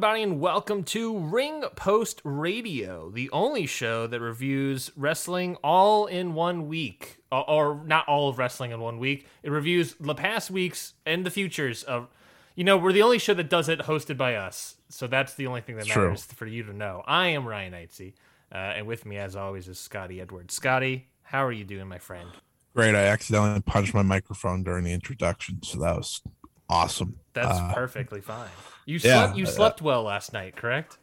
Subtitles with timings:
[0.00, 6.32] Everybody, and welcome to Ring Post Radio, the only show that reviews wrestling all in
[6.32, 7.18] one week.
[7.30, 9.26] Or, or not all of wrestling in one week.
[9.42, 12.08] It reviews the past weeks and the futures of.
[12.54, 14.76] You know, we're the only show that does it hosted by us.
[14.88, 16.04] So that's the only thing that True.
[16.04, 17.02] matters for you to know.
[17.06, 18.14] I am Ryan Eitze,
[18.50, 20.54] uh, and with me, as always, is Scotty Edwards.
[20.54, 22.30] Scotty, how are you doing, my friend?
[22.74, 22.94] Great.
[22.94, 26.22] I accidentally punched my microphone during the introduction, so that was
[26.70, 27.16] awesome.
[27.34, 28.48] That's Uh, perfectly fine.
[28.90, 29.36] You yeah, slept.
[29.38, 30.98] You uh, slept well last night, correct?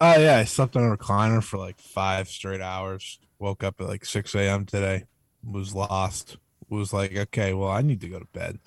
[0.00, 3.18] Oh yeah, I slept on a recliner for like five straight hours.
[3.38, 4.64] Woke up at like six a.m.
[4.64, 5.04] today.
[5.44, 6.38] Was lost.
[6.70, 8.58] Was like, okay, well, I need to go to bed.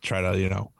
[0.00, 0.72] Try to, you know,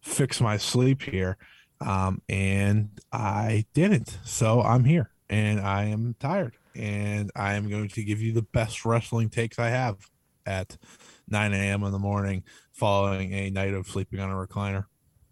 [0.00, 1.36] fix my sleep here.
[1.82, 4.18] Um, and I didn't.
[4.24, 8.40] So I'm here, and I am tired, and I am going to give you the
[8.40, 9.98] best wrestling takes I have
[10.46, 10.78] at
[11.28, 11.82] 9 a.m.
[11.82, 14.86] in the morning, following a night of sleeping on a recliner.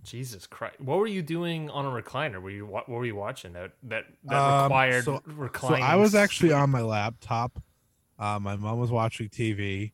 [0.04, 0.80] Jesus Christ!
[0.80, 2.40] What were you doing on a recliner?
[2.40, 5.82] Were you what, were you watching that that that Um, required so- reclining?
[5.84, 7.62] So I was actually on my laptop.
[8.18, 9.92] Uh, my mom was watching TV,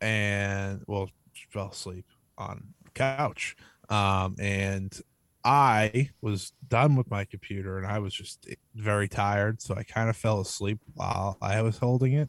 [0.00, 3.56] and well, she fell asleep on couch.
[3.88, 4.98] Um, and
[5.44, 10.10] I was done with my computer, and I was just very tired, so I kind
[10.10, 12.28] of fell asleep while I was holding it.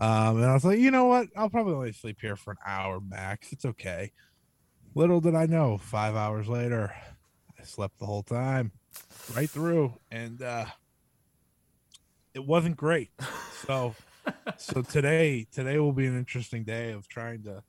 [0.00, 1.28] Um, and I was like, you know what?
[1.36, 3.52] I'll probably only sleep here for an hour max.
[3.52, 4.12] It's okay.
[4.98, 6.92] Little did I know, five hours later,
[7.56, 8.72] I slept the whole time,
[9.36, 10.64] right through, and uh,
[12.34, 13.12] it wasn't great.
[13.64, 13.94] So,
[14.56, 17.62] so today, today will be an interesting day of trying to,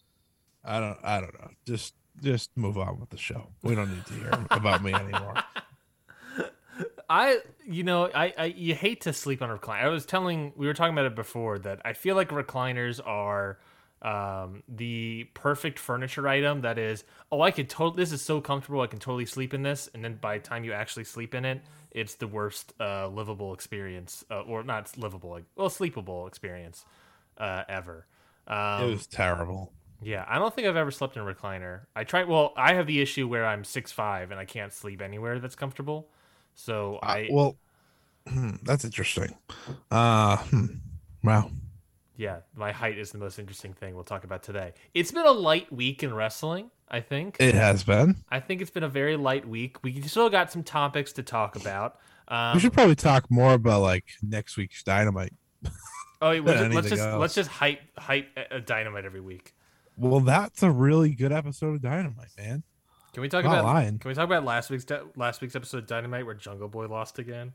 [0.65, 3.49] I don't, I don't know, just, just move on with the show.
[3.61, 5.35] We don't need to hear about me anymore.
[7.11, 9.83] I you know I, I you hate to sleep on a recliner.
[9.83, 13.57] I was telling we were talking about it before that I feel like recliners are
[14.01, 16.61] um, the perfect furniture item.
[16.61, 18.01] That is, oh, I could totally.
[18.03, 18.81] This is so comfortable.
[18.81, 19.89] I can totally sleep in this.
[19.93, 21.61] And then by the time you actually sleep in it,
[21.91, 26.85] it's the worst uh, livable experience, uh, or not livable, like well, sleepable experience
[27.37, 28.05] uh, ever.
[28.47, 29.71] Um, It was terrible.
[30.01, 31.81] yeah, I don't think I've ever slept in a recliner.
[31.95, 35.01] I try, Well, I have the issue where I'm six five and I can't sleep
[35.01, 36.09] anywhere that's comfortable.
[36.55, 37.57] So I Uh, well,
[38.63, 39.35] that's interesting.
[39.91, 40.65] Uh, hmm,
[41.23, 41.51] wow.
[42.19, 44.73] Yeah, my height is the most interesting thing we'll talk about today.
[44.93, 46.69] It's been a light week in wrestling.
[46.89, 47.37] I think.
[47.39, 48.17] It has been.
[48.29, 49.81] I think it's been a very light week.
[49.83, 51.97] We still got some topics to talk about.
[52.27, 55.31] Um, we should probably talk more about like next week's dynamite.
[56.21, 57.21] oh, wait, let's, let's just else.
[57.21, 59.53] let's just hype hype a dynamite every week.
[59.95, 62.63] Well, that's a really good episode of Dynamite, man.
[63.13, 63.99] Can we talk Not about lying.
[63.99, 67.17] Can we talk about last week's last week's episode of Dynamite where Jungle Boy lost
[67.17, 67.53] again?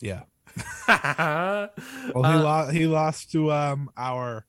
[0.00, 0.22] Yeah.
[0.88, 1.70] well,
[2.14, 2.72] he lost.
[2.72, 4.44] He lost to um our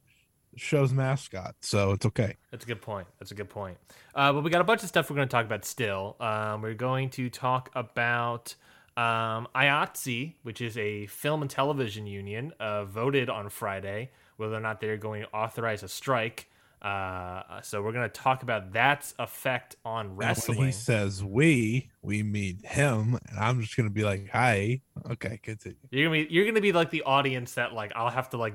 [0.56, 2.38] show's mascot, so it's okay.
[2.52, 3.08] That's a good point.
[3.20, 3.78] That's a good point.
[4.16, 6.16] Uh, but we got a bunch of stuff we're going to talk about still.
[6.20, 8.56] Um, we're going to talk about
[8.98, 14.62] um, IATSE, which is a film and television union, uh, voted on Friday whether or
[14.62, 16.49] not they're going to authorize a strike.
[16.82, 20.66] Uh, so we're going to talk about that's effect on wrestling.
[20.66, 24.82] He says we, we mean him, and I'm just gonna be like, "Hi,
[25.12, 28.30] okay, continue." You're gonna be you're gonna be like the audience that like I'll have
[28.30, 28.54] to like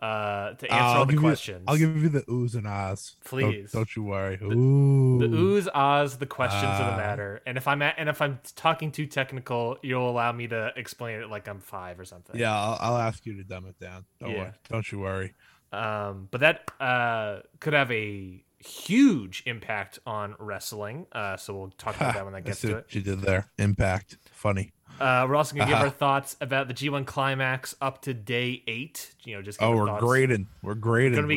[0.00, 1.58] uh to answer I'll all the questions.
[1.58, 3.16] You, I'll give you the oohs and ahs.
[3.24, 3.72] Don't- Please.
[3.72, 4.38] don't, you worry.
[4.40, 6.96] Ooh, the oohs, ahs, the questions of the Ah.
[6.96, 10.72] matter, and if I'm at, and if I'm talking too technical, you'll allow me to
[10.76, 12.38] explain it like I'm five or something.
[12.38, 14.04] Yeah, I'll, I'll ask you to dumb it down.
[14.20, 14.38] Don't Yeah.
[14.38, 14.52] worry.
[14.70, 15.34] Don't you worry.
[15.72, 21.06] Um, but that uh could have a huge impact on wrestling.
[21.12, 22.86] Uh, so we'll talk about that when that gets to it.
[22.88, 23.48] She did there.
[23.58, 24.16] Impact.
[24.32, 24.72] Funny.
[25.00, 25.84] Uh, we're also gonna give Uh-huh.
[25.84, 29.14] our thoughts about the G1 climax up to day eight.
[29.22, 30.02] You know, just Oh, we're thoughts.
[30.02, 30.48] grading.
[30.62, 31.12] We're grading.
[31.12, 31.28] It's Gonna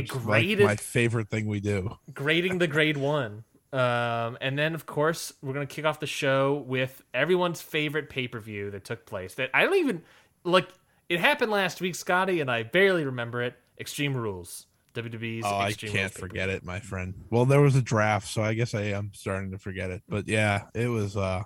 [0.41, 1.95] be is, like, my favorite thing we do.
[2.13, 3.43] grading the grade one.
[3.73, 8.27] Um, and then, of course, we're gonna kick off the show with everyone's favorite pay
[8.27, 9.35] per view that took place.
[9.35, 10.01] That I don't even
[10.43, 10.67] like.
[11.07, 13.53] It happened last week, Scotty, and I barely remember it.
[13.81, 14.67] Extreme Rules.
[14.93, 15.43] WWE's.
[15.45, 17.15] Oh, Extreme I can't forget it, my friend.
[17.29, 20.03] Well, there was a draft, so I guess I am starting to forget it.
[20.07, 21.17] But yeah, it was.
[21.17, 21.43] uh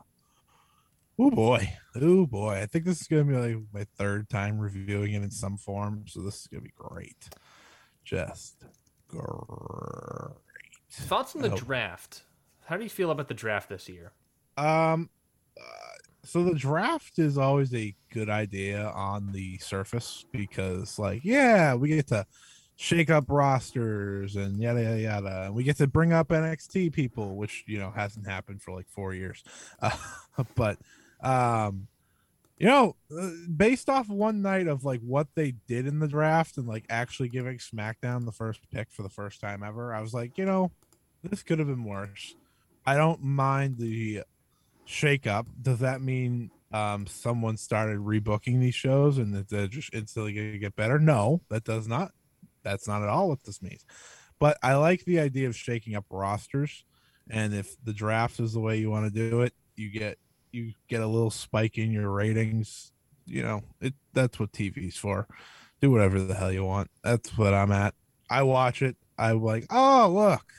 [1.17, 2.55] Oh boy, oh boy!
[2.55, 6.03] I think this is gonna be like my third time reviewing it in some form,
[6.07, 7.29] so this is gonna be great.
[8.03, 8.65] Just
[9.07, 9.23] great.
[10.91, 12.23] Thoughts on the draft?
[12.65, 14.11] How do you feel about the draft this year?
[14.57, 15.09] Um,
[15.57, 15.63] uh,
[16.25, 21.89] so the draft is always a good idea on the surface because, like, yeah, we
[21.89, 22.25] get to
[22.75, 25.43] shake up rosters and yada yada yada.
[25.45, 28.87] And we get to bring up NXT people, which you know hasn't happened for like
[28.89, 29.43] four years.
[29.81, 29.95] Uh,
[30.55, 30.77] but,
[31.21, 31.87] um,
[32.57, 36.57] you know, uh, based off one night of like what they did in the draft
[36.57, 40.13] and like actually giving SmackDown the first pick for the first time ever, I was
[40.13, 40.71] like, you know,
[41.23, 42.35] this could have been worse.
[42.85, 44.23] I don't mind the
[44.85, 45.47] shake up.
[45.61, 50.51] Does that mean um, someone started rebooking these shows and that they're just instantly going
[50.53, 50.99] to get better?
[50.99, 52.11] No, that does not.
[52.63, 53.85] That's not at all what this means.
[54.39, 56.83] But I like the idea of shaking up rosters,
[57.29, 60.17] and if the draft is the way you want to do it, you get
[60.51, 62.91] you get a little spike in your ratings.
[63.25, 65.27] You know, it that's what TV's for.
[65.81, 66.89] Do whatever the hell you want.
[67.03, 67.93] That's what I'm at.
[68.29, 68.97] I watch it.
[69.17, 70.51] I'm like, oh look,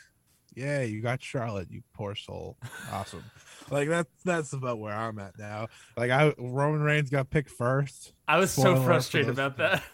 [0.55, 2.57] yeah, you got Charlotte, you poor soul.
[2.91, 3.25] Awesome.
[3.71, 5.69] Like that's that's about where I'm at now.
[5.97, 8.13] Like I Roman Reigns got picked first.
[8.29, 9.83] I was so frustrated about that.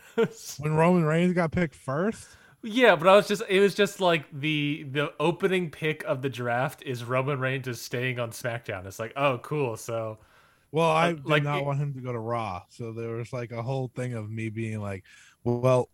[0.58, 2.28] When Roman Reigns got picked first,
[2.62, 6.28] yeah, but I was just it was just like the the opening pick of the
[6.28, 8.84] draft is Roman Reigns is staying on SmackDown.
[8.86, 9.76] It's like, oh cool.
[9.78, 10.18] So
[10.70, 12.62] well, I Uh, did like, not it- want him to go to Raw.
[12.68, 15.04] So there was like a whole thing of me being like,
[15.44, 15.88] well,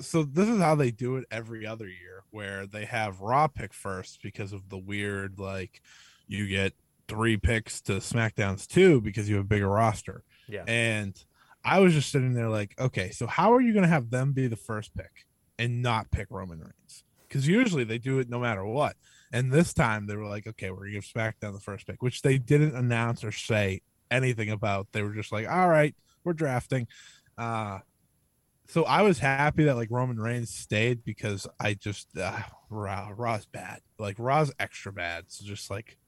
[0.00, 3.72] so this is how they do it every other year, where they have Raw pick
[3.72, 5.82] first because of the weird like
[6.26, 6.72] you get
[7.08, 10.24] three picks to SmackDown's two because you have a bigger roster.
[10.48, 10.64] yeah.
[10.66, 11.16] And
[11.64, 14.32] I was just sitting there like, okay, so how are you going to have them
[14.32, 15.26] be the first pick
[15.58, 17.04] and not pick Roman Reigns?
[17.28, 18.96] Because usually they do it no matter what.
[19.32, 22.02] And this time they were like, okay, we're going to give SmackDown the first pick,
[22.02, 24.88] which they didn't announce or say anything about.
[24.92, 25.94] They were just like, all right,
[26.24, 26.88] we're drafting.
[27.38, 27.78] Uh,
[28.66, 32.38] so I was happy that like Roman Reigns stayed because I just uh,
[32.70, 33.80] Raw Raw's bad.
[33.98, 35.24] Like Raw's extra bad.
[35.28, 35.98] So just like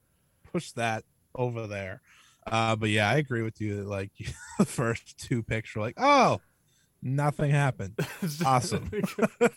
[0.55, 1.03] push that
[1.35, 2.01] over there.
[2.47, 3.77] Uh, but yeah, I agree with you.
[3.77, 4.11] that, Like
[4.57, 6.39] the first two picks were like, oh,
[7.01, 7.99] nothing happened.
[8.45, 8.89] Awesome.
[9.41, 9.51] it,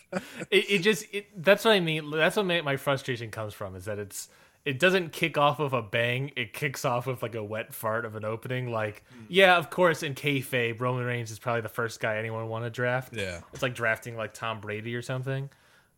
[0.51, 2.11] it just it, that's what I mean.
[2.11, 4.27] That's what ma- my frustration comes from is that it's
[4.65, 6.31] it doesn't kick off with a bang.
[6.35, 8.71] It kicks off with like a wet fart of an opening.
[8.71, 12.49] Like, yeah, of course, in kayfabe, Roman Reigns is probably the first guy anyone would
[12.51, 13.15] want to draft.
[13.15, 15.49] Yeah, It's like drafting like Tom Brady or something.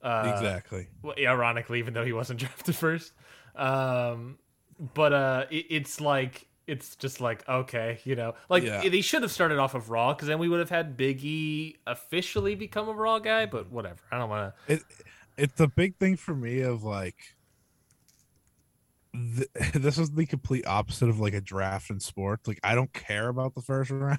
[0.01, 0.87] Uh, exactly.
[1.01, 3.13] well, ironically, even though he wasn't drafted first.
[3.55, 4.37] Um,
[4.93, 8.87] but uh, it, it's like it's just like okay, you know, like Yeah.
[8.87, 11.77] they should have started off of Raw because then we would have had Big E
[11.87, 13.45] officially become a Raw guy.
[13.45, 14.73] But whatever, I don't want to.
[14.73, 14.81] It
[15.37, 17.15] it's a big thing for me of like.
[19.13, 22.47] Th- this is the complete opposite of like a draft in sports.
[22.47, 24.17] Like I don't care about the first round.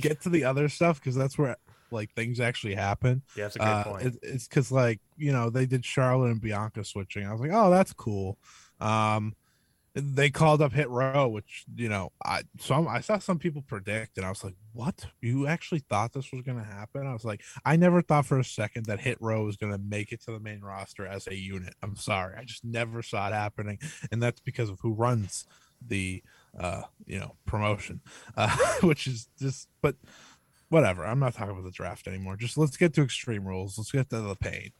[0.00, 1.56] Get to the other stuff because that's where
[1.90, 3.22] like things actually happen.
[3.36, 4.06] Yeah, that's a good Uh, point.
[4.06, 7.26] it, it's because like you know they did Charlotte and Bianca switching.
[7.26, 8.38] I was like, oh, that's cool.
[8.80, 9.34] Um,
[9.96, 14.18] they called up Hit Row, which you know I some I saw some people predict,
[14.18, 15.06] and I was like, what?
[15.22, 17.06] You actually thought this was gonna happen?
[17.06, 20.12] I was like, I never thought for a second that Hit Row was gonna make
[20.12, 21.74] it to the main roster as a unit.
[21.82, 23.78] I'm sorry, I just never saw it happening,
[24.12, 25.46] and that's because of who runs
[25.86, 26.22] the
[26.58, 28.00] uh you know promotion,
[28.36, 29.96] uh, which is just but
[30.68, 31.06] whatever.
[31.06, 32.36] I'm not talking about the draft anymore.
[32.36, 33.78] Just let's get to Extreme Rules.
[33.78, 34.72] Let's get to the pain.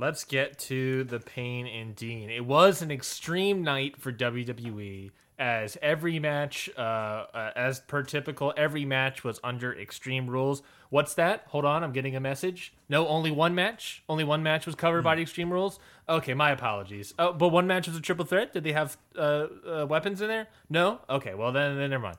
[0.00, 2.30] Let's get to the pain and Dean.
[2.30, 8.54] It was an extreme night for WWE, as every match, uh, uh, as per typical,
[8.56, 10.62] every match was under extreme rules.
[10.88, 11.44] What's that?
[11.48, 12.72] Hold on, I'm getting a message.
[12.88, 14.02] No, only one match.
[14.08, 15.78] Only one match was covered by the extreme rules.
[16.08, 17.12] Okay, my apologies.
[17.18, 18.54] Oh, but one match was a triple threat.
[18.54, 20.48] Did they have uh, uh, weapons in there?
[20.70, 21.00] No.
[21.10, 22.16] Okay, well then, then never mind.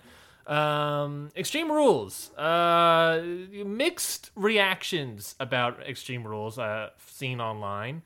[0.48, 2.32] Um, Extreme Rules.
[2.36, 3.22] Uh,
[3.66, 6.58] mixed reactions about Extreme Rules.
[6.60, 8.02] Uh, seen online.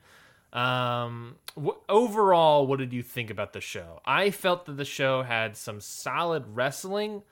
[0.52, 1.36] Um,
[1.88, 4.00] overall, what did you think about the show?
[4.04, 7.22] I felt that the show had some solid wrestling,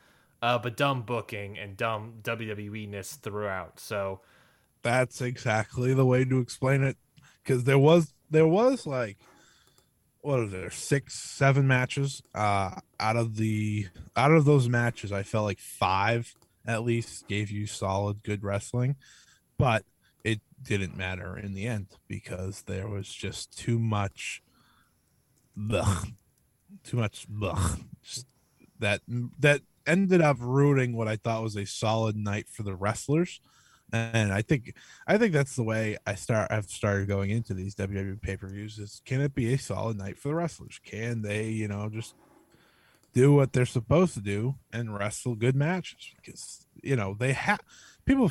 [0.43, 3.81] uh, but dumb booking and dumb WWE ness throughout.
[3.81, 4.21] So
[4.83, 6.97] That's exactly the way to explain it.
[7.43, 9.19] Because there was there was like
[10.25, 15.23] what are there six seven matches uh out of the out of those matches i
[15.23, 16.35] felt like five
[16.67, 18.97] at least gave you solid good wrestling
[19.59, 19.85] but
[20.25, 24.43] it didn't matter in the end because there was just too much
[26.83, 27.27] too much
[28.79, 29.01] that
[29.39, 33.41] that ended up ruining what I thought was a solid night for the wrestlers.
[33.95, 34.75] And I think
[35.07, 39.01] I think that's the way I start I've started going into these WWE pay-per-views is
[39.05, 40.81] can it be a solid night for the wrestlers?
[40.85, 42.15] Can they, you know, just
[43.13, 47.61] do what they're supposed to do and wrestle good matches because you know they have
[48.05, 48.29] people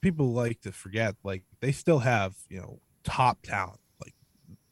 [0.00, 4.14] people like to forget like they still have you know top talent like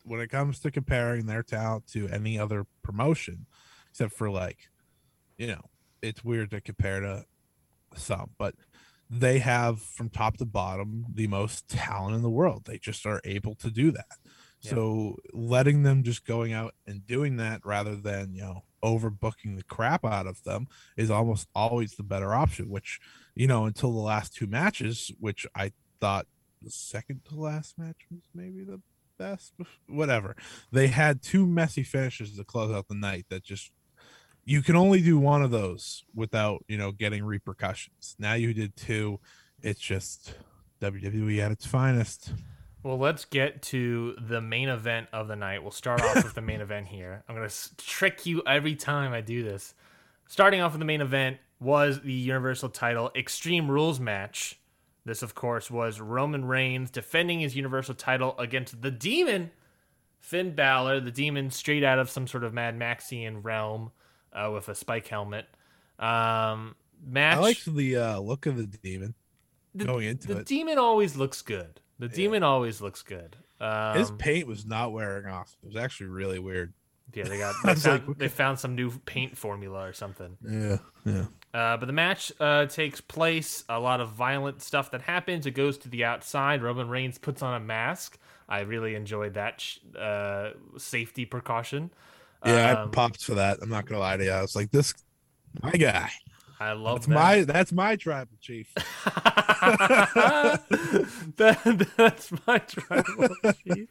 [0.04, 3.46] when it comes to comparing their talent to any other promotion
[3.88, 4.68] except for like
[5.38, 5.62] you know
[6.02, 7.24] it's weird to compare to
[7.94, 8.56] some but
[9.18, 12.64] they have from top to bottom the most talent in the world.
[12.64, 14.06] They just are able to do that.
[14.60, 14.70] Yeah.
[14.70, 19.64] so letting them just going out and doing that rather than you know overbooking the
[19.64, 20.66] crap out of them
[20.96, 22.98] is almost always the better option which
[23.34, 26.26] you know until the last two matches which i thought
[26.62, 28.80] the second to last match was maybe the
[29.18, 29.52] best
[29.88, 30.36] whatever.
[30.72, 33.70] They had two messy finishes to close out the night that just
[34.44, 38.76] you can only do one of those without you know getting repercussions now you did
[38.76, 39.18] two
[39.62, 40.34] it's just
[40.80, 42.32] wwe at its finest
[42.84, 45.62] well, let's get to the main event of the night.
[45.62, 47.24] We'll start off with the main event here.
[47.26, 49.72] I'm going to trick you every time I do this.
[50.28, 54.60] Starting off with the main event was the Universal title Extreme Rules match.
[55.06, 59.50] This, of course, was Roman Reigns defending his Universal title against the Demon,
[60.20, 63.92] Finn Balor, the Demon straight out of some sort of Mad Maxian realm
[64.34, 65.46] uh, with a spike helmet.
[65.98, 66.74] Um,
[67.04, 67.36] match.
[67.36, 69.14] I like the uh, look of the Demon
[69.74, 70.46] the, going into the it.
[70.46, 71.80] The Demon always looks good.
[71.98, 72.16] The yeah.
[72.16, 73.36] demon always looks good.
[73.60, 75.56] Um, His paint was not wearing off.
[75.62, 76.72] It was actually really weird.
[77.12, 80.36] Yeah, they got they found, like, they found some new paint formula or something.
[80.42, 81.26] Yeah, yeah.
[81.52, 83.64] Uh, but the match uh, takes place.
[83.68, 85.46] A lot of violent stuff that happens.
[85.46, 86.62] It goes to the outside.
[86.62, 88.18] Roman Reigns puts on a mask.
[88.48, 91.90] I really enjoyed that sh- uh, safety precaution.
[92.44, 93.58] Yeah, um, I popped for that.
[93.62, 94.30] I'm not gonna lie to you.
[94.30, 94.94] I was like, this,
[95.62, 96.10] my guy.
[96.60, 97.14] I love that's that.
[97.14, 98.72] my that's my tribal chief.
[101.36, 103.34] that, that's my tribal
[103.64, 103.88] chief.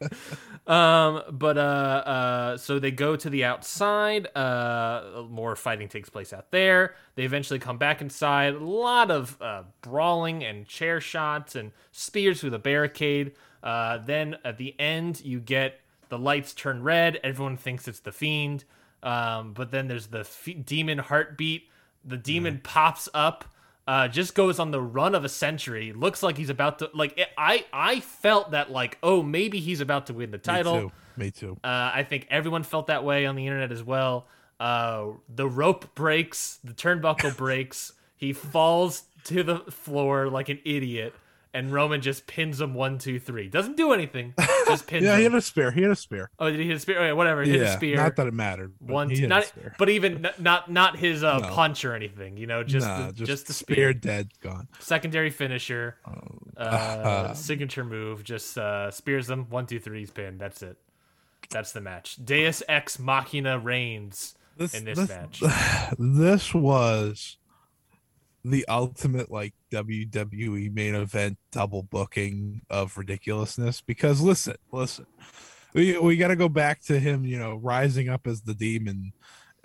[0.68, 4.28] Um, but uh, uh, so they go to the outside.
[4.36, 6.96] Uh, more fighting takes place out there.
[7.16, 8.56] They eventually come back inside.
[8.56, 13.34] A lot of uh, brawling and chair shots and spears through the barricade.
[13.62, 15.80] Uh, then at the end, you get
[16.14, 17.20] the lights turn red.
[17.24, 18.66] Everyone thinks it's the fiend.
[19.02, 21.70] Um, but then there's the f- demon heartbeat
[22.06, 22.64] the demon mm.
[22.64, 23.46] pops up,
[23.88, 25.94] uh, just goes on the run of a century.
[25.94, 27.18] Looks like he's about to like.
[27.18, 30.76] It, I I felt that like oh maybe he's about to win the title.
[30.76, 30.92] Me too.
[31.16, 31.58] Me too.
[31.64, 34.28] Uh, I think everyone felt that way on the internet as well.
[34.60, 37.94] Uh, the rope breaks, the turnbuckle breaks.
[38.16, 41.14] He falls to the floor like an idiot
[41.54, 43.48] and Roman just pins him one, two, three.
[43.48, 44.34] Doesn't do anything.
[44.66, 45.04] Just pins.
[45.04, 45.18] yeah, him.
[45.18, 45.72] he had a spear.
[45.72, 46.32] He had a spear.
[46.40, 46.98] Oh, did he hit a spear?
[46.98, 47.44] Okay, whatever.
[47.44, 47.96] He yeah, hit a spear.
[47.98, 48.74] Not that it mattered.
[48.80, 51.50] One, two, not, but even not not his uh, no.
[51.50, 52.38] punch or anything.
[52.38, 53.76] You know, just nah, the, just, just, the spear.
[53.76, 53.94] spear.
[53.94, 54.68] dead, gone.
[54.80, 56.62] Secondary finisher, oh.
[56.62, 58.24] uh, signature move.
[58.24, 59.48] Just uh, spears them.
[59.50, 60.00] One, two, three.
[60.00, 60.40] He's pinned.
[60.40, 60.78] That's it.
[61.50, 62.18] That's the match.
[62.24, 65.44] Deus Ex Machina reigns this, in this, this match.
[66.00, 67.38] This was
[68.44, 75.06] the ultimate like WWE main event double booking of ridiculousness because listen, listen.
[75.74, 79.14] We we got to go back to him, you know, rising up as the demon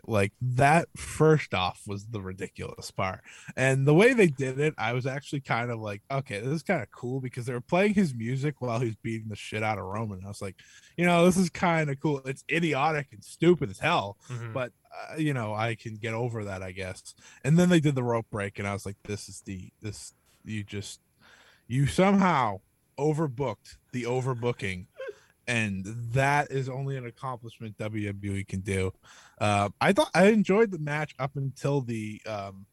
[0.09, 3.21] like that first off was the ridiculous part.
[3.57, 6.63] And the way they did it i was actually kind of like okay this is
[6.63, 9.79] kind of cool because they were playing his music while he's beating the shit out
[9.79, 10.23] of roman.
[10.25, 10.57] I was like
[10.97, 12.21] you know this is kind of cool.
[12.25, 14.53] It's idiotic and stupid as hell mm-hmm.
[14.53, 14.73] but
[15.11, 17.15] uh, you know i can get over that i guess.
[17.45, 20.15] And then they did the rope break and i was like this is the this
[20.45, 21.01] you just
[21.67, 22.61] you somehow
[22.99, 24.87] overbooked the overbooking
[25.49, 28.93] and that is only an accomplishment WWE can do.
[29.41, 32.67] Uh, I thought I enjoyed the match up until the, um,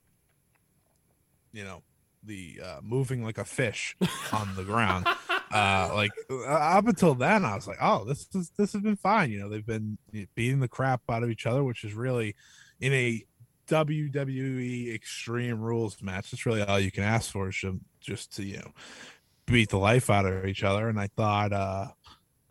[1.54, 1.82] you know,
[2.22, 3.96] the uh, moving like a fish
[4.34, 5.08] on the ground.
[5.52, 8.98] Uh, like uh, up until then, I was like, oh, this is this has been
[8.98, 9.32] fine.
[9.32, 9.98] You know, they've been
[10.36, 12.36] beating the crap out of each other, which is really
[12.82, 13.24] in a
[13.68, 16.32] WWE Extreme Rules match.
[16.32, 17.64] That's really all you can ask for is
[18.02, 18.72] just to you know
[19.46, 20.90] beat the life out of each other.
[20.90, 21.88] And I thought, uh,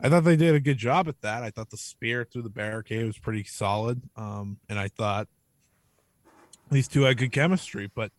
[0.05, 1.43] I thought they did a good job at that.
[1.43, 4.03] I thought the spear through the barricade was pretty solid.
[4.17, 5.29] Um, and I thought
[6.71, 8.13] these two had good chemistry, but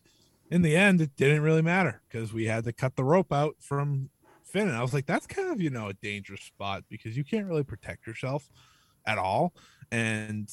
[0.49, 3.57] in the end, it didn't really matter because we had to cut the rope out
[3.59, 4.09] from
[4.43, 4.67] Finn.
[4.67, 7.45] And I was like, that's kind of, you know, a dangerous spot because you can't
[7.45, 8.49] really protect yourself
[9.05, 9.53] at all.
[9.91, 10.51] And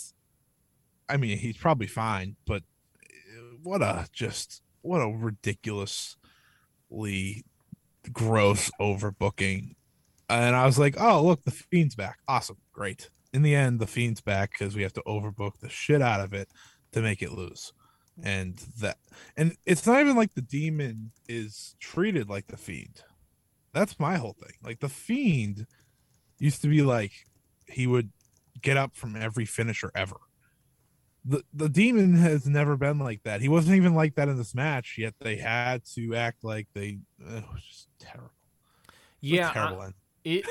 [1.09, 2.63] I mean, he's probably fine, but
[3.03, 6.17] uh, what a just, what a ridiculously
[8.13, 9.77] gross overbooking
[10.29, 12.19] and I was like, "Oh, look, the fiend's back!
[12.29, 16.03] Awesome, great." in the end, the Fiend's back because we have to overbook the shit
[16.03, 16.49] out of it
[16.93, 17.73] to make it lose.
[18.23, 18.99] And that,
[19.37, 23.03] and it's not even like the demon is treated like the Fiend.
[23.73, 24.53] That's my whole thing.
[24.63, 25.67] Like the Fiend
[26.39, 27.13] used to be like
[27.67, 28.11] he would
[28.61, 30.17] get up from every finisher ever.
[31.25, 33.41] The the demon has never been like that.
[33.41, 34.97] He wasn't even like that in this match.
[34.99, 36.99] Yet they had to act like they.
[37.19, 38.33] It was just terrible.
[39.23, 39.95] Yeah, terrible I- end.
[40.25, 40.45] It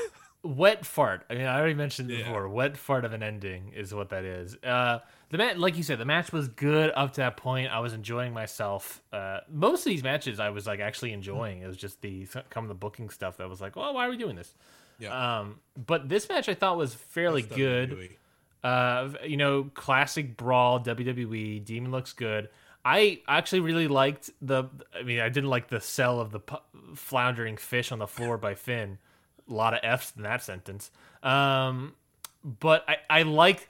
[0.44, 1.24] wet fart.
[1.30, 2.20] I mean, I already mentioned Yeah.
[2.20, 2.48] before.
[2.50, 4.56] Wet fart of an ending is what that is.
[4.64, 5.00] Uh,
[5.30, 7.72] the match, like you said, the match was good up to that point.
[7.72, 9.02] I was enjoying myself.
[9.14, 11.62] Uh, most of these matches, I was like actually enjoying.
[11.62, 14.18] It was just the come the booking stuff that was like, well, why are we
[14.18, 14.54] doing this?
[15.00, 15.40] Yeah.
[15.40, 18.10] Um, but this match I thought was fairly That's good.
[18.64, 21.64] Uh, you know, classic brawl WWE.
[21.66, 22.50] Demon looks good.
[22.84, 24.66] I actually really liked the.
[24.94, 26.58] I mean, I didn't like the sell of the pu-
[26.96, 28.98] floundering fish on the floor by Finn.
[29.52, 30.90] A lot of f's in that sentence.
[31.22, 31.94] Um,
[32.44, 33.70] but I I like.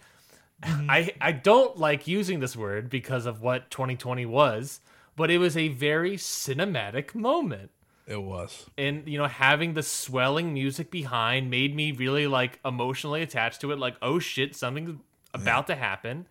[0.64, 4.80] I I don't like using this word because of what 2020 was,
[5.16, 7.72] but it was a very cinematic moment
[8.06, 8.68] It was.
[8.78, 13.72] and you know having the swelling music behind made me really like emotionally attached to
[13.72, 15.00] it like oh shit something's
[15.34, 16.28] about to happen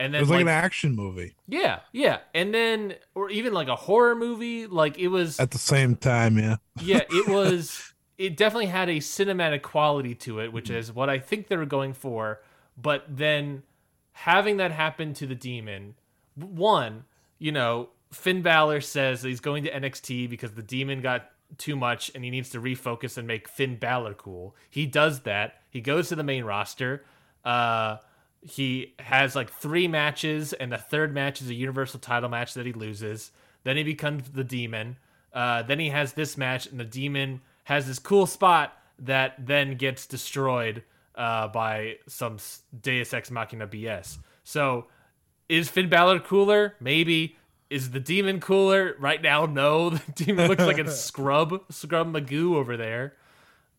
[0.00, 3.52] and then, It was like, like, an action movie yeah yeah and then or even
[3.52, 6.36] like a horror movie like it was at the same time.
[6.36, 6.56] Yeah.
[6.80, 7.91] yeah it was
[8.22, 11.66] it definitely had a cinematic quality to it which is what i think they were
[11.66, 12.40] going for.
[12.80, 13.64] But then
[14.12, 15.94] having that happen to the demon
[16.36, 17.04] one
[17.38, 22.10] you know finn Balor says he's going to nxt because the demon got too much
[22.14, 24.56] and he needs to refocus and make finn Balor cool.
[24.70, 25.60] He does that.
[25.68, 27.04] He goes to the main roster.
[27.44, 27.96] Uh
[28.40, 32.66] he has like three matches and the third match is a universal title match that
[32.66, 33.32] he loses.
[33.64, 34.96] Then he becomes the demon.
[35.32, 39.76] Uh, then he has this match and the demon has this cool spot that then
[39.76, 40.82] gets destroyed
[41.14, 42.38] uh, by some
[42.80, 44.86] deus ex machina bs so
[45.48, 47.36] is finn Balor cooler maybe
[47.68, 52.54] is the demon cooler right now no the demon looks like a scrub scrub magoo
[52.54, 53.14] over there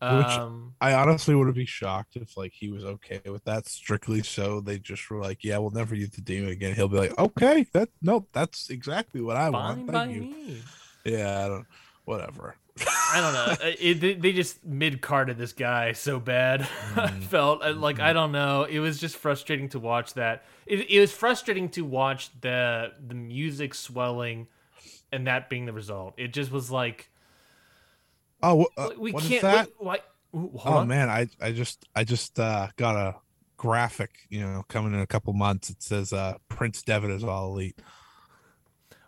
[0.04, 4.60] um I honestly would be shocked if like he was okay with that strictly so
[4.60, 6.74] they just were like, Yeah, we'll never use the demon again.
[6.74, 9.90] He'll be like, Okay, that no, that's exactly what I want.
[9.90, 10.20] Thank you.
[10.22, 10.62] me
[11.04, 11.66] Yeah, I don't
[12.04, 12.56] whatever.
[12.80, 13.70] I don't know.
[13.80, 16.62] It, they, they just mid carded this guy so bad.
[16.96, 18.64] I felt uh, like I don't know.
[18.64, 20.44] It was just frustrating to watch that.
[20.66, 24.48] It, it was frustrating to watch the the music swelling,
[25.12, 26.14] and that being the result.
[26.16, 27.10] It just was like
[28.42, 29.70] Oh uh, we what is can't.
[29.78, 30.00] Why?
[30.34, 30.88] ooh, Oh on.
[30.88, 33.16] man, I I just I just uh got a
[33.56, 35.70] graphic, you know, coming in a couple months.
[35.70, 37.78] It says uh Prince Devitt is all elite.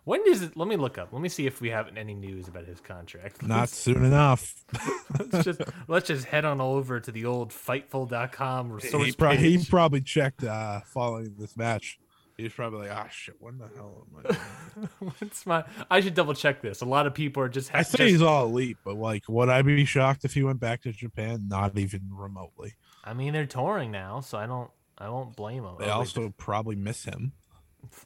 [0.07, 0.55] When does it?
[0.55, 1.11] Let me look up.
[1.11, 3.41] Let me see if we have any news about his contract.
[3.45, 4.55] Not Let's, soon enough.
[5.19, 9.57] let's just let's just head on over to the old Fightful.com resource he, pro- he
[9.57, 9.69] page.
[9.69, 11.99] probably checked uh following this match.
[12.37, 14.87] He's probably like, ah shit, when the hell am I?
[15.19, 15.65] What's my?
[15.91, 16.79] I should double check this.
[16.79, 17.67] A lot of people are just.
[17.71, 20.41] Ha- I say just he's all elite, but like, would I be shocked if he
[20.41, 21.49] went back to Japan?
[21.49, 22.75] Not even remotely.
[23.03, 24.71] I mean, they're touring now, so I don't.
[24.97, 25.75] I won't blame them.
[25.77, 27.33] They also probably miss him.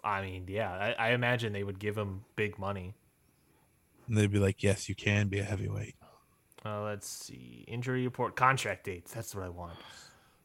[0.04, 2.94] I mean, yeah, I, I imagine they would give him big money.
[4.08, 5.96] And they'd be like, yes, you can be a heavyweight.
[6.66, 7.66] Uh, let's see.
[7.68, 8.36] Injury report.
[8.36, 9.14] Contract dates.
[9.14, 9.78] That's what I want.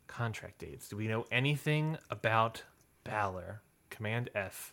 [0.06, 0.88] Contract dates.
[0.88, 2.62] Do we know anything about
[3.04, 3.62] Balor?
[3.90, 4.72] Command F.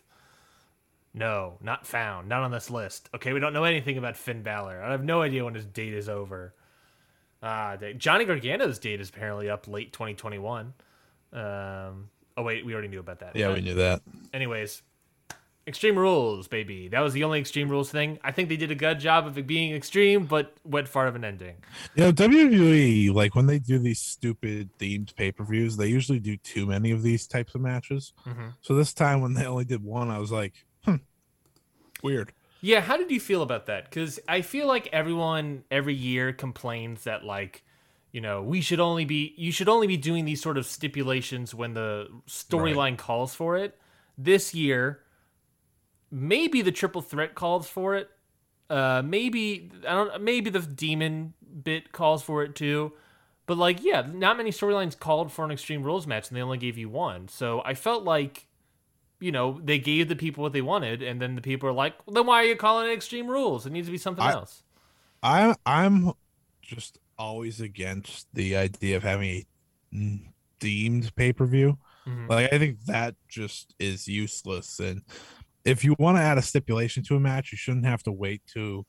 [1.12, 2.28] No, not found.
[2.28, 3.08] Not on this list.
[3.14, 4.82] Okay, we don't know anything about Finn Balor.
[4.82, 6.54] I have no idea when his date is over.
[7.42, 7.98] Ah, date.
[7.98, 10.72] Johnny Gargano's date is apparently up late 2021.
[11.32, 13.36] Um, oh wait, we already knew about that.
[13.36, 14.02] Yeah, Uh, we knew that.
[14.32, 14.82] anyways
[15.66, 18.74] extreme rules baby that was the only extreme rules thing i think they did a
[18.74, 21.56] good job of it being extreme but went far of an ending
[21.94, 26.20] You know, WWE, like when they do these stupid themed pay per views, they usually
[26.20, 28.12] do too many of these types of matches.
[28.26, 28.52] Mhm.
[28.60, 30.52] So this time when they only did one, I was like,
[30.84, 30.96] hmm,
[32.02, 32.32] weird.
[32.60, 37.04] yeah how did you feel about that because i feel like everyone every year complains
[37.04, 37.62] that like
[38.14, 41.52] you know we should only be you should only be doing these sort of stipulations
[41.52, 43.76] when the storyline calls for it.
[44.16, 45.00] This year
[46.12, 48.08] maybe the triple threat calls for it.
[48.70, 52.92] Uh maybe i don't maybe the demon bit calls for it too.
[53.46, 56.58] But like yeah not many storylines called for an extreme rules match and they only
[56.58, 57.26] gave you one.
[57.26, 58.46] So i felt like
[59.18, 61.94] you know they gave the people what they wanted and then the people are like
[62.06, 63.66] well, then why are you calling it extreme rules?
[63.66, 64.62] It needs to be something I- else.
[65.20, 66.12] I I'm
[66.62, 69.46] just always against the idea of having a
[70.60, 71.78] themed pay per view.
[72.06, 72.28] Mhm.
[72.28, 74.78] Like I think that just is useless.
[74.80, 75.02] And
[75.64, 78.42] if you want to add a stipulation to a match, you shouldn't have to wait
[78.54, 78.86] to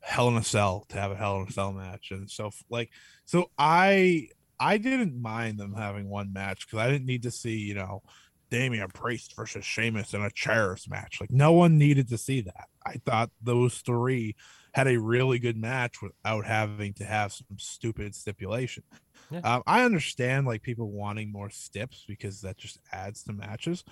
[0.00, 2.10] Hell in a Cell to have a Hell in a Cell match.
[2.10, 2.90] And so like
[3.24, 7.56] so I I didn't mind them having one match because I didn't need to see,
[7.56, 8.02] you know,
[8.50, 11.20] Damian Priest versus Sheamus in a chairs match.
[11.20, 12.68] Like no one needed to see that.
[12.86, 14.36] I thought those three
[14.76, 18.82] had a really good match without having to have some stupid stipulation.
[19.30, 19.40] Yeah.
[19.40, 23.84] Um, I understand like people wanting more stips because that just adds to matches,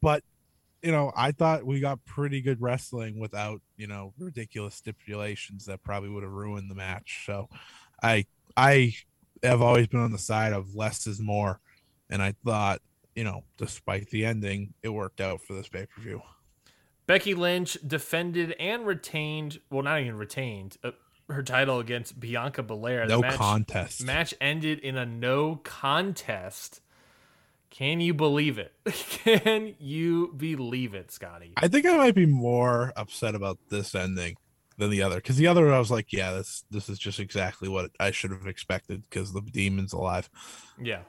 [0.00, 0.24] but
[0.82, 5.82] you know, I thought we got pretty good wrestling without you know ridiculous stipulations that
[5.82, 7.24] probably would have ruined the match.
[7.26, 7.50] So,
[8.02, 8.24] I
[8.56, 8.94] I
[9.42, 11.60] have always been on the side of less is more,
[12.08, 12.80] and I thought
[13.14, 16.22] you know, despite the ending, it worked out for this pay per view.
[17.12, 20.92] Becky Lynch defended and retained, well, not even retained, uh,
[21.28, 23.04] her title against Bianca Belair.
[23.04, 24.02] No match, contest.
[24.02, 26.80] Match ended in a no contest.
[27.68, 28.72] Can you believe it?
[28.86, 31.52] Can you believe it, Scotty?
[31.58, 34.36] I think I might be more upset about this ending
[34.78, 37.68] than the other because the other I was like, yeah, this this is just exactly
[37.68, 40.30] what I should have expected because the demon's alive.
[40.82, 41.02] Yeah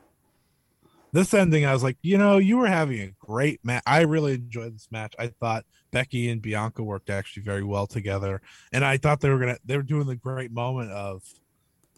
[1.13, 3.83] this ending, I was like, you know, you were having a great match.
[3.85, 5.13] I really enjoyed this match.
[5.17, 8.41] I thought Becky and Bianca worked actually very well together,
[8.73, 11.23] and I thought they were gonna they were doing the great moment of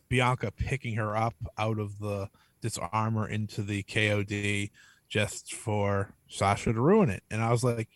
[0.09, 2.29] Bianca picking her up out of the
[2.61, 4.71] Dis-arm-her into the KOD
[5.07, 7.23] just for Sasha to ruin it.
[7.29, 7.89] And I was like,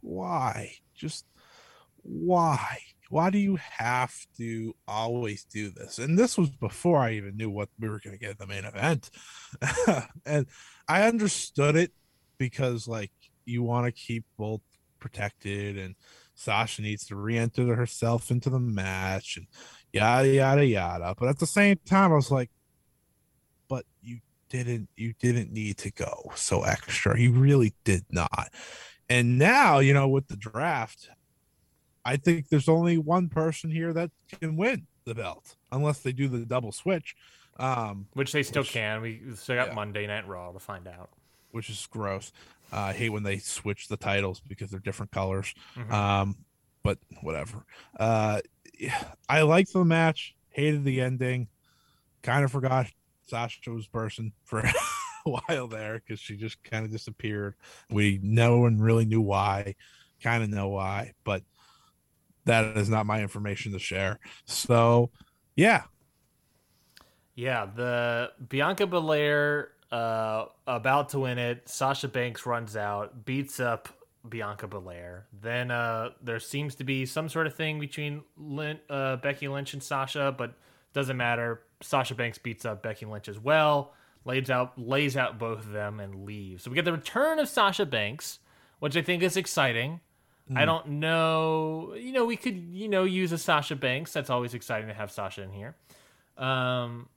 [0.00, 0.74] why?
[0.94, 1.26] Just
[2.02, 2.78] why?
[3.12, 5.98] Why do you have to always do this?
[5.98, 8.46] And this was before I even knew what we were going to get in the
[8.46, 9.10] main event.
[10.24, 10.46] and
[10.88, 11.92] I understood it
[12.38, 13.12] because, like,
[13.44, 14.62] you want to keep both
[14.98, 15.94] protected, and
[16.34, 19.46] Sasha needs to re enter herself into the match, and
[19.92, 21.14] yada, yada, yada.
[21.18, 22.48] But at the same time, I was like,
[23.68, 27.20] but you didn't, you didn't need to go so extra.
[27.20, 28.48] You really did not.
[29.10, 31.10] And now, you know, with the draft,
[32.04, 34.10] I think there's only one person here that
[34.40, 37.14] can win the belt unless they do the double switch.
[37.58, 39.02] Um, which they still which, can.
[39.02, 39.74] We still got yeah.
[39.74, 41.10] Monday Night Raw to find out.
[41.50, 42.32] Which is gross.
[42.72, 45.54] Uh, I hate when they switch the titles because they're different colors.
[45.76, 45.92] Mm-hmm.
[45.92, 46.36] Um,
[46.82, 47.64] but whatever.
[47.98, 48.40] Uh,
[49.28, 50.34] I liked the match.
[50.48, 51.48] Hated the ending.
[52.22, 52.86] Kind of forgot
[53.26, 54.60] Sasha was person for
[55.26, 57.54] a while there because she just kind of disappeared.
[57.90, 59.74] We no one really knew why.
[60.22, 61.42] Kind of know why, but
[62.44, 64.18] that is not my information to share.
[64.44, 65.10] So,
[65.56, 65.82] yeah.
[67.34, 71.68] Yeah, the Bianca Belair uh, about to win it.
[71.68, 73.88] Sasha Banks runs out, beats up
[74.28, 75.26] Bianca Belair.
[75.40, 79.74] Then uh, there seems to be some sort of thing between Lin- uh, Becky Lynch
[79.74, 80.54] and Sasha, but
[80.92, 81.62] doesn't matter.
[81.82, 86.00] Sasha Banks beats up Becky Lynch as well, lays out lays out both of them
[86.00, 86.62] and leaves.
[86.62, 88.38] So we get the return of Sasha Banks,
[88.78, 90.00] which I think is exciting.
[90.50, 90.58] Mm.
[90.58, 91.94] I don't know.
[91.96, 94.12] You know, we could you know use a Sasha Banks.
[94.12, 95.74] That's always exciting to have Sasha in here.
[96.36, 97.08] Um,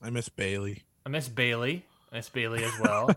[0.00, 0.82] I miss Bayley.
[1.04, 1.84] I miss Bayley.
[2.12, 3.10] I miss Bayley as well.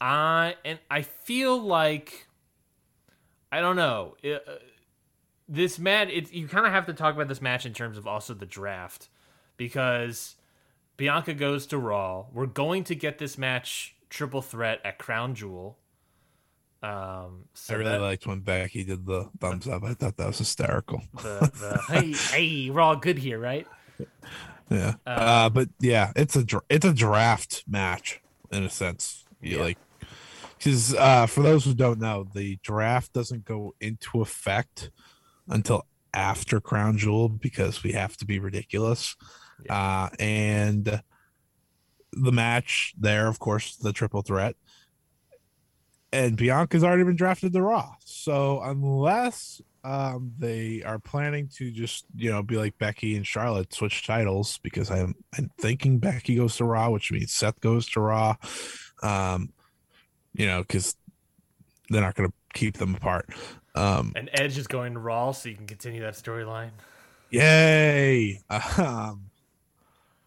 [0.00, 2.26] I and I feel like
[3.52, 4.16] I don't know.
[4.22, 4.52] It, uh,
[5.48, 8.06] this match, it, you kind of have to talk about this match in terms of
[8.06, 9.08] also the draft
[9.56, 10.36] because
[10.96, 12.26] Bianca goes to Raw.
[12.32, 15.78] We're going to get this match triple threat at Crown Jewel.
[16.84, 19.84] Um, so I really that, liked when Becky did the thumbs up.
[19.84, 21.02] I thought that was hysterical.
[21.14, 23.66] The, the hey, hey, we're all good here, right?
[24.70, 24.94] Yeah.
[25.06, 28.20] Uh, uh, but yeah, it's a it's a draft match
[28.52, 29.24] in a sense.
[29.40, 29.62] You yeah.
[29.62, 29.78] like
[30.58, 34.90] because uh, for those who don't know, the draft doesn't go into effect
[35.48, 39.16] until after Crown Jewel because we have to be ridiculous.
[39.64, 39.74] Yeah.
[39.74, 41.02] Uh, and
[42.12, 44.56] the match there, of course, the triple threat
[46.14, 47.96] and Bianca's already been drafted to Raw.
[48.04, 53.74] So unless um, they are planning to just you know be like Becky and Charlotte
[53.74, 58.00] switch titles, because I'm I'm thinking Becky goes to Raw, which means Seth goes to
[58.00, 58.36] Raw.
[59.02, 59.52] Um,
[60.34, 60.94] you know, because
[61.90, 63.28] they're not going to keep them apart.
[63.74, 66.70] Um, and Edge is going to Raw, so you can continue that storyline.
[67.30, 68.40] Yay!
[68.78, 69.30] Um,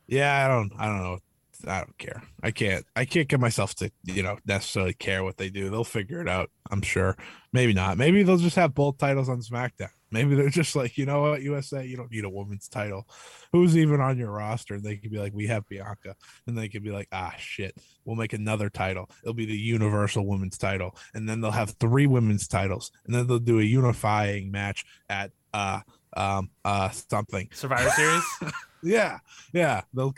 [0.09, 1.17] yeah, I don't, I don't know
[1.65, 2.21] I don't care.
[2.43, 2.85] I can't.
[2.95, 5.69] I can't get myself to you know necessarily care what they do.
[5.69, 6.49] They'll figure it out.
[6.69, 7.15] I'm sure.
[7.53, 7.97] Maybe not.
[7.97, 9.89] Maybe they'll just have both titles on SmackDown.
[10.11, 13.07] Maybe they're just like, you know what, USA, you don't need a women's title.
[13.51, 14.75] Who's even on your roster?
[14.75, 16.15] And they could be like, we have Bianca,
[16.45, 19.09] and they could be like, ah, shit, we'll make another title.
[19.23, 23.27] It'll be the Universal Women's Title, and then they'll have three women's titles, and then
[23.27, 25.79] they'll do a unifying match at uh
[26.15, 28.23] um uh something Survivor Series.
[28.83, 29.19] yeah,
[29.53, 29.81] yeah.
[29.93, 30.13] They'll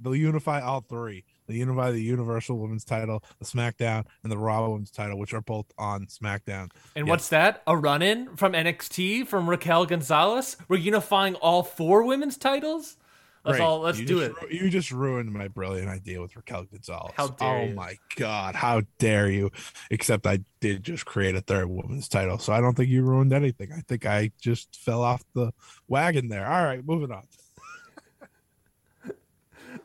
[0.00, 1.24] they'll unify all three.
[1.46, 5.40] They unify the Universal Women's Title, the SmackDown, and the Raw Women's Title, which are
[5.40, 6.70] both on SmackDown.
[6.94, 7.08] And yes.
[7.08, 7.62] what's that?
[7.66, 10.56] A run-in from NXT from Raquel Gonzalez?
[10.68, 12.96] We're unifying all four women's titles.
[13.44, 13.66] Let's Great.
[13.66, 14.32] all let's You do it.
[14.40, 17.12] ru- you just ruined my brilliant idea with Raquel Gonzalez.
[17.16, 17.74] How dare oh you.
[17.74, 19.50] my god, how dare you?
[19.90, 23.32] Except I did just create a third women's title, so I don't think you ruined
[23.32, 23.72] anything.
[23.76, 25.52] I think I just fell off the
[25.88, 26.46] wagon there.
[26.46, 27.24] All right, moving on.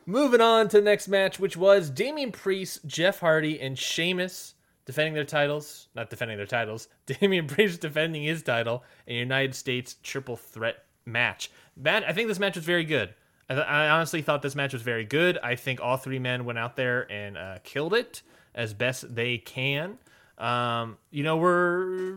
[0.08, 4.54] Moving on to the next match, which was Damian Priest, Jeff Hardy, and Sheamus
[4.86, 5.88] defending their titles.
[5.94, 6.88] Not defending their titles.
[7.06, 11.50] Damian Priest defending his title in a United States triple threat match.
[11.76, 13.12] Matt, I think this match was very good.
[13.50, 15.36] I, th- I honestly thought this match was very good.
[15.42, 18.22] I think all three men went out there and uh, killed it
[18.54, 19.98] as best they can.
[20.38, 22.16] Um, you know, we're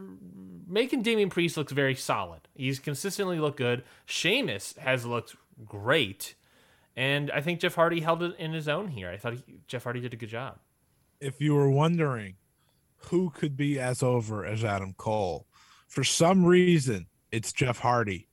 [0.65, 2.47] making Damian Priest look very solid.
[2.55, 3.83] He's consistently looked good.
[4.05, 6.35] Sheamus has looked great.
[6.95, 9.09] And I think Jeff Hardy held it in his own here.
[9.09, 10.57] I thought he, Jeff Hardy did a good job.
[11.19, 12.35] If you were wondering
[12.97, 15.45] who could be as over as Adam Cole,
[15.87, 18.27] for some reason it's Jeff Hardy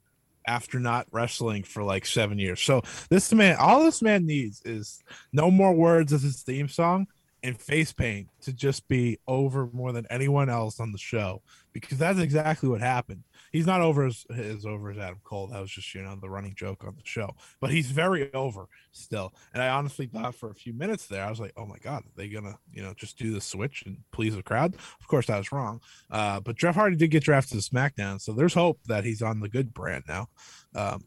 [0.47, 2.61] after not wrestling for like seven years.
[2.61, 7.07] So this man, all this man needs is no more words as his theme song
[7.43, 11.43] and face paint to just be over more than anyone else on the show
[11.73, 13.23] because that's exactly what happened.
[13.53, 15.49] He's not over as, as over as Adam Cole.
[15.49, 18.69] That was just you know the running joke on the show, but he's very over
[18.93, 19.33] still.
[19.53, 22.05] And I honestly thought for a few minutes there, I was like, oh my god,
[22.05, 24.75] are they gonna you know just do the switch and please the crowd?
[25.01, 25.81] Of course, I was wrong.
[26.11, 29.41] Uh, but Jeff Hardy did get drafted to SmackDown, so there's hope that he's on
[29.41, 30.29] the good brand now.
[30.75, 31.05] Um,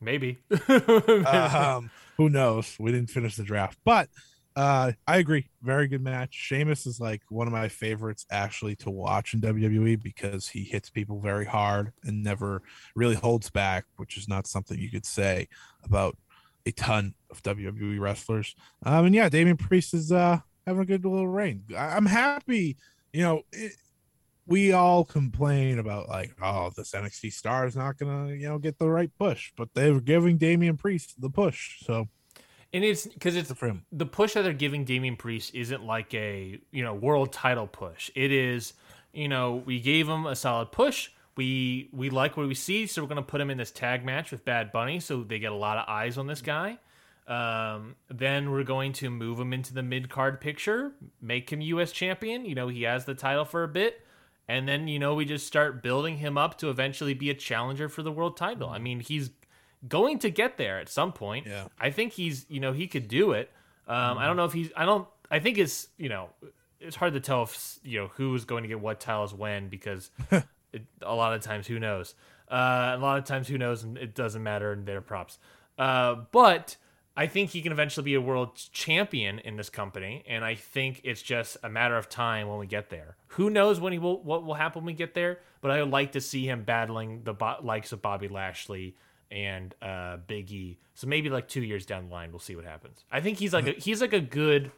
[0.00, 0.38] Maybe.
[1.26, 2.76] um, who knows?
[2.78, 4.08] We didn't finish the draft, but
[4.56, 5.48] uh, I agree.
[5.62, 6.34] Very good match.
[6.34, 10.90] Sheamus is like one of my favorites actually to watch in WWE because he hits
[10.90, 12.62] people very hard and never
[12.94, 15.48] really holds back, which is not something you could say
[15.84, 16.16] about
[16.66, 18.54] a ton of WWE wrestlers.
[18.84, 21.64] Um, and yeah, Damian Priest is uh having a good little reign.
[21.76, 22.76] I- I'm happy.
[23.12, 23.72] You know, it,
[24.46, 28.78] we all complain about like, oh, this NXT star is not gonna, you know, get
[28.78, 32.08] the right push, but they were giving Damian Priest the push, so
[32.72, 33.84] and it's because it's for him.
[33.92, 38.10] the push that they're giving Damian Priest isn't like a you know world title push.
[38.14, 38.74] It is
[39.12, 41.10] you know we gave him a solid push.
[41.36, 44.30] We we like what we see, so we're gonna put him in this tag match
[44.30, 46.78] with Bad Bunny, so they get a lot of eyes on this guy.
[47.26, 51.92] Um, then we're going to move him into the mid card picture, make him U.S.
[51.92, 52.44] champion.
[52.44, 54.04] You know he has the title for a bit,
[54.48, 57.88] and then you know we just start building him up to eventually be a challenger
[57.88, 58.68] for the world title.
[58.68, 59.30] I mean he's
[59.88, 61.46] going to get there at some point.
[61.46, 61.68] Yeah.
[61.78, 63.50] I think he's, you know, he could do it.
[63.86, 66.30] Um, I don't know if he's, I don't, I think it's, you know,
[66.78, 70.10] it's hard to tell if, you know, who's going to get what titles when because
[70.30, 72.14] it, a lot of times who knows.
[72.50, 75.38] Uh, a lot of times who knows and it doesn't matter and they're props.
[75.78, 76.76] Uh, but
[77.16, 80.24] I think he can eventually be a world champion in this company.
[80.28, 83.16] And I think it's just a matter of time when we get there.
[83.28, 85.90] Who knows when he will, what will happen when we get there, but I would
[85.90, 88.96] like to see him battling the bo- likes of Bobby Lashley
[89.30, 90.78] and uh, Big E.
[90.94, 93.04] So maybe like two years down the line, we'll see what happens.
[93.10, 94.70] I think he's like a, he's like a good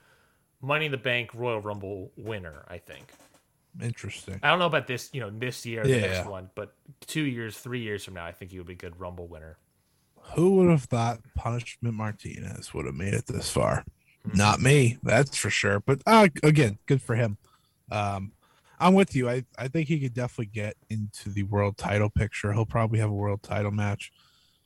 [0.60, 2.64] Money in the Bank Royal Rumble winner.
[2.68, 3.06] I think.
[3.82, 4.38] Interesting.
[4.42, 6.00] I don't know about this, you know, this year or the Yeah.
[6.00, 6.74] next one, but
[7.06, 9.56] two years, three years from now, I think he would be a good Rumble winner.
[10.34, 13.84] Who would have thought Punishment Martinez would have made it this far?
[14.30, 14.36] Hmm.
[14.36, 15.80] Not me, that's for sure.
[15.80, 17.38] But uh, again, good for him.
[17.90, 18.32] Um,
[18.78, 19.28] I'm with you.
[19.28, 22.52] I, I think he could definitely get into the world title picture.
[22.52, 24.12] He'll probably have a world title match,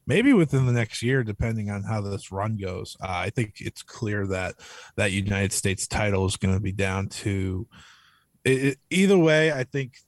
[0.07, 2.97] maybe within the next year, depending on how this run goes.
[3.01, 4.55] Uh, I think it's clear that
[4.97, 7.67] that United States title is going to be down to
[8.45, 9.53] it, it- either way.
[9.53, 9.99] I think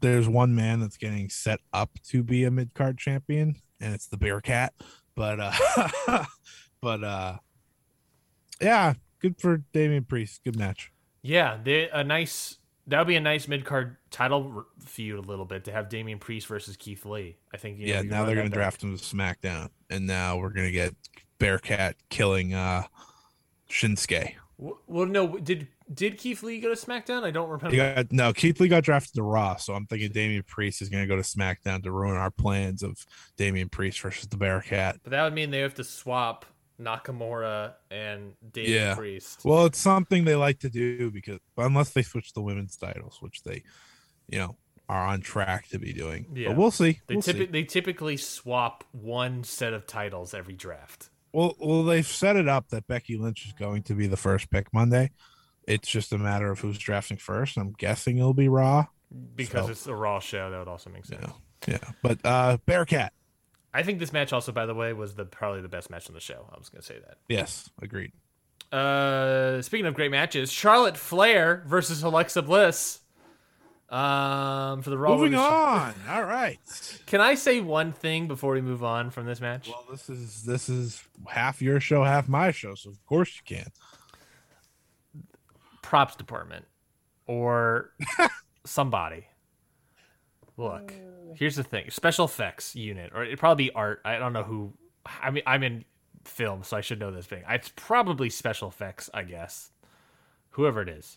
[0.00, 4.06] there's one man that's getting set up to be a mid card champion, and it's
[4.08, 4.72] the Bearcat.
[5.14, 6.24] But uh,
[6.80, 7.36] but uh,
[8.60, 10.40] yeah, good for Damian Priest.
[10.44, 10.90] Good match.
[11.22, 15.44] Yeah, they, a nice that would be a nice mid card title feud a little
[15.44, 17.36] bit to have Damian Priest versus Keith Lee.
[17.52, 20.50] I think you know, yeah, now they're gonna draft him to SmackDown, and now we're
[20.50, 20.94] gonna get
[21.38, 22.84] Bearcat killing uh
[23.70, 24.34] Shinsuke.
[24.58, 27.24] Well, no, did did Keith Lee go to SmackDown?
[27.24, 27.76] I don't remember.
[27.76, 31.06] Got, no, Keith Lee got drafted to Raw, so I'm thinking Damian Priest is gonna
[31.06, 33.04] go to SmackDown to ruin our plans of
[33.36, 35.00] Damian Priest versus the Bearcat.
[35.02, 36.46] But that would mean they have to swap
[36.84, 38.94] Nakamura and Damian Yeah.
[38.94, 39.44] Priest.
[39.44, 43.42] Well, it's something they like to do because unless they switch the women's titles, which
[43.42, 43.62] they,
[44.28, 44.56] you know,
[44.88, 46.26] are on track to be doing.
[46.34, 46.48] Yeah.
[46.48, 47.00] But we'll see.
[47.06, 47.46] They, We'll, typi- see.
[47.46, 51.10] they typically swap one set of titles every draft.
[51.32, 54.50] well, well, they've set it up that Becky Lynch is going to be the first
[54.50, 55.10] pick Monday.
[55.66, 57.56] It's just a matter of who's drafting first.
[57.56, 58.86] I'm guessing it'll be Raw.
[59.36, 61.24] Because So- it's a Raw show, that would also make sense.
[61.68, 61.90] Yeah, yeah.
[62.02, 63.12] But uh Bearcat,
[63.74, 66.14] I think this match also, by the way, was the probably the best match on
[66.14, 66.46] the show.
[66.54, 67.18] I was going to say that.
[67.28, 68.12] yes, agreed.
[68.70, 73.00] Uh, speaking of great matches, Charlotte Flair versus Alexa Bliss.
[73.90, 75.10] Um, for the Raw.
[75.16, 75.94] Moving Women's- on.
[76.08, 76.58] All right.
[77.06, 79.68] Can I say one thing before we move on from this match?
[79.68, 83.56] Well, this is this is half your show, half my show, so of course you
[83.56, 83.66] can.
[85.82, 86.64] props department
[87.26, 87.92] or
[88.64, 89.26] somebody.
[90.56, 90.92] Look,
[91.34, 94.00] here's the thing: special effects unit, or it'd probably be art.
[94.04, 94.72] I don't know who.
[95.20, 95.84] I mean, I'm in
[96.24, 97.42] film, so I should know this thing.
[97.48, 99.70] It's probably special effects, I guess.
[100.50, 101.16] Whoever it is,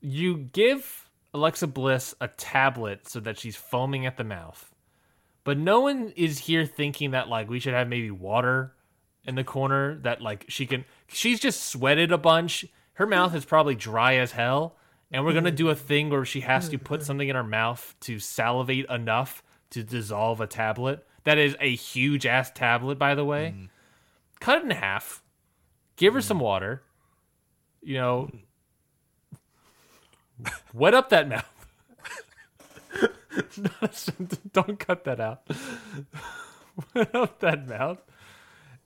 [0.00, 4.74] you give Alexa Bliss a tablet so that she's foaming at the mouth,
[5.44, 8.74] but no one is here thinking that like we should have maybe water
[9.24, 13.44] in the corner that like she can she's just sweated a bunch her mouth is
[13.44, 14.76] probably dry as hell
[15.10, 15.56] and we're gonna mm.
[15.56, 16.84] do a thing where she has to mm.
[16.84, 17.04] put mm.
[17.04, 21.06] something in her mouth to salivate enough to dissolve a tablet.
[21.24, 23.54] That is a huge ass tablet by the way.
[24.40, 25.22] Cut it in half.
[25.96, 26.82] Give her some water.
[27.82, 28.30] You know
[30.74, 31.60] wet up that mouth.
[34.52, 35.42] Don't cut that out.
[36.94, 37.98] Wet up that mouth.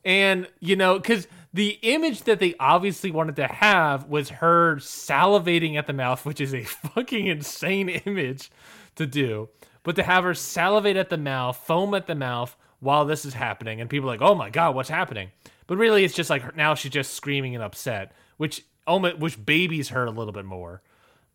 [0.05, 5.77] And, you know, because the image that they obviously wanted to have was her salivating
[5.77, 6.65] at the mouth, which is a
[6.95, 8.51] fucking insane image
[8.97, 9.49] to do.
[9.85, 13.35] But to have her salivate at the mouth, foam at the mouth while this is
[13.35, 15.31] happening, and people are like, oh my God, what's happening?
[15.69, 20.05] But really, it's just like now she's just screaming and upset, which which babies her
[20.05, 20.83] a little bit more.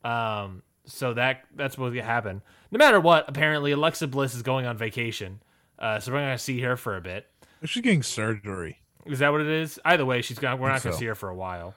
[0.04, 2.42] Um, so that that's what will happen.
[2.72, 5.42] No matter what, apparently Alexa Bliss is going on vacation,
[5.80, 7.26] uh, so we're gonna see her for a bit.
[7.64, 8.79] She's getting surgery.
[9.06, 9.80] Is that what it is?
[9.86, 10.56] Either way, she's gonna.
[10.56, 11.00] We're not gonna so.
[11.00, 11.74] see her for a while.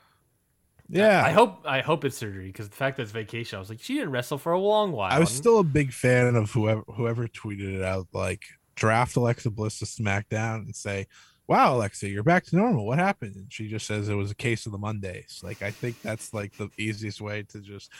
[0.88, 1.24] Yeah.
[1.24, 1.62] I hope.
[1.64, 4.10] I hope it's surgery because the fact that it's vacation, I was like, she didn't
[4.10, 5.10] wrestle for a long while.
[5.10, 8.42] I was still a big fan of whoever whoever tweeted it out, like
[8.74, 11.06] draft Alexa Bliss to SmackDown and say,
[11.46, 12.86] "Wow, Alexa, you're back to normal.
[12.86, 15.40] What happened?" And she just says it was a case of the Mondays.
[15.42, 17.90] Like I think that's like the easiest way to just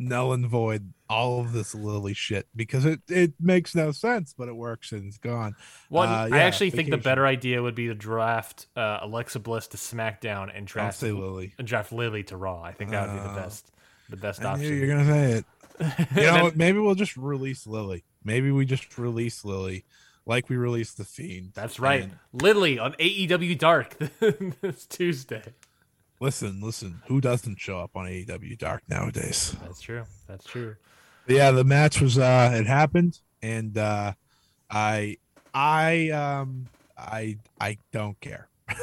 [0.00, 4.48] null and void all of this Lilly shit because it it makes no sense, but
[4.48, 5.54] it works and it's gone.
[5.88, 9.38] One, Uh, I yeah, actually think the better idea would be to draft uh, Alexa
[9.40, 11.54] Bliss to SmackDown and draft Lilly.
[11.58, 12.62] and draft Lilly to Raw.
[12.62, 13.70] I think that would be the Uh, best.
[14.08, 14.76] The best I option.
[14.76, 15.44] you're gonna say it.
[16.16, 18.04] You know, then- maybe we'll just release Lilly.
[18.24, 19.84] Maybe we just release Lilly,
[20.26, 21.52] like we released the Fiend.
[21.54, 22.02] that's right.
[22.02, 23.96] And Lilly on AEW Dark
[24.60, 25.42] this Tuesday.
[26.20, 27.02] Listen, listen.
[27.08, 29.56] Who doesn't show up on AEW Dark nowadays?
[29.62, 30.04] That's true.
[30.28, 30.76] That's true.
[31.26, 34.12] But yeah, the match was uh it happened, and uh
[34.70, 35.16] I
[35.52, 38.48] I um I I don't care.
[38.68, 38.76] I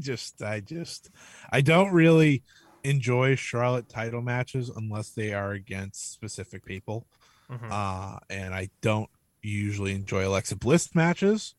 [0.00, 1.10] just I just
[1.50, 2.42] I don't really
[2.82, 7.06] enjoy Charlotte title matches unless they are against specific people.
[7.50, 7.68] Mhm.
[7.68, 9.10] uh, and I don't
[9.42, 11.54] usually enjoy Alexa Bliss matches,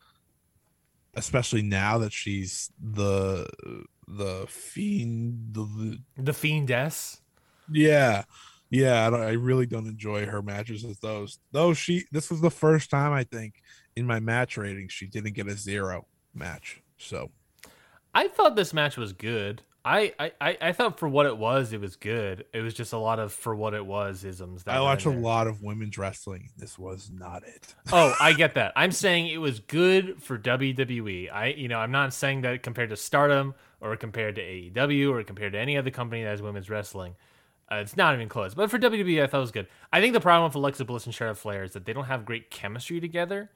[1.15, 3.47] especially now that she's the
[4.07, 5.53] the fiend.
[5.53, 7.19] The, The Fiendess.
[7.71, 8.23] yeah,
[8.69, 11.39] yeah, I, don't, I really don't enjoy her matches as those.
[11.51, 13.55] Though she, this was the first time I think
[13.95, 16.81] in my match rating she didn't get a zero match.
[16.97, 17.31] So
[18.13, 19.61] I thought this match was good.
[19.83, 22.45] I, I, I thought for what it was, it was good.
[22.53, 24.63] It was just a lot of for what it was isms.
[24.63, 26.51] That I watch a lot of women's wrestling.
[26.55, 27.73] This was not it.
[27.91, 28.73] Oh, I get that.
[28.75, 31.31] I'm saying it was good for WWE.
[31.33, 35.23] I, you know, I'm not saying that compared to Stardom or compared to AEW or
[35.23, 37.15] compared to any other company that has women's wrestling.
[37.71, 38.53] Uh, it's not even close.
[38.53, 39.67] But for WWE, I thought it was good.
[39.91, 42.25] I think the problem with Alexa Bliss and Charlotte Flair is that they don't have
[42.25, 43.49] great chemistry together,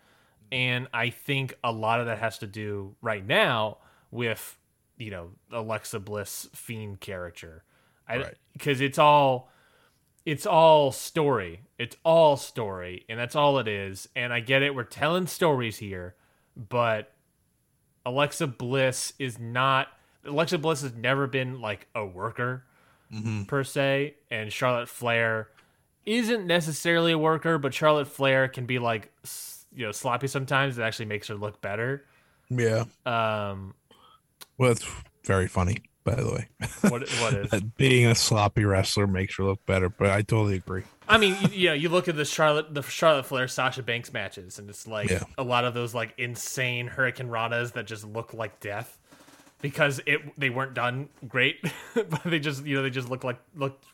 [0.52, 3.78] and I think a lot of that has to do right now
[4.12, 4.58] with
[4.98, 7.64] you know Alexa Bliss fiend character.
[8.08, 8.36] I Right.
[8.54, 9.50] because it's all
[10.26, 11.62] it's all story.
[11.78, 14.08] It's all story, and that's all it is.
[14.16, 14.74] And I get it.
[14.74, 16.16] We're telling stories here,
[16.56, 17.12] but
[18.06, 19.88] Alexa Bliss is not.
[20.26, 22.64] Alexa Bliss has never been like a worker
[23.48, 25.50] per se, and Charlotte Flair
[26.06, 29.12] isn't necessarily a worker, but Charlotte Flair can be like
[29.76, 30.78] you know sloppy sometimes.
[30.78, 32.06] It actually makes her look better.
[32.50, 33.74] Yeah, Um,
[34.58, 34.86] well, it's
[35.24, 36.48] very funny, by the way.
[36.90, 37.50] what what is?
[37.52, 40.84] that being a sloppy wrestler makes her look better, but I totally agree.
[41.08, 44.70] I mean, yeah, you look at the Charlotte, the Charlotte Flair, Sasha Banks matches, and
[44.70, 45.24] it's like Yeah.
[45.38, 48.98] a lot of those like insane hurricanranas that just look like death
[49.62, 51.58] because it they weren't done great,
[51.94, 53.86] but they just you know they just look like looked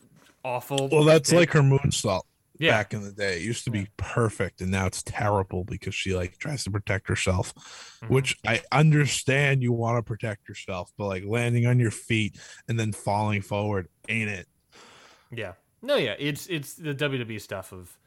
[0.44, 0.88] awful.
[0.90, 2.22] Well, that's They- like her moonsault
[2.62, 2.78] Yeah.
[2.78, 3.38] back in the day.
[3.38, 7.08] It used to be perfect, and now it's terrible because she like tries to protect
[7.08, 7.54] herself.
[7.56, 8.14] Mm-hmm.
[8.14, 12.38] Which I understand you want to protect yourself, but like landing on your feet
[12.68, 14.48] and then falling forward ain't it?
[15.32, 17.98] yeah, no, yeah, it's it's the WWE stuff of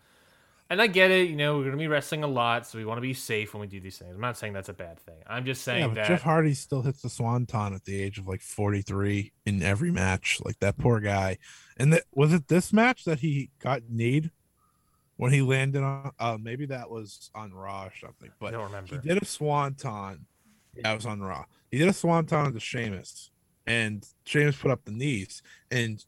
[0.71, 2.99] And I get it, you know, we're gonna be wrestling a lot, so we want
[2.99, 4.15] to be safe when we do these things.
[4.15, 5.17] I'm not saying that's a bad thing.
[5.27, 8.27] I'm just saying Yeah, that Jeff Hardy still hits the swanton at the age of
[8.29, 10.41] like 43 in every match.
[10.45, 11.39] Like that poor guy.
[11.77, 14.31] And that was it this match that he got kneed
[15.17, 18.31] when he landed on uh maybe that was on Raw or something.
[18.31, 20.27] I But don't he did a swanton.
[20.77, 21.45] Yeah, it was on Raw.
[21.71, 23.31] He did a swanton to Sheamus,
[23.67, 26.05] and Sheamus put up the knees, and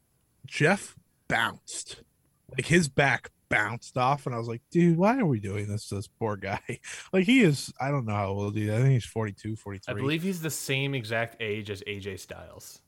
[0.47, 0.97] Jeff
[1.29, 2.03] bounced.
[2.51, 5.89] Like his back bounced off, and I was like, dude, why are we doing this
[5.89, 6.61] to this poor guy?
[7.13, 8.75] Like he is, I don't know how old he is.
[8.75, 9.93] I think he's 42, 43.
[9.93, 12.81] I believe he's the same exact age as AJ Styles.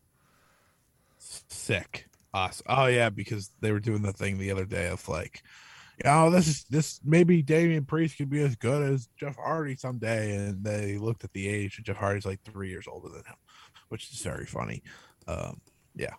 [1.19, 2.07] sick.
[2.35, 2.67] Awesome.
[2.69, 5.43] Oh yeah, because they were doing the thing the other day of like,
[6.05, 10.37] oh, this is this maybe Damian Priest could be as good as Jeff Hardy someday,
[10.37, 13.37] and they looked at the age, and Jeff Hardy's like three years older than him,
[13.89, 14.83] which is very funny.
[15.27, 15.61] Um,
[15.95, 16.15] yeah.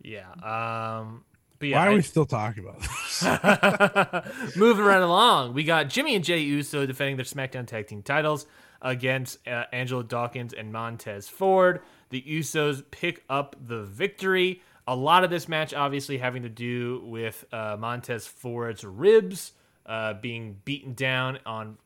[0.00, 0.30] Yeah.
[0.42, 1.24] Um
[1.58, 4.56] but yeah, Why are I- we still talking about this?
[4.56, 8.46] Moving right along, we got Jimmy and Jey Uso defending their SmackDown Tag Team titles
[8.80, 11.80] against uh, Angelo Dawkins and Montez Ford.
[12.10, 14.60] The Usos pick up the victory.
[14.86, 19.52] A lot of this match, obviously, having to do with uh, Montez Ford's ribs
[19.86, 21.78] uh, being beaten down on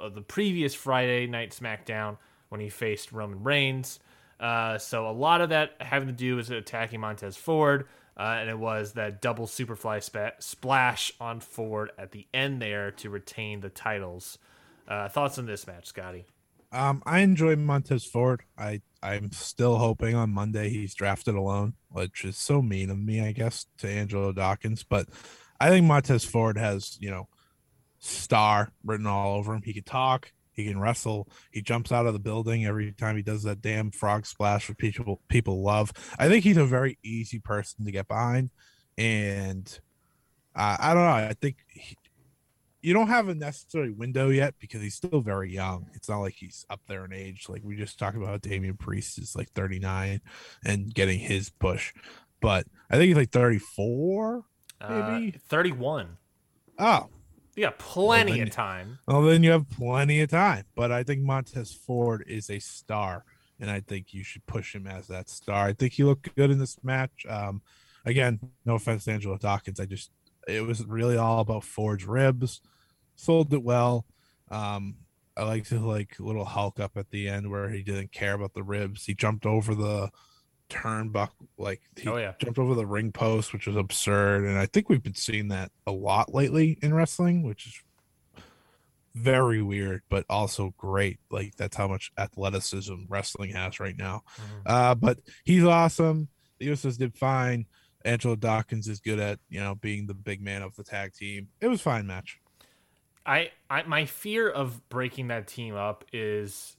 [0.00, 2.18] uh, the previous Friday night SmackDown
[2.48, 4.00] when he faced Roman Reigns.
[4.38, 7.86] Uh, so a lot of that having to do with attacking Montez Ford,
[8.16, 12.90] uh, and it was that double Superfly spa- splash on Ford at the end there
[12.92, 14.38] to retain the titles.
[14.86, 16.26] Uh, thoughts on this match, Scotty?
[16.72, 18.42] Um, I enjoy Montez Ford.
[18.58, 23.20] I I'm still hoping on Monday he's drafted alone, which is so mean of me,
[23.20, 24.82] I guess, to Angelo Dawkins.
[24.82, 25.08] But
[25.60, 27.28] I think Montez Ford has, you know,
[27.98, 29.60] star written all over him.
[29.62, 33.22] He can talk, he can wrestle, he jumps out of the building every time he
[33.22, 35.92] does that damn frog splash which people people love.
[36.18, 38.50] I think he's a very easy person to get behind,
[38.96, 39.68] and
[40.56, 41.10] uh, I don't know.
[41.10, 41.94] I think he,
[42.84, 45.86] you don't have a necessary window yet because he's still very young.
[45.94, 47.46] It's not like he's up there in age.
[47.48, 50.20] Like we just talked about, Damian Priest is like 39
[50.66, 51.92] and getting his push,
[52.40, 54.44] but I think he's like 34.
[54.80, 55.38] Uh, Maybe.
[55.48, 56.18] 31.
[56.78, 57.08] Oh,
[57.56, 58.98] You got plenty then- of time.
[59.06, 60.64] well then you have plenty of time.
[60.74, 63.24] But I think Montez Ford is a star,
[63.60, 65.66] and I think you should push him as that star.
[65.66, 67.24] I think he looked good in this match.
[67.28, 67.62] Um,
[68.04, 70.10] again, no offense to Angelo Dawkins, I just
[70.46, 72.60] it was really all about Ford's ribs.
[73.16, 74.06] Sold it well.
[74.50, 74.96] Um,
[75.36, 78.54] I liked his like little Hulk up at the end where he didn't care about
[78.54, 79.04] the ribs.
[79.04, 80.10] He jumped over the
[80.70, 82.34] turnbuckle, like he Oh, yeah.
[82.38, 84.44] jumped over the ring post, which was absurd.
[84.44, 87.74] And I think we've been seeing that a lot lately in wrestling, which is
[89.14, 91.18] very weird, but also great.
[91.30, 94.22] Like that's how much athleticism wrestling has right now.
[94.66, 96.28] Uh, but he's awesome.
[96.58, 97.66] The Usos did fine.
[98.04, 101.48] Angelo Dawkins is good at you know being the big man of the tag team.
[101.60, 102.38] It was a fine match.
[103.26, 106.76] I, I my fear of breaking that team up is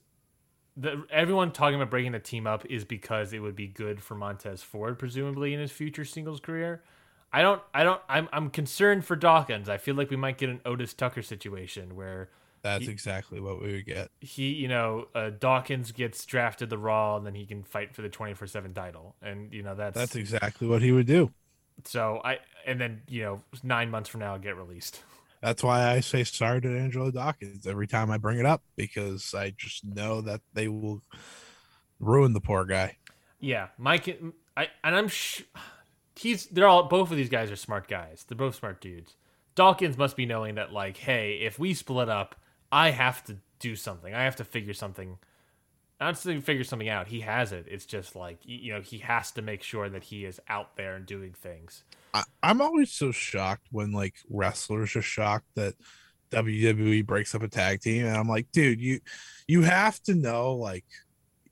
[0.78, 4.16] the everyone talking about breaking the team up is because it would be good for
[4.16, 6.84] Montez Ford presumably in his future singles career.
[7.32, 9.70] I don't I don't I'm I'm concerned for Dawkins.
[9.70, 12.30] I feel like we might get an Otis Tucker situation where
[12.62, 14.10] That's exactly what we would get.
[14.22, 18.02] he, you know, uh, Dawkins gets drafted the Raw and then he can fight for
[18.02, 19.16] the 24/7 title.
[19.22, 21.32] And you know that's, That's exactly what he would do.
[21.86, 25.02] so I and then, you know, 9 months from now get released.
[25.46, 29.36] That's why I say sorry to Angelo Dawkins every time I bring it up because
[29.36, 31.04] I just know that they will
[32.00, 32.98] ruin the poor guy.
[33.40, 34.20] Yeah, Mike.
[34.58, 35.08] I and I'm.
[35.08, 35.44] Sh-
[36.16, 36.48] he's.
[36.48, 36.86] They're all.
[36.86, 38.26] Both of these guys are smart guys.
[38.28, 39.18] They're both smart dudes.
[39.54, 42.36] Dawkins must be knowing that, like, hey, if we split up,
[42.72, 44.16] I have to do something.
[44.16, 45.20] I have to figure something.
[46.00, 47.08] Not to figure something out.
[47.08, 47.68] He has it.
[47.70, 50.96] It's just like you know he has to make sure that he is out there
[50.96, 51.84] and doing things.
[52.14, 55.76] I, I'm always so shocked when like wrestlers are shocked that
[56.32, 59.00] WWE breaks up a tag team, and I'm like, dude, you
[59.48, 60.86] you have to know like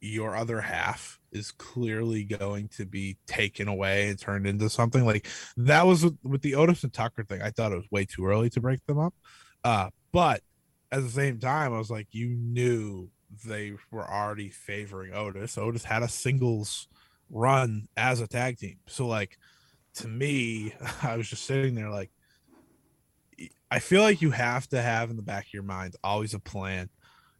[0.01, 5.25] your other half is clearly going to be taken away and turned into something like
[5.55, 7.41] that was with, with the Otis and Tucker thing.
[7.41, 9.13] I thought it was way too early to break them up,
[9.63, 10.41] uh, but
[10.91, 13.09] at the same time, I was like, you knew
[13.45, 15.57] they were already favoring Otis.
[15.57, 16.87] Otis had a singles
[17.29, 19.37] run as a tag team, so like
[19.95, 20.73] to me,
[21.03, 22.11] I was just sitting there like,
[23.71, 26.39] I feel like you have to have in the back of your mind always a
[26.39, 26.89] plan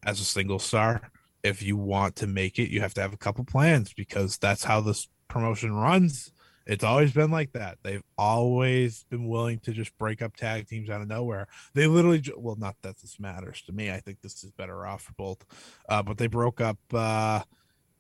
[0.03, 1.11] as a single star.
[1.43, 4.63] If you want to make it, you have to have a couple plans because that's
[4.63, 6.31] how this promotion runs.
[6.66, 7.78] It's always been like that.
[7.84, 11.47] They've always been willing to just break up tag teams out of nowhere.
[11.74, 13.91] They literally, ju- well, not that this matters to me.
[13.91, 15.45] I think this is better off for both.
[15.89, 17.43] Uh, but they broke up uh,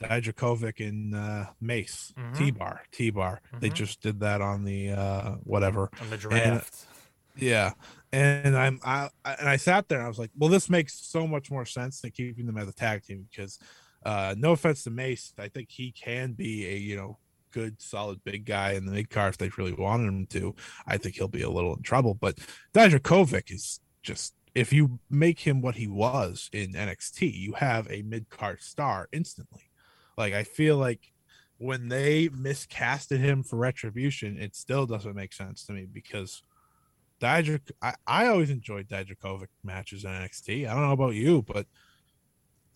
[0.01, 2.35] Dijakovic and uh, Mace, Mhm.
[2.37, 3.41] T Bar, T Bar.
[3.59, 3.73] They Mhm.
[3.73, 5.89] just did that on the uh, whatever.
[6.01, 6.87] On the draft.
[7.35, 7.73] Yeah,
[8.11, 11.25] and I'm I and I sat there and I was like, well, this makes so
[11.25, 13.57] much more sense than keeping them as a tag team because,
[14.05, 17.17] uh, no offense to Mace, I think he can be a you know
[17.53, 20.55] good solid big guy in the mid card if they really wanted him to.
[20.85, 22.39] I think he'll be a little in trouble, but
[22.73, 28.01] Dijakovic is just if you make him what he was in NXT, you have a
[28.01, 29.69] mid card star instantly.
[30.17, 31.11] Like I feel like
[31.57, 36.43] when they miscasted him for retribution, it still doesn't make sense to me because
[37.21, 40.67] Dijakovic, I, I always enjoyed Dijakovic matches in NXT.
[40.67, 41.67] I don't know about you, but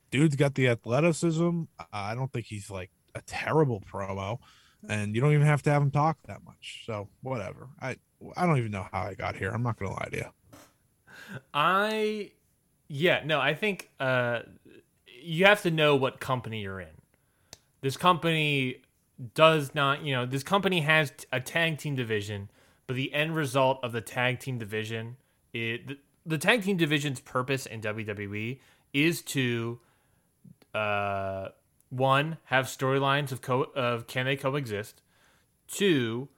[0.10, 1.64] dude's got the athleticism.
[1.92, 4.40] I don't think he's like a terrible promo,
[4.90, 6.84] and you don't even have to have them talk that much.
[6.86, 7.70] So whatever.
[7.82, 7.98] I
[8.36, 9.50] I don't even know how I got here.
[9.50, 10.26] I'm not gonna lie to you.
[11.54, 12.32] I
[12.88, 14.42] yeah, no, I think uh
[15.06, 16.88] you have to know what company you're in.
[17.82, 18.82] This company
[19.34, 22.50] does not, you know, this company has a tag team division,
[22.86, 25.18] but the end result of the tag team division
[25.54, 28.60] it the, the tag team division's purpose in WWE
[28.94, 29.80] is to
[30.74, 31.50] uh
[31.90, 35.02] one have storylines of co- of can they coexist
[35.68, 36.30] two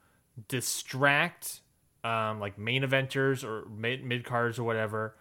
[0.48, 1.60] distract
[2.04, 5.16] um, like main eventers or mid mid cards or whatever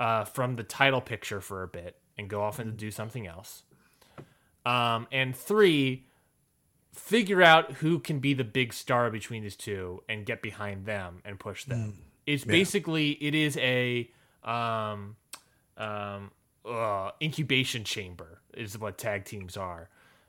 [0.00, 3.62] uh, from the title picture for a bit and go off and do something else.
[4.66, 6.06] Um, and three,
[6.92, 11.22] figure out who can be the big star between these two and get behind them
[11.24, 11.78] and push them.
[11.78, 12.02] Mm.
[12.26, 12.52] It's yeah.
[12.52, 14.10] basically it is a
[14.44, 15.16] um,
[15.76, 16.30] um,
[16.68, 19.88] uh, incubation chamber is what tag teams are.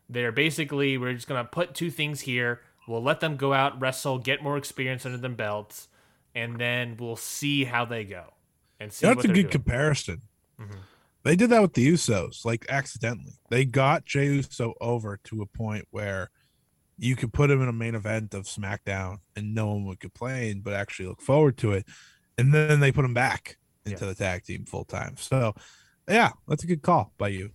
[0.10, 2.62] They're basically we're just gonna put two things here.
[2.88, 5.88] We'll let them go out, wrestle, get more experience under them belts,
[6.34, 8.34] and then we'll see how they go.
[8.80, 9.50] And see that's a good doing.
[9.50, 10.22] comparison.
[10.60, 10.80] Mm-hmm.
[11.24, 13.34] They did that with the Usos, like accidentally.
[13.50, 16.30] They got Jey Uso over to a point where
[16.98, 20.62] you could put him in a main event of SmackDown and no one would complain,
[20.62, 21.86] but actually look forward to it.
[22.38, 24.12] And then they put him back into yeah.
[24.12, 25.16] the tag team full time.
[25.18, 25.54] So,
[26.10, 27.52] yeah, that's a good call by you.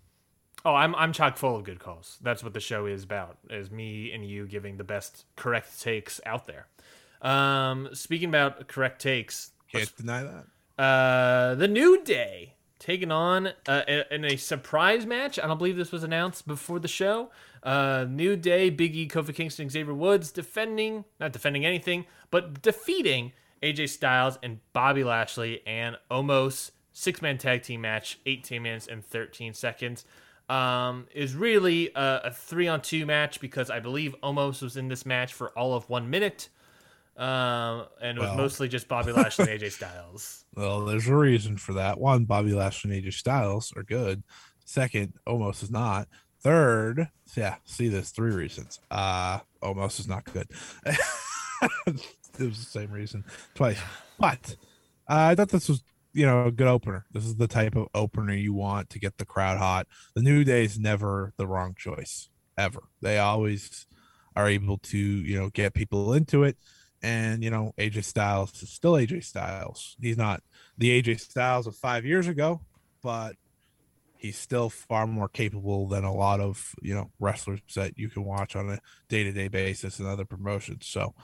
[0.65, 2.19] Oh, I'm I'm chock full of good calls.
[2.23, 3.39] That's what the show is about.
[3.51, 6.69] Is me and you giving the best correct takes out there.
[7.21, 10.83] Um, speaking about correct takes, can't deny that.
[10.83, 15.39] Uh, the New Day taking on uh, in a surprise match.
[15.39, 17.31] I don't believe this was announced before the show.
[17.63, 23.33] Uh, New Day, Big E, Kofi Kingston, Xavier Woods defending, not defending anything, but defeating
[23.63, 29.05] AJ Styles and Bobby Lashley and Omos six man tag team match, 18 minutes and
[29.05, 30.07] 13 seconds
[30.49, 34.89] um, is really a, a, three on two match because I believe Omos was in
[34.89, 36.49] this match for all of one minute.
[37.17, 40.45] Um, and it was well, mostly just Bobby Lashley and AJ Styles.
[40.55, 41.99] Well, there's a reason for that.
[41.99, 44.23] One, Bobby Lashley and AJ Styles are good.
[44.65, 46.09] Second, Omos is not.
[46.41, 48.81] Third, yeah, see, there's three reasons.
[48.91, 50.47] Uh, Omos is not good.
[50.87, 50.99] it
[52.39, 53.25] was the same reason
[53.55, 53.81] twice.
[54.19, 54.57] But
[55.09, 55.83] uh, I thought this was
[56.15, 57.05] you know, a good opener.
[57.13, 59.89] This is the type of opener you want to get the crowd hot.
[60.15, 62.85] The New Day is never the wrong choice, ever.
[63.03, 63.87] They always
[64.37, 66.57] are able to, you know, get people into it.
[67.03, 69.97] And, you know, AJ Styles is still AJ Styles.
[70.01, 70.43] He's not
[70.79, 72.63] the AJ Styles of five years ago,
[73.03, 73.37] but
[74.17, 78.25] he's still far more capable than a lot of, you know, wrestlers that you can
[78.25, 80.87] watch on a day to day basis and other promotions.
[80.87, 81.15] So,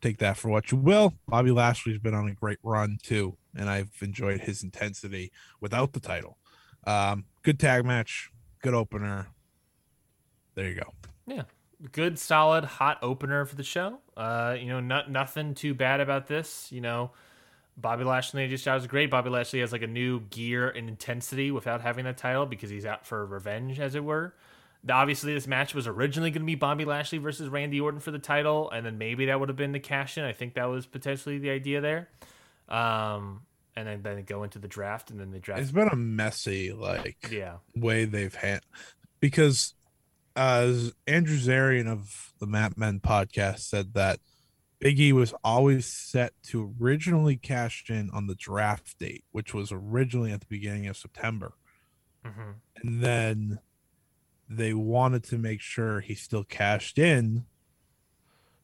[0.00, 1.14] take that for what you will.
[1.28, 6.00] Bobby Lashley's been on a great run too, and I've enjoyed his intensity without the
[6.00, 6.38] title.
[6.86, 8.30] Um, good tag match,
[8.62, 9.28] good opener.
[10.54, 10.92] There you go.
[11.26, 11.42] Yeah,
[11.92, 13.98] good, solid, hot opener for the show.
[14.16, 16.70] Uh, you know, not nothing too bad about this.
[16.70, 17.10] You know,
[17.76, 19.10] Bobby Lashley just was great.
[19.10, 22.86] Bobby Lashley has like a new gear and intensity without having that title because he's
[22.86, 24.34] out for revenge, as it were
[24.90, 28.18] obviously this match was originally going to be Bobby Lashley versus Randy Orton for the
[28.18, 30.24] title, and then maybe that would have been the cash in.
[30.24, 32.08] I think that was potentially the idea there.
[32.68, 33.42] Um,
[33.76, 35.62] and then then go into the draft, and then the draft.
[35.62, 38.62] It's been a messy like yeah way they've had
[39.20, 39.74] because
[40.34, 44.20] as Andrew Zarian of the Mat Men podcast said that
[44.78, 49.72] Big E was always set to originally cash in on the draft date, which was
[49.72, 51.54] originally at the beginning of September.
[52.24, 52.50] Mm-hmm.
[52.82, 53.58] And then
[54.48, 57.44] they wanted to make sure he still cashed in.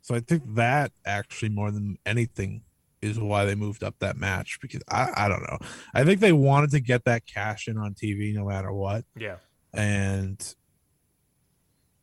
[0.00, 2.62] So I think that actually more than anything
[3.00, 5.58] is why they moved up that match because I, I don't know.
[5.92, 9.04] I think they wanted to get that cash in on TV no matter what.
[9.16, 9.36] Yeah.
[9.72, 10.54] And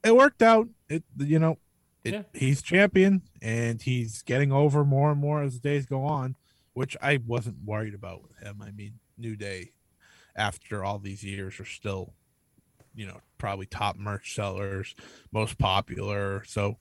[0.04, 0.68] it worked out.
[0.90, 1.58] It you know,
[2.04, 2.24] it, yeah.
[2.34, 6.36] he's champion and he's getting over more and more as the days go on,
[6.74, 8.62] which I wasn't worried about with him.
[8.62, 9.72] I mean, New Day
[10.36, 12.14] after all these years are still
[13.00, 14.94] you know probably top merch sellers,
[15.32, 16.44] most popular.
[16.46, 16.78] So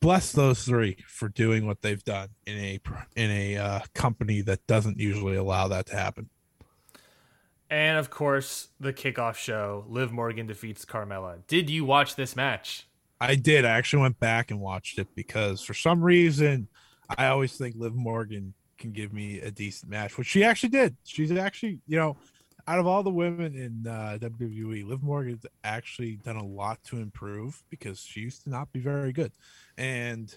[0.00, 2.80] bless those three for doing what they've done in a
[3.14, 6.28] in a uh, company that doesn't usually allow that to happen.
[7.70, 11.38] And of course, the kickoff show: Liv Morgan defeats Carmella.
[11.46, 12.88] Did you watch this match?
[13.20, 13.64] I did.
[13.64, 16.66] I actually went back and watched it because for some reason,
[17.16, 20.96] I always think Liv Morgan can give me a decent match, which she actually did.
[21.04, 22.16] She's actually, you know,
[22.66, 26.98] out of all the women in uh, WWE, Liv Morgan's actually done a lot to
[26.98, 29.32] improve because she used to not be very good,
[29.76, 30.36] and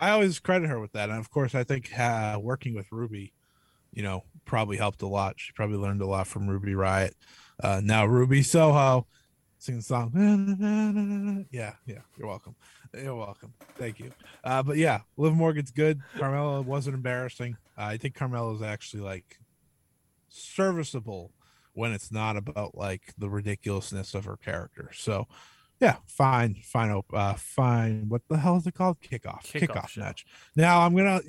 [0.00, 1.10] I always credit her with that.
[1.10, 3.32] And of course, I think uh, working with Ruby,
[3.92, 5.34] you know, probably helped a lot.
[5.36, 7.14] She probably learned a lot from Ruby Riot.
[7.62, 9.06] Uh, now Ruby Soho
[9.58, 11.46] sing the song.
[11.50, 12.56] Yeah, yeah, you're welcome.
[12.94, 13.54] You're welcome.
[13.76, 14.10] Thank you.
[14.42, 16.00] Uh, but yeah, Liv Morgan's good.
[16.16, 17.56] Carmella wasn't embarrassing.
[17.78, 19.38] Uh, I think Carmella is actually like
[20.28, 21.30] serviceable
[21.74, 24.90] when it's not about like the ridiculousness of her character.
[24.94, 25.26] So
[25.80, 28.08] yeah, fine, fine, uh, fine.
[28.08, 29.00] What the hell is it called?
[29.00, 30.24] Kickoff, kickoff, kickoff match.
[30.54, 31.20] Now I'm gonna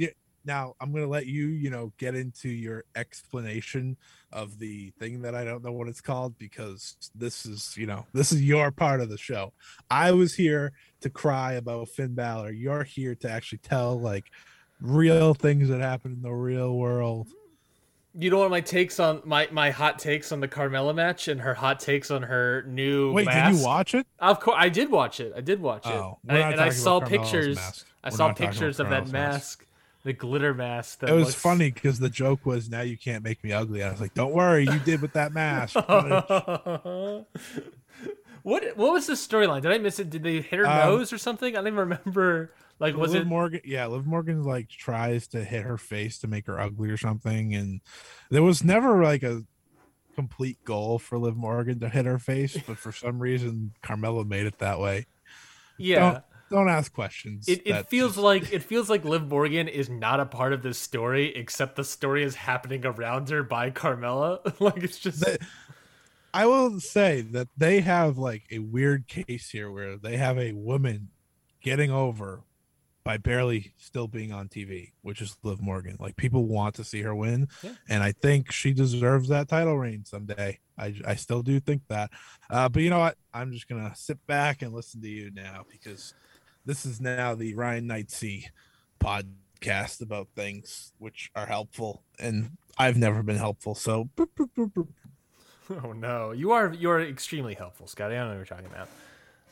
[0.45, 3.97] now I'm gonna let you, you know, get into your explanation
[4.31, 8.05] of the thing that I don't know what it's called because this is, you know,
[8.13, 9.53] this is your part of the show.
[9.89, 12.51] I was here to cry about Finn Balor.
[12.51, 14.25] You're here to actually tell like
[14.81, 17.27] real things that happen in the real world.
[18.17, 21.41] You know what my takes on my my hot takes on the Carmella match and
[21.41, 23.11] her hot takes on her new.
[23.11, 23.51] Wait, mask?
[23.51, 24.05] did you watch it?
[24.19, 25.33] Of course, I did watch it.
[25.35, 27.85] I did watch it, oh, and, and I saw pictures.
[28.03, 29.61] I saw pictures of that mask.
[29.61, 29.67] mask
[30.03, 31.01] the glitter mask.
[31.03, 31.35] it was looks...
[31.35, 34.33] funny because the joke was, "Now you can't make me ugly." I was like, "Don't
[34.33, 35.75] worry, you did with that mask."
[38.43, 39.61] what What was the storyline?
[39.61, 40.09] Did I miss it?
[40.09, 41.55] Did they hit her um, nose or something?
[41.55, 42.53] I don't even remember.
[42.79, 43.61] Like, was Liv it Morgan?
[43.63, 47.53] Yeah, Liv Morgan like tries to hit her face to make her ugly or something,
[47.55, 47.81] and
[48.29, 49.43] there was never like a
[50.15, 54.45] complete goal for Liv Morgan to hit her face, but for some reason Carmella made
[54.45, 55.05] it that way.
[55.77, 55.99] Yeah.
[55.99, 57.47] Don't, don't ask questions.
[57.47, 58.23] It, it feels just...
[58.23, 61.83] like it feels like Liv Morgan is not a part of this story, except the
[61.83, 64.53] story is happening around her by Carmella.
[64.59, 65.25] like it's just.
[66.33, 70.53] I will say that they have like a weird case here where they have a
[70.53, 71.09] woman
[71.61, 72.41] getting over
[73.03, 75.97] by barely still being on TV, which is Liv Morgan.
[75.99, 77.71] Like people want to see her win, yeah.
[77.89, 80.59] and I think she deserves that title reign someday.
[80.77, 82.11] I, I still do think that.
[82.49, 83.17] Uh, but you know what?
[83.33, 86.13] I'm just gonna sit back and listen to you now because
[86.65, 88.45] this is now the Ryan Knightsey
[88.99, 93.75] podcast about things which are helpful, and I've never been helpful.
[93.75, 94.09] So,
[95.83, 98.15] oh no, you are you are extremely helpful, Scotty.
[98.15, 98.89] I don't know what you're talking about.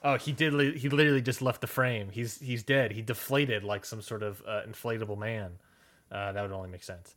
[0.03, 0.77] Oh, he did.
[0.77, 2.09] He literally just left the frame.
[2.11, 2.91] He's he's dead.
[2.91, 5.51] He deflated like some sort of uh, inflatable man.
[6.11, 7.15] Uh, that would only make sense.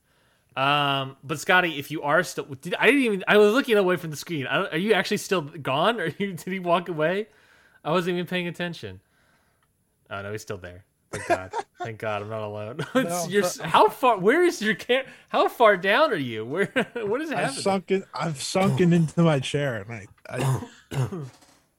[0.56, 3.24] Um, but Scotty, if you are still, did, I didn't even.
[3.26, 4.46] I was looking away from the screen.
[4.46, 7.28] are you actually still gone, or you, did he walk away?
[7.84, 9.00] I wasn't even paying attention.
[10.10, 10.84] Oh no, he's still there.
[11.14, 11.52] Thank God.
[11.78, 12.86] Thank God, I'm not alone.
[12.94, 14.18] no, your, how far?
[14.18, 15.06] Where is your camp?
[15.28, 16.44] How far down are you?
[16.44, 16.72] Where?
[16.94, 17.48] What is happening?
[17.48, 18.04] I've sunken.
[18.14, 20.98] I've sunken into my chair, and I, I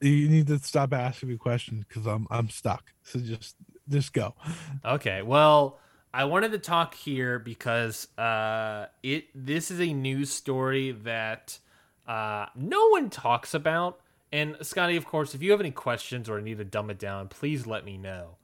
[0.00, 2.92] you need to stop asking me questions because I'm I'm stuck.
[3.02, 3.56] So just
[3.88, 4.34] just go.
[4.84, 5.22] Okay.
[5.22, 5.78] Well,
[6.14, 11.58] I wanted to talk here because uh, it this is a news story that
[12.06, 14.00] uh, no one talks about
[14.32, 17.28] and Scotty, of course, if you have any questions or need to dumb it down,
[17.28, 18.36] please let me know.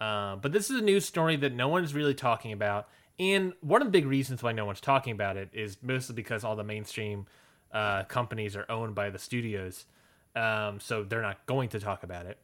[0.00, 2.88] Uh, but this is a news story that no one's really talking about.
[3.18, 6.44] And one of the big reasons why no one's talking about it is mostly because
[6.44, 7.26] all the mainstream
[7.72, 9.86] uh, companies are owned by the studios.
[10.34, 12.38] Um, so they're not going to talk about it.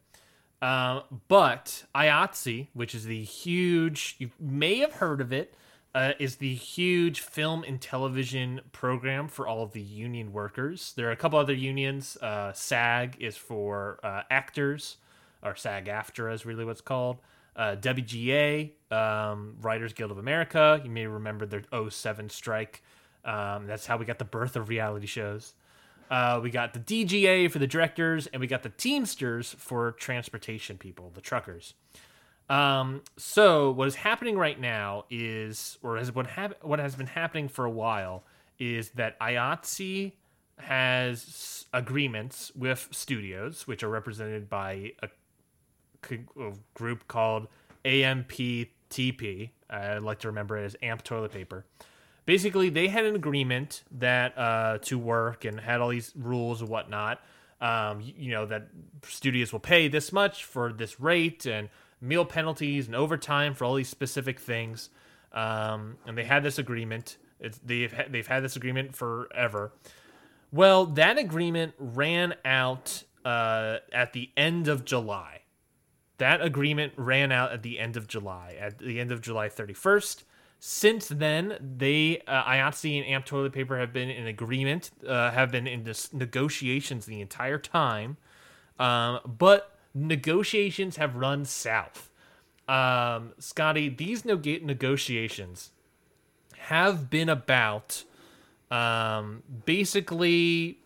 [0.63, 5.53] Um, but IATSE, which is the huge, you may have heard of it,
[5.93, 10.93] uh, is the huge film and television program for all of the union workers.
[10.95, 12.17] There are a couple other unions.
[12.17, 14.97] Uh, SAG is for uh, actors,
[15.43, 17.17] or SAG AFTRA is really what's called.
[17.55, 20.81] Uh, WGA, um, Writers Guild of America.
[20.83, 22.83] You may remember their 07 strike.
[23.25, 25.53] Um, that's how we got the birth of reality shows.
[26.09, 30.77] Uh, we got the DGA for the directors, and we got the Teamsters for transportation
[30.77, 31.73] people, the truckers.
[32.49, 37.07] Um, so what is happening right now is, or has what hap- what has been
[37.07, 38.25] happening for a while,
[38.59, 40.11] is that IATSE
[40.59, 45.09] has agreements with studios, which are represented by a, a
[46.73, 47.47] group called
[47.85, 49.49] AMPTP.
[49.69, 51.65] I like to remember it as AMP Toilet Paper.
[52.25, 56.69] Basically, they had an agreement that uh, to work and had all these rules and
[56.69, 57.21] whatnot.
[57.59, 58.67] Um, you, know that
[59.03, 61.69] studios will pay this much for this rate and
[62.01, 64.89] meal penalties and overtime for all these specific things.
[65.31, 67.17] Um, and they had this agreement.
[67.39, 69.73] It's, they've they've had this agreement forever.
[70.51, 75.42] Well, that agreement ran out uh, at the end of July.
[76.17, 80.23] That agreement ran out at the end of July, at the end of July 31st.
[80.59, 85.51] Since then, they uh, IATSE and Amp Toilet Paper have been in agreement, uh, have
[85.51, 88.15] been in negotiations the entire time,
[88.79, 92.09] um, but negotiations have run south.
[92.69, 95.71] Um, Scotty, these neg- negotiations
[96.57, 98.05] have been about
[98.71, 100.79] um, basically.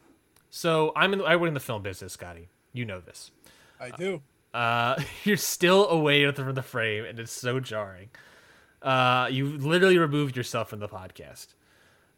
[0.50, 1.22] So I'm in.
[1.22, 2.50] I work in the film business, Scotty.
[2.74, 3.32] You know this.
[3.80, 4.22] I do.
[4.58, 8.10] Uh, you're still away from the frame, and it's so jarring.
[8.82, 11.54] Uh, you literally removed yourself from the podcast.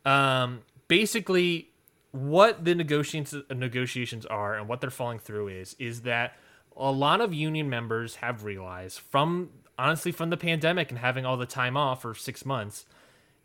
[0.06, 1.70] Um, basically,
[2.12, 6.38] what the negotiations negotiations are and what they're falling through is is that
[6.76, 11.38] a lot of union members have realized from honestly from the pandemic and having all
[11.38, 12.86] the time off for six months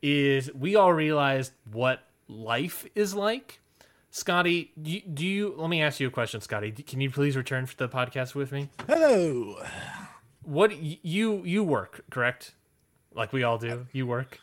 [0.02, 3.60] is we all realized what life is like.
[4.14, 6.70] Scotty, do you, do you let me ask you a question, Scotty?
[6.70, 8.68] Can you please return to the podcast with me?
[8.86, 9.56] Hello.
[10.44, 12.54] What you you work, correct?
[13.12, 13.88] Like we all do.
[13.90, 14.38] You work.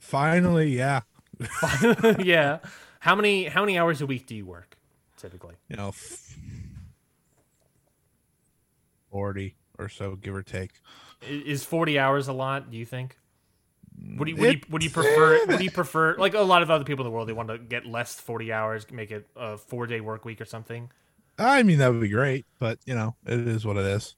[0.00, 1.02] Finally, yeah.
[2.18, 2.58] yeah.
[2.98, 4.76] How many how many hours a week do you work
[5.16, 5.54] typically?
[5.68, 5.94] You know,
[9.08, 10.72] forty or so, give or take.
[11.22, 13.19] Is 40 hours a lot, do you think?
[14.18, 16.84] Would you, would you, would you prefer would you prefer like a lot of other
[16.84, 20.00] people in the world they want to get less 40 hours, make it a 4-day
[20.00, 20.90] work week or something?
[21.38, 24.14] I mean, that would be great, but you know, it is what it is.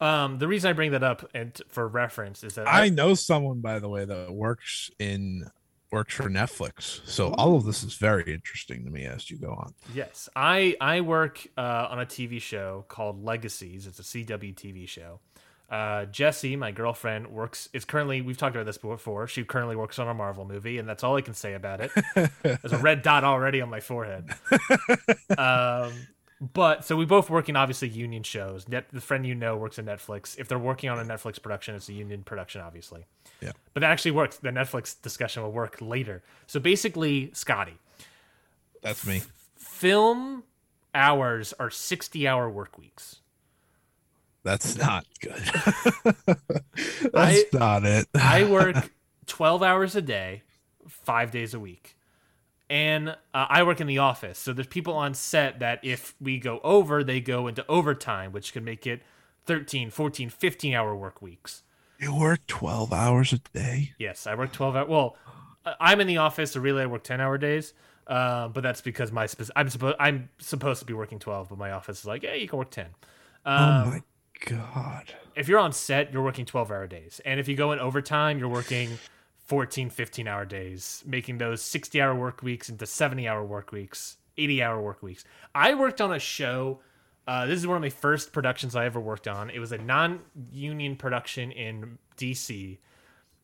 [0.00, 3.14] Um the reason I bring that up and t- for reference is that I know
[3.14, 5.50] someone, by the way, that works in
[5.90, 7.00] works for Netflix.
[7.06, 9.72] So all of this is very interesting to me as you go on.
[9.94, 13.86] Yes, I I work uh, on a TV show called Legacies.
[13.86, 15.20] It's a CW TV show.
[15.68, 17.68] Uh, Jessie, my girlfriend, works.
[17.72, 19.26] Is currently we've talked about this before.
[19.26, 21.90] She currently works on a Marvel movie, and that's all I can say about it.
[22.42, 24.30] There's a red dot already on my forehead.
[25.38, 25.92] um,
[26.40, 28.68] but so we both work in obviously union shows.
[28.68, 30.38] Net, the friend you know works in Netflix.
[30.38, 33.06] If they're working on a Netflix production, it's a union production, obviously.
[33.40, 33.52] Yeah.
[33.74, 34.36] But that actually works.
[34.36, 36.22] The Netflix discussion will work later.
[36.46, 37.78] So basically, Scotty,
[38.82, 39.22] That's me.
[39.56, 40.44] film
[40.94, 43.20] hours are 60 hour work weeks.
[44.46, 45.42] That's not good.
[47.12, 48.06] That's I- not it.
[48.14, 48.92] I work
[49.26, 50.42] 12 hours a day,
[50.88, 51.96] five days a week.
[52.68, 54.38] And uh, I work in the office.
[54.38, 58.52] So there's people on set that if we go over, they go into overtime, which
[58.52, 59.02] can make it
[59.46, 61.62] 13, 14, 15 hour work weeks.
[62.00, 63.92] You work 12 hours a day?
[63.98, 64.88] Yes, I work 12 hours.
[64.88, 65.16] Well,
[65.64, 67.72] I- I'm in the office, so really I work 10 hour days.
[68.06, 71.58] Uh, but that's because my spe- I'm supposed I'm supposed to be working 12, but
[71.58, 72.86] my office is like, yeah, you can work 10.
[73.46, 74.02] oh Um, my
[74.44, 75.14] god.
[75.34, 77.20] if you're on set, you're working 12 hour days.
[77.24, 78.98] And if you go in overtime, you're working
[79.46, 84.16] 14, 15 hour days, making those 60 hour work weeks into 70 hour work weeks,
[84.36, 85.24] 80 hour work weeks.
[85.54, 86.80] I worked on a show.
[87.28, 89.50] Uh, this is one of my first productions I ever worked on.
[89.50, 90.20] It was a non
[90.50, 92.78] union production in DC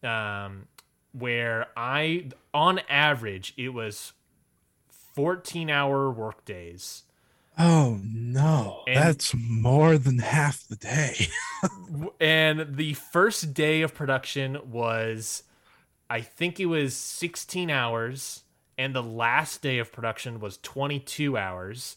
[0.03, 0.67] um,
[1.13, 4.13] where I, on average, it was
[5.15, 7.05] 14 hour work days.
[7.59, 8.83] Oh no.
[8.87, 11.29] And- That's more than half the day.
[12.21, 15.45] and the first day of production was
[16.11, 18.43] i think it was 16 hours
[18.77, 21.97] and the last day of production was 22 hours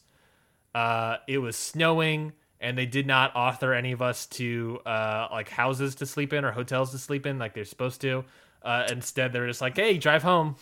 [0.76, 5.50] uh, it was snowing and they did not author any of us to uh, like
[5.50, 8.24] houses to sleep in or hotels to sleep in like they're supposed to
[8.62, 10.56] uh, instead they're just like hey drive home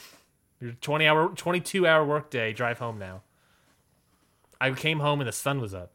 [0.62, 3.22] your 20 hour 22 hour workday drive home now
[4.64, 5.91] i came home and the sun was up.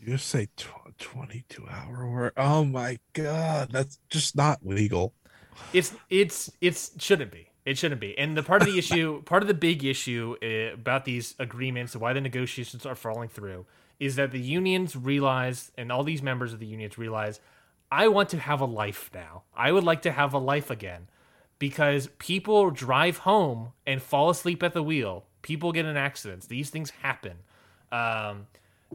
[0.00, 2.32] You just say tw- 22 hour work.
[2.36, 5.12] Oh my god, that's just not legal.
[5.72, 7.48] it's it's it's shouldn't be.
[7.64, 8.16] It shouldn't be.
[8.16, 11.94] And the part of the issue part of the big issue uh, about these agreements
[11.94, 13.66] why the negotiations are falling through
[14.00, 17.40] is that the unions realize and all these members of the unions realize
[17.90, 19.42] i want to have a life now.
[19.54, 21.08] I would like to have a life again
[21.58, 26.70] because people drive home and fall asleep at the wheel people get in accidents these
[26.70, 27.36] things happen
[27.92, 28.46] um,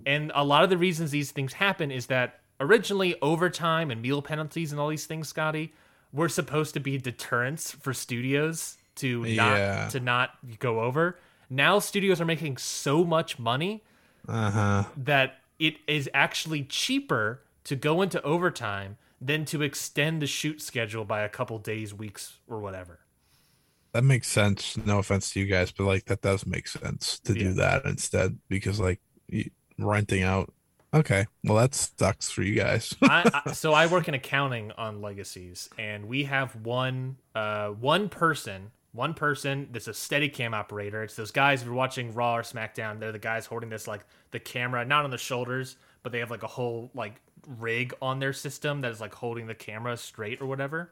[0.06, 4.22] and a lot of the reasons these things happen is that originally overtime and meal
[4.22, 5.74] penalties and all these things, Scotty,
[6.12, 9.88] were supposed to be deterrents for studios to not Yeah.
[9.90, 11.20] to not go over.
[11.50, 13.84] Now studios are making so much money
[14.28, 14.86] Uh-huh.
[14.98, 21.06] that it is actually cheaper to go into overtime than to extend the shoot schedule
[21.06, 23.00] by a couple days, weeks, or whatever.
[23.94, 24.76] That makes sense.
[24.78, 27.40] No offense to you guys, but like that does make sense to Yeah.
[27.44, 29.00] do that instead because like
[29.78, 30.52] renting out.
[30.96, 32.96] Okay, well that sucks for you guys.
[33.04, 38.10] I, I, so I work in accounting on legacies, and we have one uh, one
[38.10, 41.04] person, one person that's a Steadicam operator.
[41.04, 43.00] It's those guys if you're watching Raw or SmackDown.
[43.00, 46.30] They're the guys holding this like the camera, not on the shoulders, but they have
[46.32, 47.16] like a whole like
[47.60, 50.92] rig on their system that is like holding the camera straight or whatever.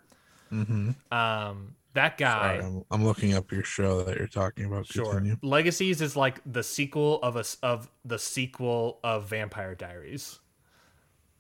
[0.52, 0.92] Mm-hmm.
[1.16, 2.60] Um, that guy.
[2.60, 4.86] Sorry, I'm, I'm looking up your show that you're talking about.
[4.88, 5.06] Sure.
[5.14, 5.38] Continue.
[5.42, 10.40] Legacies is like the sequel of us of the sequel of Vampire Diaries.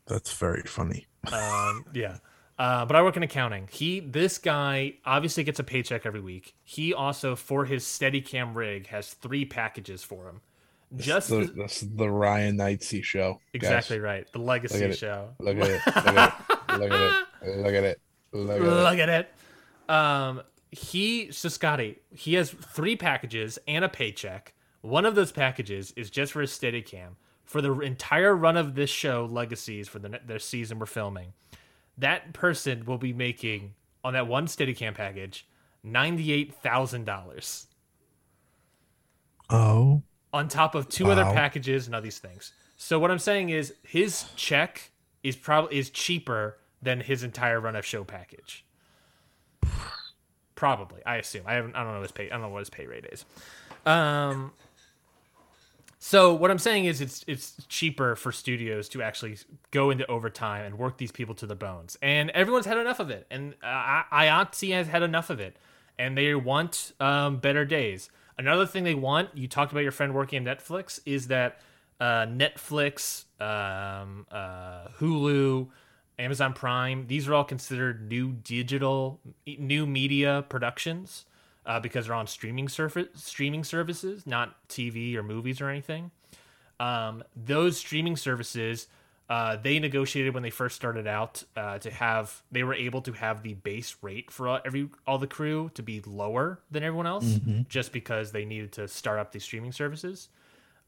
[0.07, 1.07] That's very funny.
[1.31, 2.17] Um, yeah.
[2.59, 3.67] Uh, but I work in accounting.
[3.71, 6.53] He, this guy, obviously gets a paycheck every week.
[6.63, 10.41] He also, for his Steadicam rig, has three packages for him.
[10.97, 13.39] Just the, the- that's the Ryan Knightsey show.
[13.53, 14.29] exactly right.
[14.31, 15.29] The Legacy Look show.
[15.39, 15.81] Look at it.
[15.87, 16.33] Look at
[16.69, 16.77] it.
[16.77, 17.17] Look at it.
[17.57, 18.01] Look at it.
[18.33, 18.61] Look at it.
[18.63, 19.33] Look at it.
[19.91, 24.53] Um, he, so Scotty, he has three packages and a paycheck.
[24.81, 27.15] One of those packages is just for his Steadicam.
[27.43, 31.33] For the entire run of this show, Legacies, for the their season we're filming,
[31.97, 33.73] that person will be making
[34.05, 35.45] on that one Steadicam package
[35.83, 37.67] ninety-eight thousand dollars
[39.49, 42.53] Oh, on top of two other packages and all these things.
[42.77, 47.75] So what I'm saying is his check is probably is cheaper than his entire run
[47.75, 48.65] of show package.
[50.55, 51.43] Probably, I assume.
[51.47, 51.75] I haven't.
[51.75, 52.29] I don't know his pay.
[52.29, 53.25] I don't know what his pay rate is.
[53.85, 54.51] Um.
[56.03, 59.37] So what I'm saying is, it's it's cheaper for studios to actually
[59.69, 63.09] go into overtime and work these people to the bones, and everyone's had enough of
[63.11, 65.57] it, and uh, IATSE has had enough of it,
[65.99, 68.09] and they want um, better days.
[68.37, 71.59] Another thing they want, you talked about your friend working at Netflix, is that
[71.99, 75.67] uh, Netflix, um, uh, Hulu,
[76.21, 81.25] Amazon Prime, these are all considered new digital, new media productions
[81.65, 86.11] uh, because they're on streaming surface, streaming services, not TV or movies or anything.
[86.79, 88.87] Um, those streaming services,
[89.29, 93.13] uh, they negotiated when they first started out uh, to have they were able to
[93.13, 97.07] have the base rate for all, every all the crew to be lower than everyone
[97.07, 100.29] else, just because they needed to start up these streaming services.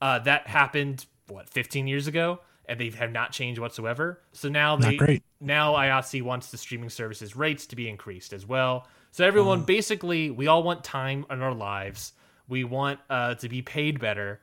[0.02, 4.22] Uh, that happened what 15 years ago, and they have not changed whatsoever.
[4.32, 8.88] So now they now IATSE wants the streaming services rates to be increased as well.
[9.12, 12.14] So everyone basically we all want time in our lives.
[12.48, 14.42] We want uh, to be paid better.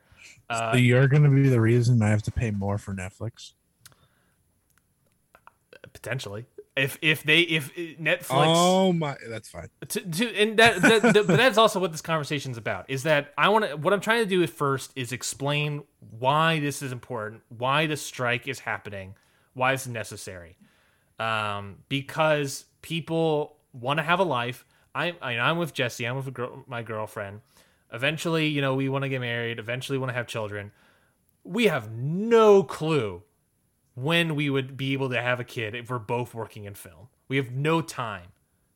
[0.49, 3.53] Uh, so you're gonna be the reason I have to pay more for Netflix.
[5.93, 6.45] potentially,
[6.81, 9.69] if if they if Netflix Oh my, that's fine.
[9.87, 13.03] to, to and that, that, that but that's also what this conversation is about is
[13.03, 15.83] that i want to what i'm trying to do at first is explain
[16.19, 19.15] why this is important why the strike is happening
[19.53, 20.57] why it's necessary.
[21.19, 24.65] Um, because people want to have a life.
[24.93, 27.41] I, I i'm with jesse i'm with a girl, my girlfriend.
[27.93, 30.71] Eventually you know we want to get married eventually want to have children.
[31.43, 33.23] We have no clue
[33.95, 37.07] when we would be able to have a kid if we're both working in film
[37.27, 38.27] we have no time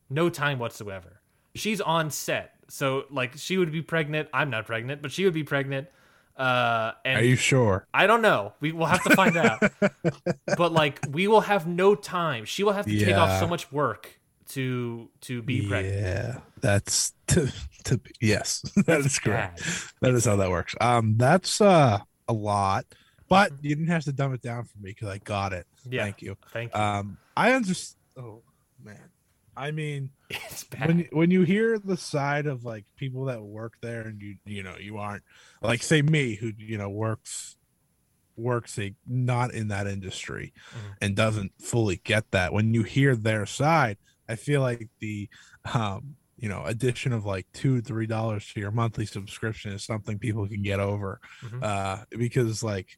[0.09, 1.21] no time whatsoever.
[1.55, 4.29] She's on set, so like she would be pregnant.
[4.33, 5.87] I'm not pregnant, but she would be pregnant.
[6.35, 7.87] Uh, and Are you sure?
[7.93, 8.53] I don't know.
[8.59, 9.63] We will have to find out.
[10.57, 12.43] but like, we will have no time.
[12.43, 16.01] She will have to take off so much work to to be pregnant.
[16.01, 17.49] Yeah, that's to
[17.85, 19.63] to yes, that is correct.
[20.01, 20.75] That is how that works.
[20.81, 22.85] Um, that's uh a lot,
[23.29, 25.65] but you didn't have to dumb it down for me because I got it.
[25.89, 26.03] Yeah.
[26.03, 26.37] Thank you.
[26.51, 26.79] Thank you.
[26.79, 27.97] Um, I understand.
[28.17, 28.41] Oh
[28.83, 29.09] man,
[29.57, 30.87] I mean, it's bad.
[30.87, 34.63] when when you hear the side of like people that work there, and you you
[34.63, 35.23] know you aren't
[35.61, 37.57] like say me who you know works
[38.37, 40.95] works a not in that industry Mhm.
[41.01, 43.97] and doesn't fully get that when you hear their side
[44.27, 45.29] i feel like the
[45.73, 50.19] um you know addition of like two three dollars to your monthly subscription is something
[50.19, 51.63] people can get over Mhm.
[51.63, 52.89] uh because like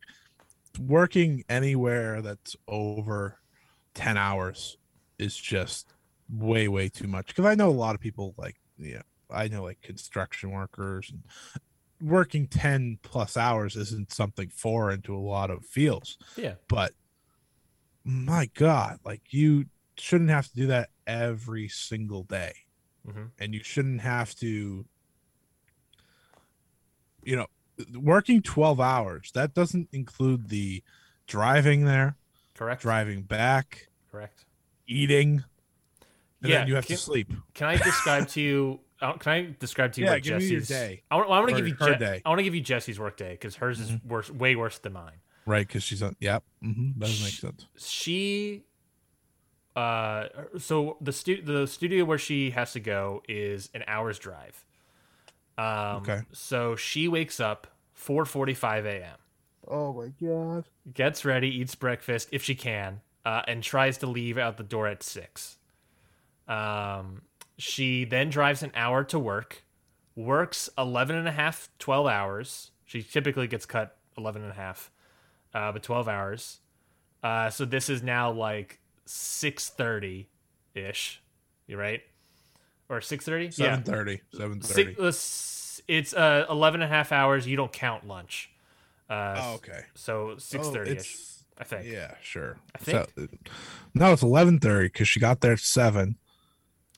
[0.77, 3.39] working anywhere that's over
[3.93, 4.75] 10 hours
[5.17, 5.93] is just
[6.29, 9.63] way way too much because i know a lot of people like yeah i know
[9.63, 11.23] like construction workers and
[12.01, 16.55] working 10 plus hours isn't something foreign to a lot of fields yeah.
[16.67, 16.91] but
[18.03, 19.67] my god like you
[19.97, 22.53] shouldn't have to do that every single day
[23.07, 23.31] Mhm.
[23.39, 24.85] and you shouldn't have to
[27.23, 27.47] you know
[27.93, 30.83] working 12 hours that doesn't include the
[31.27, 32.15] driving there
[32.55, 32.81] Correct.
[32.81, 34.45] driving back Correct.
[34.87, 35.43] eating
[36.41, 38.79] and Yeah, then you have can- to sleep Can I describe to you?
[39.01, 41.03] uh, Can I describe to you Yeah, what give me your Jesse's day.
[41.11, 42.05] I want, I want to give you her Je- day.
[42.17, 42.27] Mm-hmm.
[42.27, 44.93] I want to give you Jesse's work day because hers is worse, way worse than
[44.93, 45.19] mine.
[45.45, 48.63] right because she's on yep hmm that does make sense she
[49.77, 54.65] uh so the stu- the studio where she has to go is an hour's drive
[55.57, 56.21] um Okay.
[56.31, 59.17] so she wakes up 4:45 a.m.
[59.67, 64.37] oh my god gets ready eats breakfast if she can uh, and tries to leave
[64.37, 65.57] out the door at 6
[66.47, 67.21] um
[67.57, 69.63] she then drives an hour to work
[70.15, 74.91] works 11 and a half 12 hours she typically gets cut 11 and a half
[75.53, 76.59] uh, but 12 hours.
[77.23, 80.27] Uh, so this is now like 6:30
[80.75, 81.21] ish.
[81.67, 82.01] You right?
[82.89, 83.53] Or 6:30?
[83.53, 84.21] Seven thirty.
[84.33, 85.01] Seven Six, thirty.
[85.01, 87.45] uh, it's uh 11 and a half hours.
[87.47, 88.49] You don't count lunch.
[89.09, 89.81] Uh, Oh, okay.
[89.95, 91.17] So 6:30 Oh, ish,
[91.57, 91.85] I think.
[91.87, 92.57] Yeah, sure.
[92.75, 93.09] I think.
[93.17, 93.27] So,
[93.93, 96.17] no, it's eleven thirty because she got there at seven.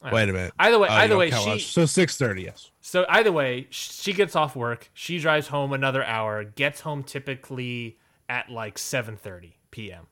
[0.01, 0.53] Uh, Wait a minute.
[0.59, 2.43] Either way, Oh, you either way, she so six thirty.
[2.43, 2.71] Yes.
[2.81, 4.89] So either way, she gets off work.
[4.93, 6.43] She drives home another hour.
[6.43, 7.97] Gets home typically
[8.27, 10.07] at like 7:30 p.m.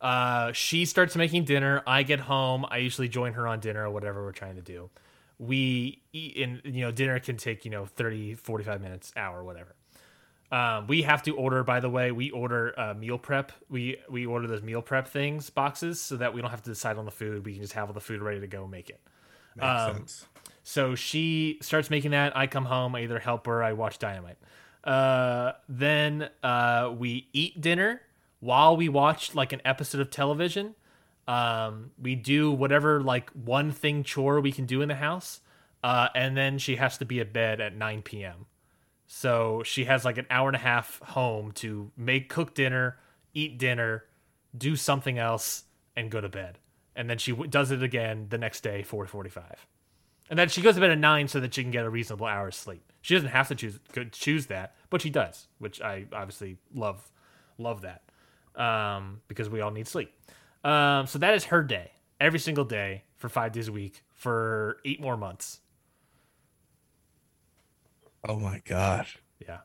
[0.00, 1.82] Uh, she starts making dinner.
[1.86, 2.64] I get home.
[2.70, 4.90] I usually join her on dinner or whatever we're trying to do.
[5.38, 9.74] We eat, and you know, dinner can take you know 30, 45 minutes, hour, whatever.
[10.50, 11.62] Um, we have to order.
[11.62, 13.52] By the way, we order uh, meal prep.
[13.68, 16.96] We we order those meal prep things boxes so that we don't have to decide
[16.96, 17.44] on the food.
[17.44, 19.00] We can just have all the food ready to go and make it.
[19.56, 20.26] Makes Um, sense.
[20.62, 22.36] So she starts making that.
[22.36, 22.94] I come home.
[22.94, 23.62] I either help her.
[23.62, 24.38] I watch Dynamite.
[24.84, 28.00] Uh, then uh, we eat dinner
[28.40, 30.74] while we watch like an episode of television.
[31.26, 35.40] Um, we do whatever like one thing chore we can do in the house.
[35.82, 38.46] Uh, and then she has to be at bed at 9 p.m.
[39.06, 42.98] So she has like an hour and a half home to make cook dinner,
[43.32, 44.04] eat dinner,
[44.56, 45.64] do something else,
[45.96, 46.58] and go to bed.
[46.96, 49.66] And then she w- does it again the next day, 4:45.
[50.30, 52.26] And then she goes to bed at nine so that she can get a reasonable
[52.26, 52.92] hour's sleep.
[53.00, 53.78] She doesn't have to choose
[54.12, 57.10] choose that, but she does, which I obviously love
[57.56, 58.02] love that
[58.58, 60.12] um, because we all need sleep.
[60.64, 64.78] Um, so that is her day every single day for five days a week for
[64.84, 65.60] eight more months.
[68.28, 69.06] Oh my god.
[69.40, 69.58] Yeah.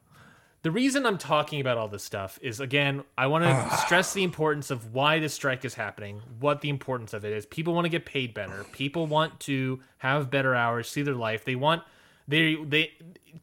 [0.61, 4.23] The reason I'm talking about all this stuff is again, I want to stress the
[4.23, 7.45] importance of why this strike is happening, what the importance of it is.
[7.45, 8.63] People want to get paid better.
[8.71, 11.43] People want to have better hours, see their life.
[11.43, 11.83] They want
[12.27, 12.91] they they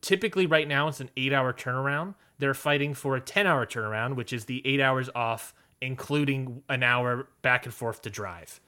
[0.00, 2.14] typically right now it's an 8-hour turnaround.
[2.40, 7.28] They're fighting for a 10-hour turnaround, which is the 8 hours off including an hour
[7.42, 8.60] back and forth to drive.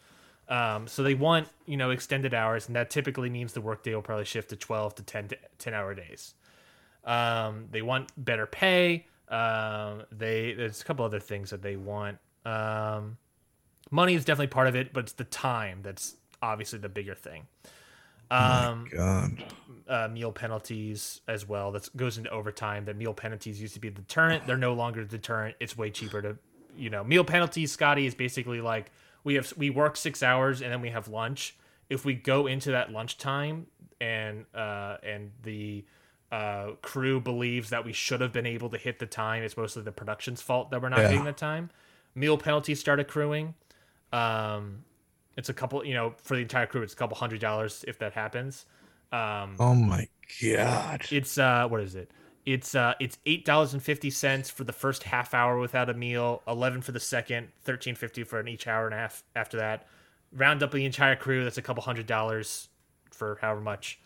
[0.48, 4.02] Um, so they want, you know, extended hours and that typically means the workday will
[4.02, 6.34] probably shift to 12 to 10 to 10 hour days.
[7.04, 9.06] Um, they want better pay.
[9.28, 12.18] Um, they there's a couple other things that they want.
[12.44, 13.16] Um,
[13.90, 17.46] money is definitely part of it, but it's the time that's obviously the bigger thing.
[18.33, 19.45] Um, God.
[19.89, 21.72] uh, meal penalties as well.
[21.72, 22.85] That goes into overtime.
[22.87, 24.47] That meal penalties used to be a deterrent.
[24.47, 25.57] They're no longer a deterrent.
[25.61, 26.37] It's way cheaper to,
[26.76, 27.72] you know, meal penalties.
[27.72, 28.91] Scotty is basically like
[29.24, 31.57] we have we work six hours and then we have lunch.
[31.91, 33.66] If we go into that lunchtime
[34.01, 35.85] and uh, and the
[36.30, 39.83] uh, crew believes that we should have been able to hit the time, it's mostly
[39.83, 41.09] the production's fault that we're not Yeah.
[41.09, 41.68] hitting the time.
[42.14, 43.55] Meal penalties start accruing.
[44.12, 44.85] Um,
[45.37, 47.99] it's a couple, you know, for the entire crew, it's a couple hundred dollars if
[47.99, 48.66] that happens.
[49.12, 50.09] Um, Oh my
[50.43, 51.05] god.
[51.11, 52.11] it's uh, what is it?
[52.45, 55.95] It's uh, it's eight dollars and fifty cents for the first half hour without a
[55.95, 59.59] meal, eleven for the second, thirteen fifty for an each hour and a half after
[59.59, 59.87] that.
[60.33, 62.68] Round up the entire crew, that's a couple hundred dollars
[63.11, 64.01] for however much.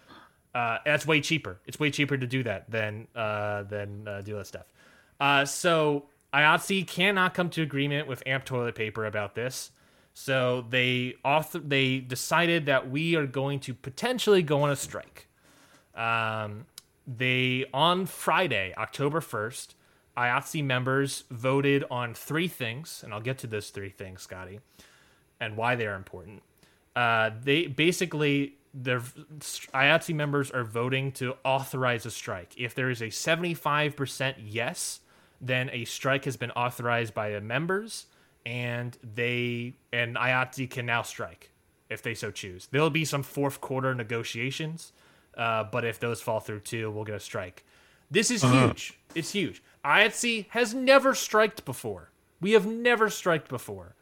[0.55, 1.61] Uh, that's way cheaper.
[1.67, 4.67] It's way cheaper to do that than uh, than uh, do that stuff.
[5.21, 9.71] Uh, so IATSE cannot come to agreement with Amp Toilet Paper about this.
[10.19, 15.29] So they author they decided that we are going to potentially go on a strike.
[15.95, 16.65] Um,
[17.07, 19.75] they on Friday, October first,
[20.17, 24.61] IATSE members voted on three things, and I'll get to those three things, Scotty,
[25.39, 26.43] and why they are important.
[26.97, 29.01] Uh, they basically their
[29.75, 32.55] IATSE members are voting to authorize a strike.
[32.57, 35.01] If there is a seventy-five percent yes,
[35.43, 38.07] then a strike has been authorized by the members,
[38.47, 41.51] and they and IATSE can now strike
[41.91, 42.69] if they so choose.
[42.71, 44.93] There'll be some fourth quarter negotiations,
[45.37, 47.65] uh, but if those fall through too, we'll get a strike.
[48.09, 48.99] This is huge.
[49.17, 49.63] It's huge.
[49.85, 52.13] IATSE has never striked before.
[52.41, 53.97] We have never striked before.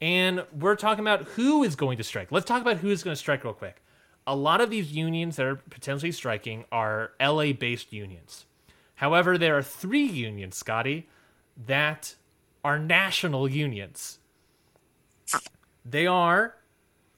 [0.00, 2.30] And we're talking about who is going to strike.
[2.30, 3.82] Let's talk about who is going to strike real quick.
[4.28, 8.46] A lot of these unions that are potentially striking are LA based unions.
[8.96, 11.08] However, there are three unions, Scotty,
[11.66, 12.14] that
[12.68, 14.18] are national unions.
[15.86, 16.56] They are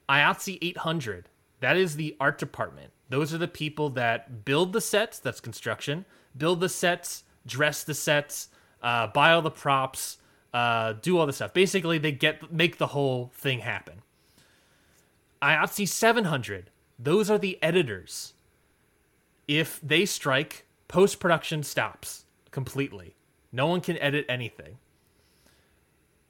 [0.08, 1.28] IATSE 800.
[1.58, 2.92] That is the art department.
[3.08, 6.04] Those are the people that build the sets, that's construction,
[6.38, 10.18] build the sets, dress the sets, uh, buy all the props,
[10.54, 11.52] uh, do all the stuff.
[11.52, 14.02] Basically, they get make the whole thing happen.
[15.42, 16.70] IATSE 700.
[16.96, 18.34] Those are the editors.
[19.48, 23.16] If they strike, post production stops completely.
[23.50, 24.78] No one can edit anything.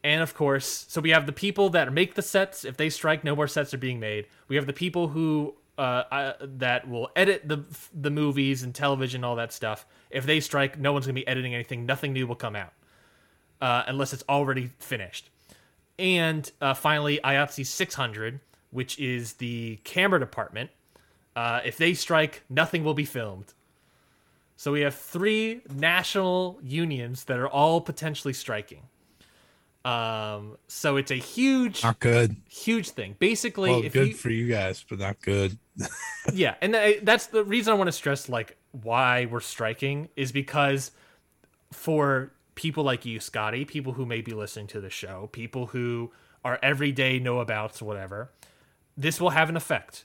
[0.05, 2.65] And of course, so we have the people that make the sets.
[2.65, 4.27] If they strike, no more sets are being made.
[4.49, 9.25] We have the people who uh, uh, that will edit the the movies and television,
[9.25, 9.87] all that stuff.
[10.11, 11.87] If they strike, no one's gonna be editing anything.
[11.87, 12.73] Nothing new will come out.
[13.61, 15.31] uh, unless it's already finished.
[15.99, 18.41] And uh, finally, IATSE 600,
[18.71, 20.71] which is the camera department.
[21.37, 23.55] Uh, if they strike, nothing will be filmed.
[24.57, 28.83] So we have three national unions that are all potentially striking.
[29.85, 32.37] Um, so it's a huge, Not good.
[32.51, 33.17] huge thing.
[33.19, 35.57] Basically, Well, good you, for you guys, but not good.
[36.35, 40.33] yeah, and th- that's the reason I want to stress like why we're striking is
[40.33, 40.91] because
[41.73, 46.13] for people like you, Scotty, people who may be listening to the show, people who
[46.45, 48.31] are everyday know abouts, whatever,
[48.97, 50.05] this will have an effect.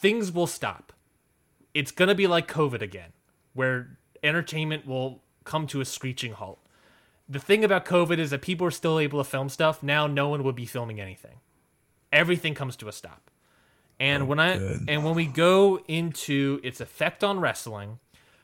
[0.00, 0.94] Things will stop.
[1.74, 3.12] It's gonna be like COVID again,
[3.52, 6.60] where entertainment will come to a screeching halt.
[7.30, 9.84] The thing about COVID is that people are still able to film stuff.
[9.84, 11.36] Now no one would be filming anything.
[12.12, 13.30] Everything comes to a stop.
[14.00, 14.86] And when I good.
[14.88, 18.00] and when we go into its effect on wrestling,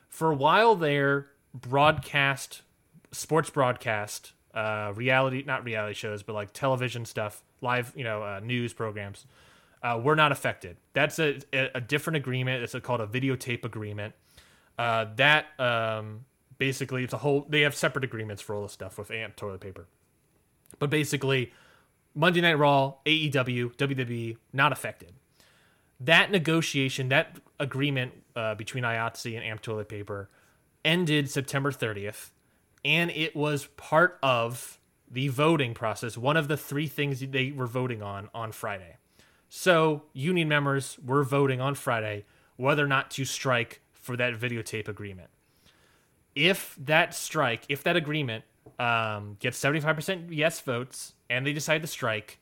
[0.07, 2.61] for a while there, broadcast,
[3.11, 8.39] sports broadcast, uh, reality not reality shows, but like television stuff, live, you know, uh,
[8.41, 9.25] news programs,
[9.83, 10.77] uh, were not affected.
[10.93, 12.63] That's a, a, a different agreement.
[12.63, 14.13] It's a, called a videotape agreement.
[14.77, 16.25] Uh, that um,
[16.57, 17.45] basically it's a whole.
[17.49, 19.87] They have separate agreements for all the stuff with AMP toilet paper,
[20.79, 21.53] but basically,
[22.15, 25.13] Monday Night Raw, AEW, WWE not affected
[25.99, 30.29] that negotiation, that agreement uh, between IATSE and AMP Toilet Paper
[30.85, 32.29] ended September 30th,
[32.85, 34.79] and it was part of
[35.09, 38.97] the voting process, one of the three things they were voting on on Friday.
[39.49, 42.25] So, union members were voting on Friday
[42.57, 45.29] whether or not to strike for that videotape agreement.
[46.37, 48.43] If that strike, if that agreement
[48.77, 52.39] um, gets 75% yes votes and they decide to strike,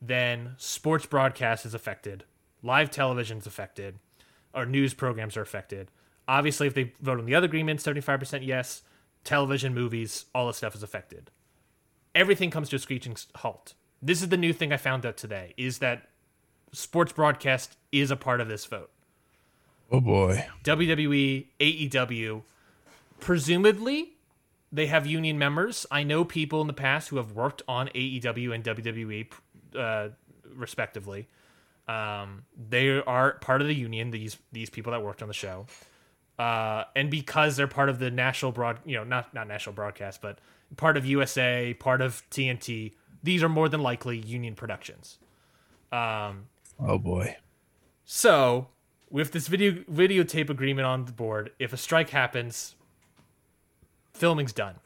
[0.00, 2.24] then sports broadcast is affected,
[2.62, 3.98] live television is affected,
[4.54, 5.90] or news programs are affected.
[6.28, 8.82] Obviously, if they vote on the other agreement, 75% yes,
[9.24, 11.32] television, movies, all this stuff is affected.
[12.14, 13.74] Everything comes to a screeching halt.
[14.00, 16.08] This is the new thing I found out today is that
[16.72, 18.90] sports broadcast is a part of this vote.
[19.90, 20.46] Oh boy.
[20.62, 22.42] WWE, AEW,
[23.20, 24.14] presumably
[24.72, 25.86] they have union members.
[25.90, 29.32] I know people in the past who have worked on AEW and WWE,
[29.76, 30.08] uh,
[30.54, 31.28] respectively.
[31.88, 34.10] Um, they are part of the union.
[34.12, 35.66] These these people that worked on the show,
[36.38, 40.22] uh, and because they're part of the national broad, you know, not not national broadcast,
[40.22, 40.38] but
[40.76, 42.92] part of USA, part of TNT.
[43.24, 45.18] These are more than likely union productions.
[45.90, 46.46] Um,
[46.78, 47.36] Oh boy.
[48.04, 48.68] so,
[49.10, 52.76] with this video videotape agreement on the board, if a strike happens,
[54.20, 54.76] filming's done.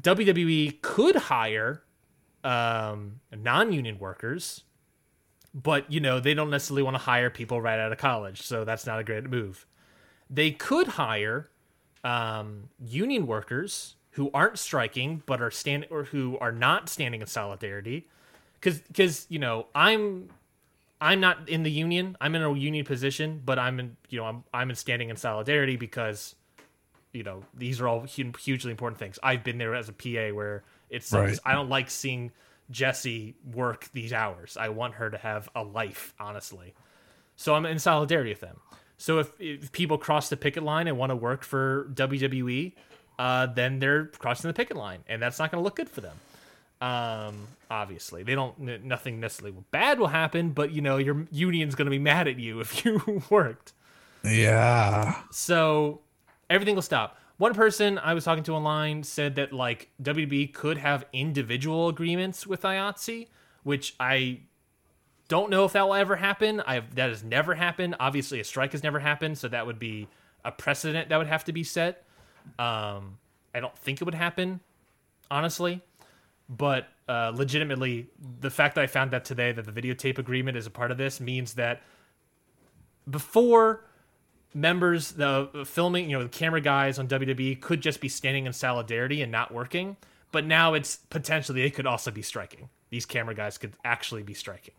[0.00, 1.82] WWE could hire
[2.42, 4.62] um, non-union workers,
[5.54, 8.64] but you know they don't necessarily want to hire people right out of college, so
[8.64, 9.66] that's not a great move.
[10.30, 11.50] They could hire
[12.04, 17.26] um, union workers who aren't striking but are stand or who are not standing in
[17.26, 18.08] solidarity,
[18.54, 20.30] because because you know I'm
[21.00, 22.16] I'm not in the union.
[22.20, 25.16] I'm in a union position, but I'm in you know I'm I'm in standing in
[25.16, 26.34] solidarity because
[27.12, 29.18] you know these are all hugely important things.
[29.22, 31.38] I've been there as a PA where it's Right.
[31.44, 32.32] I don't like seeing
[32.70, 34.56] Jesse work these hours.
[34.58, 36.74] I want her to have a life, honestly.
[37.36, 38.58] So I'm in solidarity with them.
[38.98, 42.72] So if, if people cross the picket line and want to work for WWE,
[43.18, 46.00] uh, then they're crossing the picket line, and that's not going to look good for
[46.00, 46.16] them.
[46.80, 48.54] Um, obviously, they don't.
[48.60, 52.28] n- Nothing necessarily bad will happen, but you know your union's going to be mad
[52.28, 53.72] at you if you worked.
[54.24, 55.16] Yeah.
[55.30, 56.00] So
[56.50, 57.16] everything will stop.
[57.36, 62.46] One person I was talking to online said that like WB could have individual agreements
[62.46, 63.28] with IATSE,
[63.62, 64.40] which I
[65.28, 66.60] don't know if that will ever happen.
[66.66, 67.94] I that has never happened.
[68.00, 70.08] Obviously, a strike has never happened, so that would be
[70.44, 72.04] a precedent that would have to be set.
[72.58, 73.18] Um,
[73.54, 74.60] I don't think it would happen,
[75.30, 75.82] honestly.
[76.48, 78.08] But uh, legitimately,
[78.40, 80.96] the fact that I found that today that the videotape agreement is a part of
[80.96, 81.82] this means that
[83.08, 83.84] before
[84.54, 88.52] members the filming you know the camera guys on WWE could just be standing in
[88.52, 89.96] solidarity and not working
[90.32, 94.34] but now it's potentially they could also be striking these camera guys could actually be
[94.34, 94.74] striking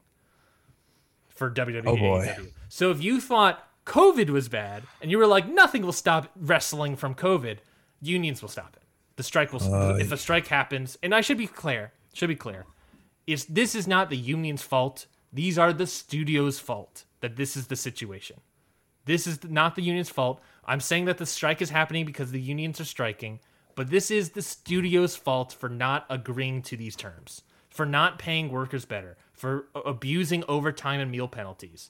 [1.30, 2.26] for WWE Oh, boy.
[2.38, 2.52] AEW.
[2.68, 6.96] so if you thought covid was bad and you were like nothing will stop wrestling
[6.96, 7.58] from covid
[8.02, 8.84] unions will stop it
[9.16, 12.36] the strike will uh, if a strike happens and I should be clear should be
[12.36, 12.66] clear
[13.28, 15.06] is this is not the union's fault.
[15.32, 18.38] These are the studio's fault that this is the situation.
[19.10, 20.40] This is not the union's fault.
[20.66, 23.40] I'm saying that the strike is happening because the unions are striking,
[23.74, 27.42] but this is the studio's fault for not agreeing to these terms,
[27.72, 31.90] for not paying workers better, for abusing overtime and meal penalties.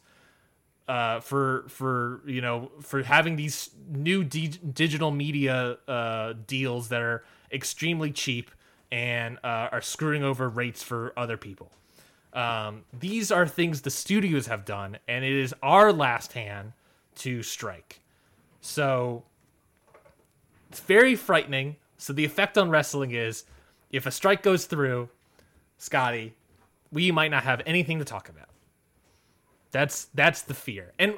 [0.87, 7.01] Uh, for for you know for having these new di- digital media uh, deals that
[7.01, 8.49] are extremely cheap
[8.93, 11.69] and uh, are screwing over rates for other people.
[12.31, 16.71] Um, these are things the studios have done, and it is our last hand
[17.19, 18.01] to strike.
[18.61, 19.23] So
[20.69, 21.77] it's very frightening.
[21.97, 23.45] So the effect on wrestling is
[23.91, 25.09] if a strike goes through,
[25.77, 26.35] Scotty,
[26.91, 28.49] we might not have anything to talk about.
[29.71, 30.93] That's that's the fear.
[30.97, 31.15] And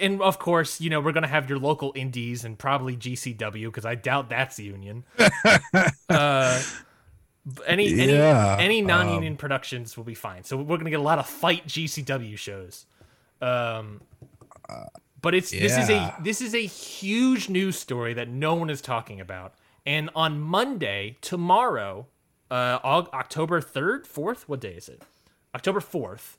[0.00, 3.86] and of course, you know, we're gonna have your local indies and probably GCW because
[3.86, 5.04] I doubt that's the union.
[6.08, 6.62] uh,
[7.66, 10.44] any Yeah, any any non-union productions will be fine.
[10.44, 12.86] So we're gonna get a lot of fight GCW shows.
[13.40, 14.00] Um,
[15.22, 18.80] but it's this is a this is a huge news story that no one is
[18.80, 19.54] talking about.
[19.84, 22.06] And on Monday, tomorrow,
[22.50, 25.02] uh, October third, fourth, what day is it?
[25.54, 26.38] October fourth.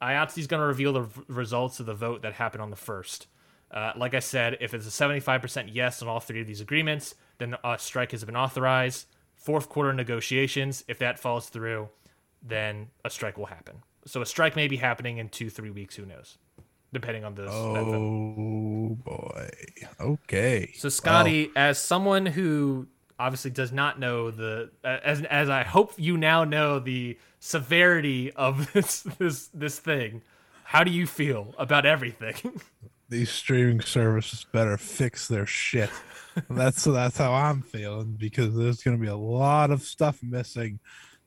[0.00, 2.76] IATSE is going to reveal the r- results of the vote that happened on the
[2.76, 3.26] first.
[3.70, 7.16] Uh, like I said, if it's a 75% yes on all three of these agreements,
[7.38, 9.06] then a strike has been authorized.
[9.34, 11.88] Fourth quarter negotiations, if that falls through,
[12.42, 13.82] then a strike will happen.
[14.06, 15.96] So a strike may be happening in two, three weeks.
[15.96, 16.38] Who knows?
[16.92, 17.48] Depending on vote.
[17.48, 19.50] Oh boy.
[20.00, 20.72] Okay.
[20.76, 22.86] So Scotty, as someone who
[23.18, 28.72] obviously does not know the as as I hope you now know the severity of
[28.72, 30.22] this this this thing,
[30.64, 32.60] how do you feel about everything?
[33.08, 35.90] these streaming services better fix their shit.
[36.50, 40.78] that's that's how I'm feeling because there's going to be a lot of stuff missing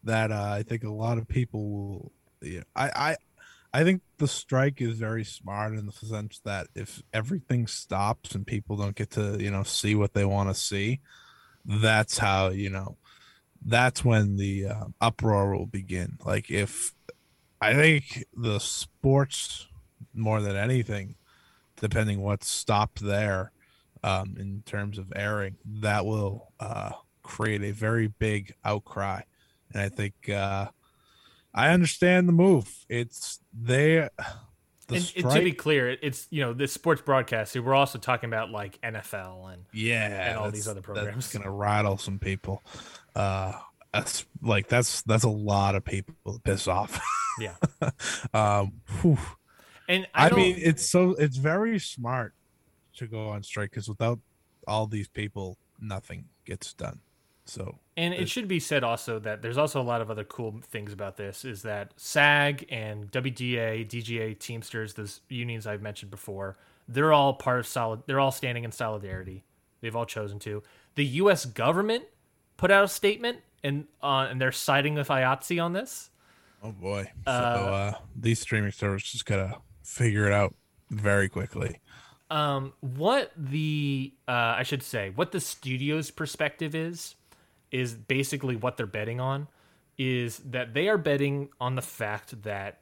[0.04, 2.12] that uh, I think a lot of people will.
[2.42, 3.16] Yeah, I I
[3.74, 8.46] I think the strike is very smart in the sense that if everything stops and
[8.46, 11.00] people don't get to you know see what they want to see,
[11.66, 12.98] that's how you know
[13.66, 16.18] that's when the uh, uproar will begin.
[16.26, 16.94] Like if
[17.62, 19.68] I think the sports
[20.14, 21.16] more than anything
[21.80, 23.52] depending what's stopped there
[24.04, 26.92] um, in terms of airing, that will uh,
[27.24, 29.22] create a very big outcry.
[29.74, 30.68] And I think uh,
[31.54, 32.86] I understand the move.
[32.90, 34.10] It's they.
[34.88, 37.56] The and, strike, and to be clear, it's you know this sports broadcast.
[37.56, 41.32] We're also talking about like NFL and yeah, and all these other That's programs.
[41.32, 42.62] gonna rattle some people.
[43.16, 43.54] Uh,
[43.94, 47.00] that's like that's that's a lot of people to piss off.
[47.40, 47.56] yeah.
[48.34, 49.18] um, whew.
[49.88, 52.34] And I, I, mean, it's so it's very smart
[52.96, 54.20] to go on strike because without
[54.68, 57.00] all these people, nothing gets done.
[57.46, 60.62] So And it should be said also that there's also a lot of other cool
[60.70, 66.58] things about this is that SAG and WGA, DGA, Teamsters, those unions I've mentioned before,
[66.88, 69.44] they're all part of solid they're all standing in solidarity.
[69.82, 70.62] They've all chosen to.
[70.96, 72.06] The US government
[72.58, 76.10] put out a statement and uh, and they're siding with IATSE on this.
[76.64, 77.12] Oh boy.
[77.26, 80.54] so uh, these streaming services gotta figure it out
[80.90, 81.80] very quickly.
[82.30, 87.16] um, what the uh, I should say what the studio's perspective is
[87.72, 89.48] is basically what they're betting on
[89.98, 92.80] is that they are betting on the fact that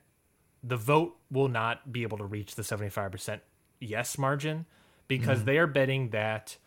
[0.63, 3.39] the vote will not be able to reach the 75%
[3.79, 4.65] yes margin
[5.07, 6.57] because they are betting that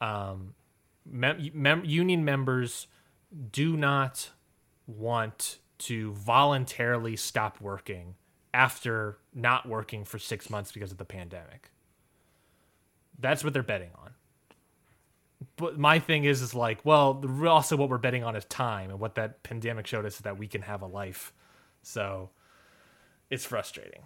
[0.00, 0.54] um,
[1.04, 2.86] mem- mem- union members
[3.52, 4.30] do not
[4.86, 8.14] want to voluntarily stop working
[8.52, 11.70] after not working for six months because of the pandemic.
[13.18, 13.99] That's what they're betting on.
[15.56, 19.00] But my thing is, is like, well, also what we're betting on is time, and
[19.00, 21.32] what that pandemic showed us is that we can have a life.
[21.82, 22.30] So
[23.30, 24.02] it's frustrating.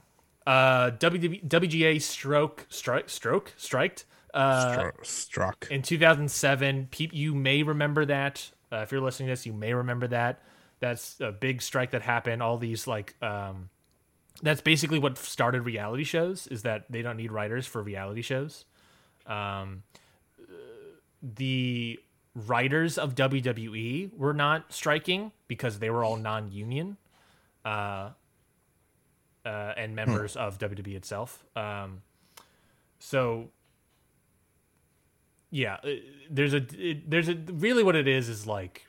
[0.47, 4.05] Uh, WW- WGA stroke, strike, stroke, striked.
[4.33, 5.69] Uh, Stru- struck.
[5.71, 9.73] in 2007 peop you may remember that uh, if you're listening to this you may
[9.73, 10.43] remember that
[10.81, 13.69] that's a big strike that happened all these like um
[14.43, 18.65] that's basically what started reality shows is that they don't need writers for reality shows
[19.29, 19.85] um
[21.37, 21.99] the
[22.35, 26.97] writers of WWE were not striking because they were all non-union
[27.65, 28.11] uh
[29.45, 31.45] uh, and members of WWE itself.
[31.55, 32.03] Um,
[32.99, 33.51] so
[35.51, 35.91] yeah, uh,
[36.31, 38.87] there's a it, there's a really what it is is like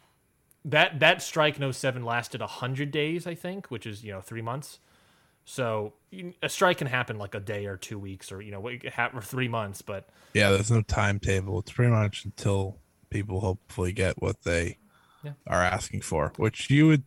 [0.63, 4.41] that that strike in 07 lasted 100 days I think, which is, you know, 3
[4.41, 4.79] months.
[5.45, 5.93] So
[6.41, 8.91] a strike can happen like a day or 2 weeks or you know, it can
[8.91, 11.59] happen for 3 months, but Yeah, there's no timetable.
[11.59, 14.79] It's pretty much until people hopefully get what they
[15.23, 15.33] Yeah.
[15.47, 17.03] are asking for, which you would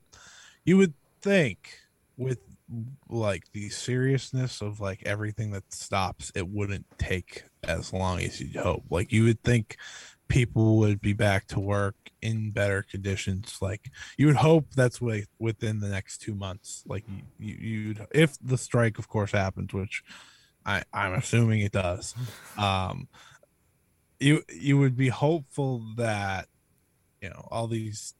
[0.65, 1.78] you would think
[2.16, 2.39] with
[3.09, 8.56] like the seriousness of like everything that stops, it wouldn't take as long as you'd
[8.56, 8.85] hope.
[8.90, 9.77] Like you would think
[10.29, 13.59] people would be back to work in better conditions.
[13.61, 16.85] Like you would hope that's way within the next two months.
[16.87, 20.03] Like you, you you'd if the strike, of course, happens, which
[20.65, 22.15] I I'm assuming it does.
[22.59, 23.07] Um,
[24.19, 26.49] you you would be hopeful that
[27.23, 28.15] you know all these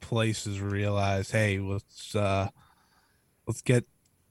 [0.00, 2.48] places realize, hey, let's uh
[3.46, 3.86] let's get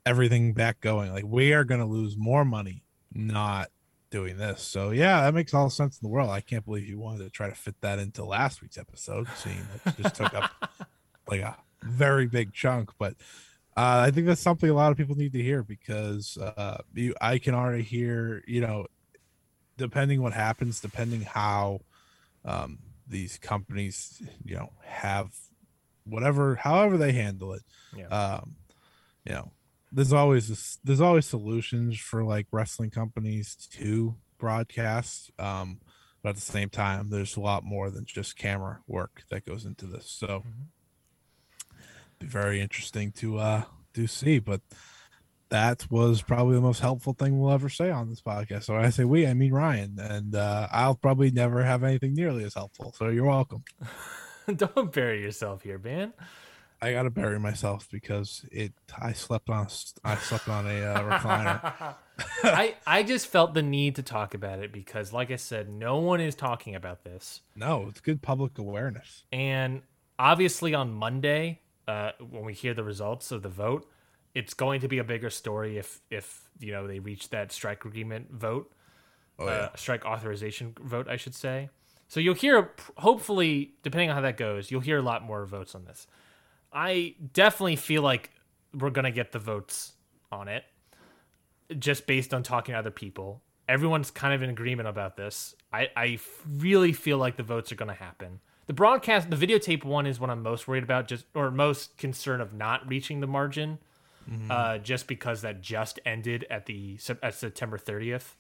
[0.05, 1.11] everything back going.
[1.11, 2.83] Like we are going to lose more money
[3.13, 3.69] not
[4.09, 4.61] doing this.
[4.61, 6.29] So yeah, that makes all sense in the world.
[6.29, 9.61] I can't believe you wanted to try to fit that into last week's episode, seeing
[9.83, 10.51] that just took up
[11.27, 12.91] like a very big chunk.
[12.97, 13.13] But
[13.77, 17.13] uh, I think that's something a lot of people need to hear because uh, you,
[17.21, 18.87] I can already hear, you know,
[19.77, 21.81] depending what happens, depending how
[22.45, 25.33] um, these companies, you know, have
[26.03, 27.61] whatever, however they handle it.
[27.95, 28.07] Yeah.
[28.07, 28.55] Um,
[29.25, 29.51] you know,
[29.91, 35.31] there's always this, there's always solutions for like wrestling companies to broadcast.
[35.39, 35.79] Um,
[36.21, 39.65] but at the same time, there's a lot more than just camera work that goes
[39.65, 40.09] into this.
[40.09, 40.43] So
[42.19, 43.63] be very interesting to uh
[43.93, 44.39] to see.
[44.39, 44.61] But
[45.49, 48.63] that was probably the most helpful thing we'll ever say on this podcast.
[48.63, 52.13] So when I say we, I mean Ryan, and uh, I'll probably never have anything
[52.13, 52.93] nearly as helpful.
[52.97, 53.63] So you're welcome.
[54.55, 56.13] Don't bury yourself here, man.
[56.81, 58.73] I gotta bury myself because it.
[58.99, 59.67] I slept on.
[60.03, 61.95] I slept on a uh, recliner.
[62.43, 65.97] I I just felt the need to talk about it because, like I said, no
[65.97, 69.23] one is talking about this, No, it's good public awareness.
[69.31, 69.81] and
[70.17, 73.89] obviously on Monday, uh, when we hear the results of the vote,
[74.35, 77.85] it's going to be a bigger story if if you know they reach that strike
[77.85, 78.71] agreement vote,
[79.37, 79.51] Oh yeah.
[79.51, 81.69] uh, strike authorization vote, I should say.
[82.09, 85.75] So you'll hear, hopefully, depending on how that goes, you'll hear a lot more votes
[85.75, 86.07] on this.
[86.71, 88.31] I definitely feel like
[88.73, 89.93] we're gonna get the votes
[90.31, 90.63] on it,
[91.77, 93.41] just based on talking to other people.
[93.67, 95.55] Everyone's kind of in agreement about this.
[95.71, 96.19] I, I
[96.57, 98.39] really feel like the votes are gonna happen.
[98.67, 102.41] The broadcast, the videotape one is what I'm most worried about, just or most concerned
[102.41, 103.79] of not reaching the margin,
[104.51, 108.35] uh, just because that just ended at the at September 30th.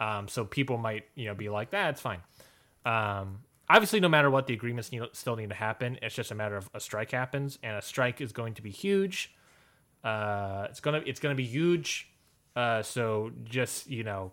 [0.00, 2.20] Um, so people might you know be like, that it's fine.
[2.86, 3.40] Um,
[3.70, 5.98] obviously, no matter what, the agreements need, still need to happen.
[6.02, 8.70] It's just a matter of a strike happens, and a strike is going to be
[8.70, 9.34] huge.
[10.04, 12.10] Uh, it's gonna it's gonna be huge.
[12.54, 14.32] Uh, so just you know,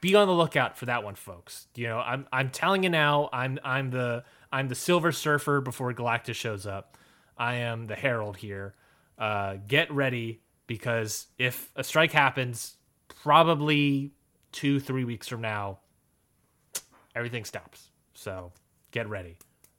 [0.00, 1.66] be on the lookout for that one, folks.
[1.74, 3.28] You know, I'm I'm telling you now.
[3.32, 6.96] I'm I'm the I'm the Silver Surfer before Galactus shows up.
[7.36, 8.74] I am the Herald here.
[9.18, 12.76] Uh, get ready because if a strike happens,
[13.22, 14.12] probably
[14.52, 15.78] two three weeks from now,
[17.14, 17.90] everything stops.
[18.14, 18.52] So
[18.90, 19.36] get ready.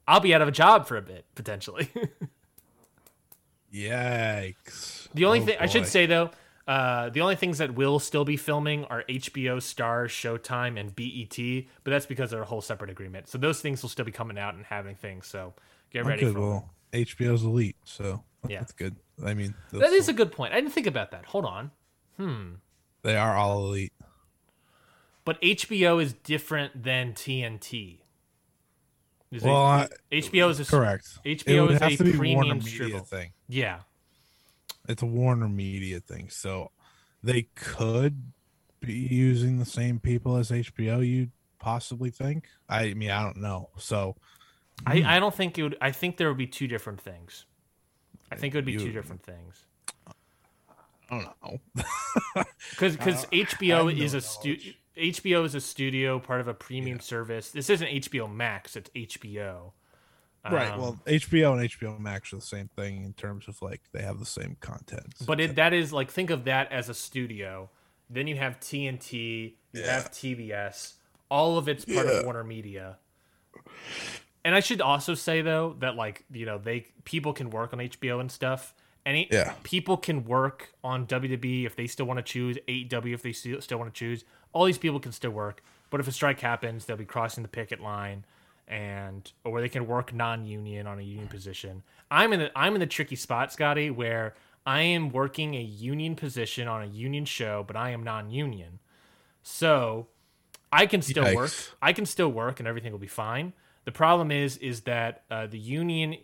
[0.08, 1.88] I'll be out of a job for a bit potentially.
[3.72, 5.08] Yikes.
[5.14, 6.30] The only Oh, thing I should say though,
[6.66, 11.64] uh, the only things that will still be filming are HBO, Starz, Showtime, and BET,
[11.84, 13.28] but that's because they're a whole separate agreement.
[13.28, 15.26] So those things will still be coming out and having things.
[15.26, 15.54] So
[15.90, 18.60] get ready Okay, for well, HBO's elite, so Yeah.
[18.60, 18.96] that's good.
[19.24, 19.92] I mean, that.
[19.92, 20.52] Is a good point.
[20.52, 21.26] I didn't think about that.
[21.26, 21.70] Hold on,
[22.16, 22.54] Hmm.
[23.02, 23.92] they are all elite.
[25.24, 27.98] but HBO is different than TNT.
[29.32, 31.18] Is Well, HBO is a Correct.
[31.24, 33.32] HBO is a premium Warner Media thing.
[33.48, 33.80] Yeah,
[34.86, 36.70] It's a Warner Media thing, so
[37.22, 38.32] they could
[38.80, 41.06] be using the same people as HBO.
[41.06, 42.48] You possibly think?
[42.68, 43.70] I mean, I don't know.
[43.78, 44.16] So
[44.86, 45.78] I, I don't think it would.
[45.80, 47.46] I think there would be two different things.
[48.30, 49.64] I think it would be two different things.
[50.06, 50.12] I
[51.10, 51.58] don't know.
[52.70, 54.58] because because HBO is a stu-
[54.96, 57.50] HBO is a studio part of a premium service.
[57.50, 59.72] This isn't HBO Max; it's HBO.
[60.50, 60.72] right.
[60.72, 64.02] Um, Well, HBO and HBO Max are the same thing in terms of like they
[64.02, 65.14] have the same content.
[65.26, 67.70] but it, that is like think of that as a studio.
[68.10, 69.94] Then you have TNT, you Yeah.
[69.94, 70.94] have TBS.
[71.30, 72.12] All of it's part Yeah.
[72.18, 72.98] of Warner Media.
[74.44, 77.78] And I should also say though that like you know they people can work on
[77.80, 78.74] HBO and stuff.
[79.06, 79.54] Any Yeah.
[79.62, 83.60] people can work on WWE if they still want to choose AEW if they still
[83.60, 84.24] still want to choose.
[84.52, 87.48] All these people can still work, but if a strike happens, they'll be crossing the
[87.48, 88.24] picket line,
[88.68, 91.82] and or they can work non-union on a union position.
[92.10, 94.34] I'm in the I'm in the tricky spot, Scotty, where
[94.64, 98.78] I am working a union position on a union show, but I am non-union.
[99.42, 100.06] So
[100.72, 101.52] I can still work.
[101.80, 103.52] I can still work, and everything will be fine.
[103.84, 106.16] The problem is, is that uh, the union,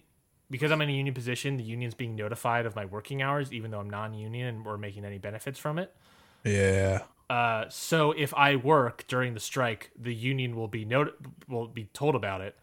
[0.50, 3.70] because I'm in a union position, the union's being notified of my working hours, even
[3.70, 5.92] though I'm non-union and we're making any benefits from it.
[6.44, 7.00] yeah.
[7.30, 11.12] Uh, so if I work during the strike, the union will be not-
[11.48, 12.56] will be told about it.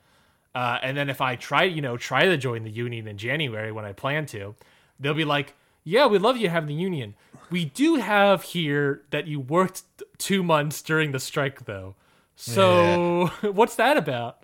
[0.55, 3.71] Uh, and then if I try, you know, try to join the union in January
[3.71, 4.55] when I plan to,
[4.99, 7.13] they'll be like, "Yeah, we love you having the union.
[7.51, 9.83] We do have here that you worked
[10.17, 11.95] two months during the strike, though.
[12.35, 14.43] So what's that about?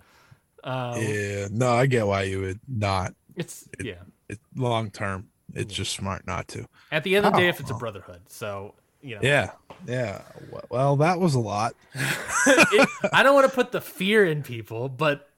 [0.64, 1.48] Um, yeah.
[1.50, 3.16] No, I get why you would not.
[3.36, 3.96] It's yeah.
[4.30, 5.30] It long term.
[5.54, 6.68] It's just smart not to.
[6.92, 9.22] At the end of the day, Oh, if it's a brotherhood, so you know.
[9.24, 9.52] Yeah,
[9.88, 10.22] yeah.
[10.70, 11.76] Well, that was a lot.
[11.96, 15.30] it, I don't want to put the fear in people, but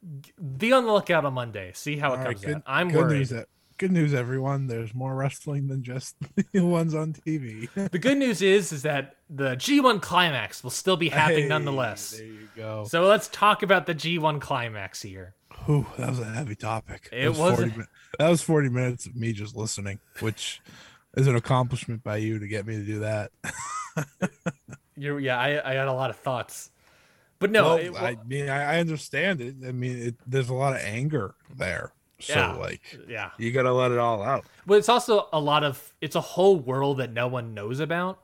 [0.58, 1.72] be on the lookout on Monday.
[1.74, 2.64] See how it All comes right, good, out.
[2.66, 3.32] I'm good worried.
[3.32, 3.46] News,
[3.78, 4.68] good news, everyone.
[4.68, 6.16] There's more wrestling than just
[6.52, 7.70] the ones on TV.
[7.92, 12.12] The good news is is that the G1 climax will still be happening Hey, nonetheless.
[12.12, 12.86] There you go.
[12.86, 15.36] So let's talk about the G1 climax here.
[15.66, 17.10] Whew, that was a heavy topic.
[17.12, 17.88] It was was 40 min-
[18.20, 20.62] that was 40 minutes of me just listening, which
[21.16, 23.32] is an accomplishment by you to get me to do that.
[24.96, 26.70] You're, yeah, I, I had a lot of thoughts,
[27.40, 29.56] but no, Well, it- I mean, I, I understand it.
[29.68, 31.94] I mean, it, there's a lot of anger there.
[32.20, 32.54] So, Yeah.
[32.54, 33.32] like, yeah.
[33.38, 34.46] you got to let it all out.
[34.66, 38.20] But it's also a lot of it's a whole world that no one knows about.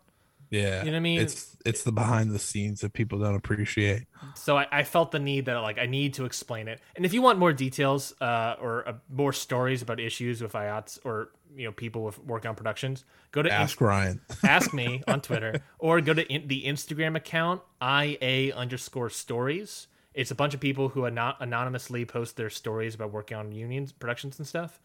[0.51, 0.79] Yeah.
[0.79, 1.19] You know what I mean?
[1.21, 4.05] It's it's the behind the scenes that people don't appreciate.
[4.35, 6.79] So I, I felt the need that like I need to explain it.
[6.95, 10.99] And if you want more details uh, or uh, more stories about issues with IATS
[11.03, 14.21] or you know people with work on productions, go to Ask Ryan.
[14.43, 19.87] ask me on Twitter or go to in, the Instagram account ia underscore stories.
[20.13, 23.91] It's a bunch of people who anon- anonymously post their stories about working on unions,
[23.91, 24.81] productions, and stuff.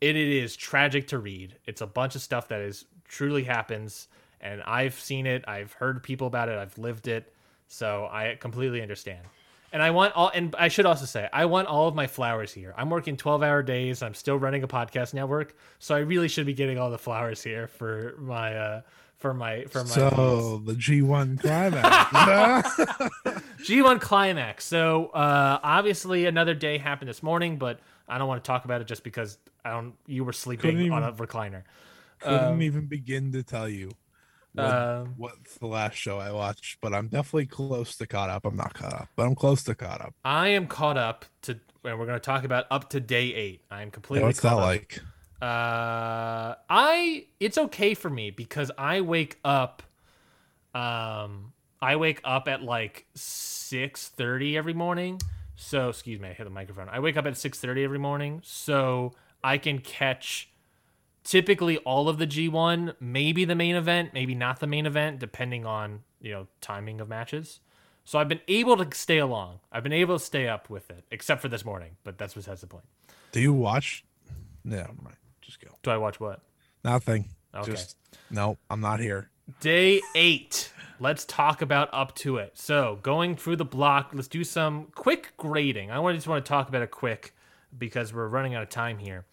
[0.00, 1.56] It, it is tragic to read.
[1.66, 4.08] It's a bunch of stuff that is truly happens,
[4.40, 5.44] and I've seen it.
[5.48, 6.58] I've heard people about it.
[6.58, 7.32] I've lived it,
[7.68, 9.24] so I completely understand.
[9.72, 12.52] And I want all, and I should also say, I want all of my flowers
[12.52, 12.72] here.
[12.76, 14.02] I'm working 12 hour days.
[14.02, 17.42] I'm still running a podcast network, so I really should be getting all the flowers
[17.42, 18.80] here for my, uh,
[19.18, 22.76] for my, for my So the G1 climax.
[23.64, 24.64] G1 climax.
[24.64, 28.80] So uh, obviously another day happened this morning, but I don't want to talk about
[28.80, 29.94] it just because I don't.
[30.06, 31.62] You were sleeping Couldn't on a even- recliner.
[32.20, 33.90] Couldn't even begin to tell you
[34.56, 38.44] what, Um, what's the last show I watched, but I'm definitely close to caught up.
[38.46, 40.14] I'm not caught up, but I'm close to caught up.
[40.24, 41.52] I am caught up to,
[41.84, 43.64] and we're going to talk about up to day eight.
[43.70, 44.22] I am Yeah, completely.
[44.22, 44.58] what's that up.
[44.58, 45.00] like?
[45.42, 49.82] Uh, I it's okay for me because I wake up.
[50.74, 51.52] Um,
[51.82, 55.20] I wake up at like six thirty every morning.
[55.56, 56.88] So excuse me, I hit the microphone.
[56.90, 59.14] I wake up at six thirty every morning, so
[59.44, 60.50] I can catch
[61.26, 65.66] typically all of the G1, maybe the main event, maybe not the main event, depending
[65.66, 67.60] on you know timing of matches.
[68.04, 69.58] So I've been able to stay along.
[69.72, 71.96] I've been able to stay up with it, except for this morning.
[72.04, 72.84] But that's besides the point.
[73.32, 74.04] Do you watch?
[74.64, 75.16] No, never mind.
[75.42, 75.70] Just go.
[75.82, 76.40] Do I watch what?
[76.84, 77.28] Nothing.
[77.54, 77.72] Okay.
[77.72, 77.96] Just
[78.30, 78.56] no.
[78.70, 79.28] I'm not here.
[79.60, 80.72] Day eight.
[80.98, 82.52] Let's talk about up to it.
[82.56, 85.90] So, going through the block, let's do some quick grading.
[85.90, 87.34] I want- just want to talk about it quick
[87.76, 89.26] because we're running out of time here.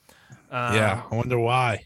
[0.54, 1.02] Um, yeah.
[1.10, 1.86] I wonder why.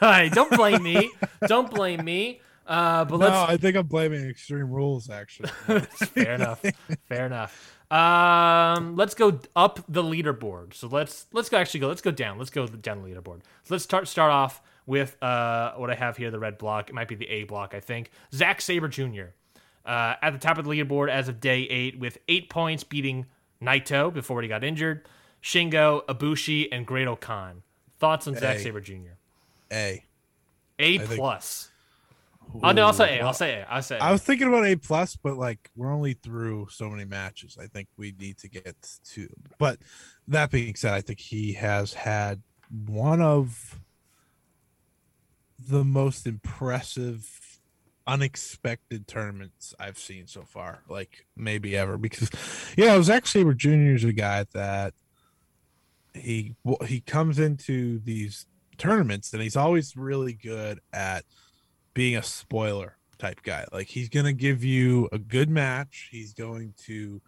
[0.34, 1.10] Don't blame me.
[1.46, 2.42] Don't blame me.
[2.66, 3.46] Uh, but No.
[3.48, 5.48] I think I'm blaming Extreme Rules actually.
[5.80, 6.62] fair enough.
[7.08, 7.74] Fair enough.
[7.90, 10.74] Um, let's go up the leaderboard.
[10.74, 11.88] So let's let's go actually go.
[11.88, 12.36] Let's go down.
[12.36, 13.40] Let's go down the leaderboard.
[13.62, 16.90] So let's start start off with uh what I have here, the red block.
[16.90, 18.10] It might be the A block, I think.
[18.34, 19.28] Zack Sabre Jr.
[19.86, 23.24] Uh, at the top of the leaderboard as of day eight with eight points, beating
[23.62, 25.08] Naito before he got injured,
[25.42, 27.62] Shingo, Ibushi, and Great Khan.
[27.98, 28.60] Thoughts on Zack A.
[28.60, 29.16] Sabre Jr.
[29.72, 30.04] A.
[30.78, 31.70] A think- plus.
[32.62, 33.22] Oh no, I'll say A.
[33.22, 33.66] Ooh, I'll say A.
[33.68, 33.98] I'll say.
[33.98, 34.02] A.
[34.02, 37.58] I was thinking about A plus, but like we're only through so many matches.
[37.60, 38.76] I think we need to get
[39.12, 39.28] to.
[39.58, 39.78] But
[40.28, 42.40] that being said, I think he has had
[42.86, 43.80] one of
[45.58, 47.60] the most impressive,
[48.06, 50.82] unexpected tournaments I've seen so far.
[50.88, 52.30] Like maybe ever, because
[52.76, 53.94] yeah, it was actually Sabre Jr.
[53.94, 54.94] is a guy that
[56.18, 58.46] he he comes into these
[58.76, 61.24] tournaments and he's always really good at
[61.94, 63.64] being a spoiler type guy.
[63.72, 66.08] Like he's going to give you a good match.
[66.12, 67.20] He's going to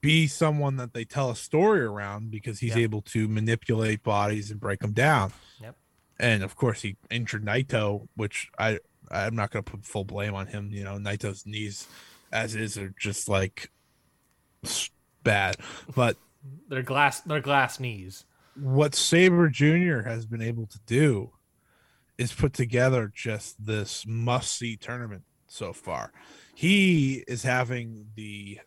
[0.00, 2.78] be someone that they tell a story around because he's Yep.
[2.78, 5.32] able to manipulate bodies and break them down.
[5.60, 5.76] Yep.
[6.18, 8.78] And of course, he injured Naito, which I
[9.10, 10.70] I'm not going to put full blame on him.
[10.72, 11.86] You know, Naito's knees,
[12.32, 13.70] as is, are just like
[15.22, 15.56] bad.
[15.94, 16.16] But
[16.68, 17.20] They're glass.
[17.20, 18.24] They're glass knees.
[18.54, 20.00] what Sabre Jr.
[20.08, 21.32] has been able to do
[22.18, 26.12] is put together just this must see tournament so far.
[26.54, 28.60] He is having the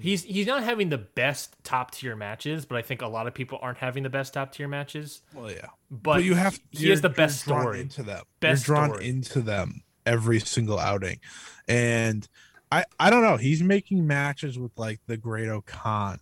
[0.00, 3.34] He's he's not having the best top tier matches, but I think a lot of
[3.34, 5.20] people aren't having the best top tier matches.
[5.34, 5.66] well, yeah.
[5.90, 7.80] But, you have he has the best story.
[7.80, 8.24] into them.
[8.40, 9.08] Best you're drawn story.
[9.08, 11.20] into them every single outing,
[11.68, 12.26] and
[12.72, 13.36] I I don't know.
[13.36, 16.20] He's making matches with like the Great Khan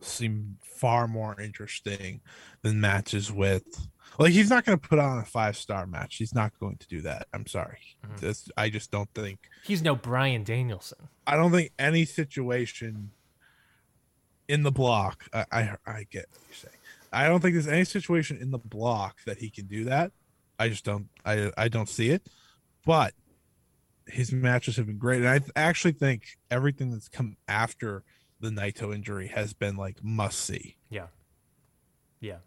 [0.00, 2.20] seem far more interesting
[2.62, 3.88] than matches with
[4.18, 6.16] like he's not going to put on a five star match.
[6.16, 7.26] He's not going to do that.
[7.32, 7.78] I'm sorry.
[8.06, 8.20] Mhm.
[8.20, 9.40] That's, I just don't think.
[9.64, 11.08] He's no Bryan Danielson.
[11.26, 13.10] I don't think any situation
[14.48, 15.24] in the block.
[15.32, 16.74] I I, I get what you're saying.
[17.12, 20.12] I don't think there's any situation in the block that he can do that.
[20.58, 22.26] I just don't I I don't see it.
[22.84, 23.14] But
[24.08, 28.02] his matches have been great, and I actually think everything that's come after
[28.40, 30.76] the Naito injury has been like must see.
[30.90, 31.06] Yeah,
[32.20, 32.38] yeah,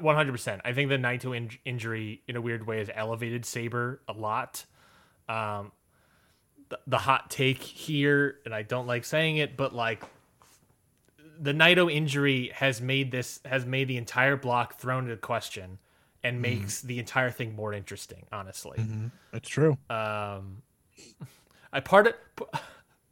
[0.00, 0.62] one hundred percent.
[0.64, 4.64] I think the Naito in- injury, in a weird way, has elevated Sabre a lot.
[5.28, 5.72] Um,
[6.68, 10.02] the, the hot take here, and I don't like saying it, but like
[11.38, 15.78] the Naito injury has made this has made the entire block thrown into question
[16.22, 16.42] and mm-hmm.
[16.42, 16.86] makes mm.
[16.86, 18.24] the entire thing more interesting.
[18.32, 19.08] Honestly, mm-hmm.
[19.32, 19.76] it's true.
[19.90, 20.62] Um,
[21.72, 22.14] I part of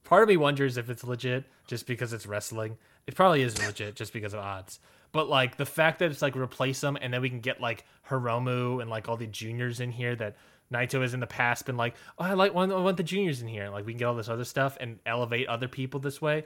[0.04, 2.78] part of me wonders if it's legit just because it's wrestling.
[3.06, 4.80] It probably is legit just because of odds.
[5.12, 7.84] But like the fact that it's like replace them and then we can get like
[8.08, 10.36] Hiromu and like all the juniors in here that
[10.72, 13.48] Naito has in the past been like, oh, I like I want the juniors in
[13.48, 13.68] here.
[13.68, 16.44] Like we can get all this other stuff and elevate other people this way.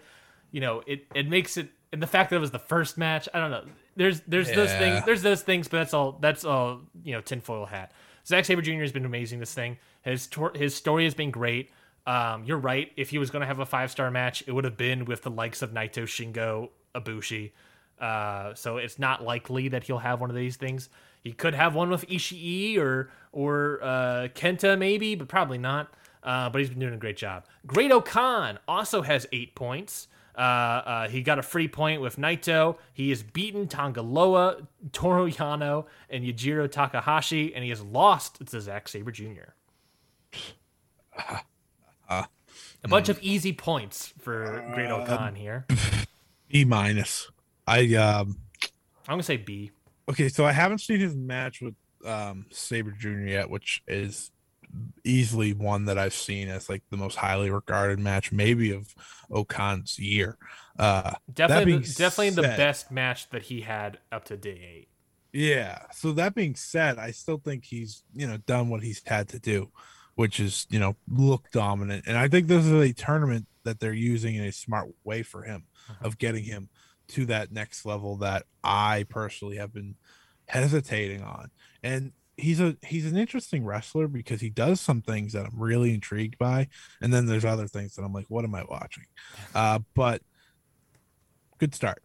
[0.50, 3.28] You know, it it makes it and the fact that it was the first match.
[3.32, 3.64] I don't know.
[3.96, 4.56] There's there's yeah.
[4.56, 5.04] those things.
[5.04, 6.18] There's those things, but that's all.
[6.20, 6.80] That's all.
[7.02, 7.92] You know, tinfoil hat.
[8.26, 8.80] Zack Sabre Jr.
[8.80, 9.38] has been amazing.
[9.38, 9.78] This thing.
[10.02, 11.70] His tor- his story has been great.
[12.06, 12.90] Um, you're right.
[12.96, 15.22] If he was going to have a five star match, it would have been with
[15.22, 17.52] the likes of Naito, Shingo, Ibushi.
[18.00, 20.88] Uh, so it's not likely that he'll have one of these things.
[21.22, 25.92] He could have one with Ishii or or uh, Kenta maybe, but probably not.
[26.22, 27.44] Uh, but he's been doing a great job.
[27.66, 30.08] Great-O-Khan also has eight points.
[30.36, 32.76] Uh, uh, he got a free point with Naito.
[32.92, 34.62] He has beaten Tanga Loa,
[34.92, 39.52] Toru Yano, and Yujiro Takahashi, and he has lost to Zack Sabre Jr.
[42.08, 42.24] Uh,
[42.84, 45.66] a bunch of easy points for Great-O-Khan here.
[46.48, 47.30] B minus.
[47.66, 48.38] I um
[49.06, 49.70] I'm gonna say B.
[50.08, 51.74] Okay, so I haven't seen his match with
[52.06, 53.20] um Sabre Jr.
[53.20, 54.30] yet, which is
[55.04, 58.94] easily one that I've seen as like the most highly regarded match, maybe of
[59.30, 60.38] O-Khan's year.
[60.78, 64.88] Uh definitely definitely said, the best match that he had up to day eight.
[65.32, 65.82] Yeah.
[65.92, 69.38] So that being said, I still think he's, you know, done what he's had to
[69.38, 69.70] do
[70.18, 72.04] which is you know look dominant.
[72.08, 75.44] And I think this is a tournament that they're using in a smart way for
[75.44, 76.08] him uh-huh.
[76.08, 76.70] of getting him
[77.10, 79.94] to that next level that I personally have been
[80.48, 81.52] hesitating on.
[81.84, 85.94] And he's a he's an interesting wrestler because he does some things that I'm really
[85.94, 86.66] intrigued by,
[87.00, 89.04] and then there's other things that I'm like, what am I watching?
[89.54, 90.20] Uh, but
[91.58, 92.02] good start.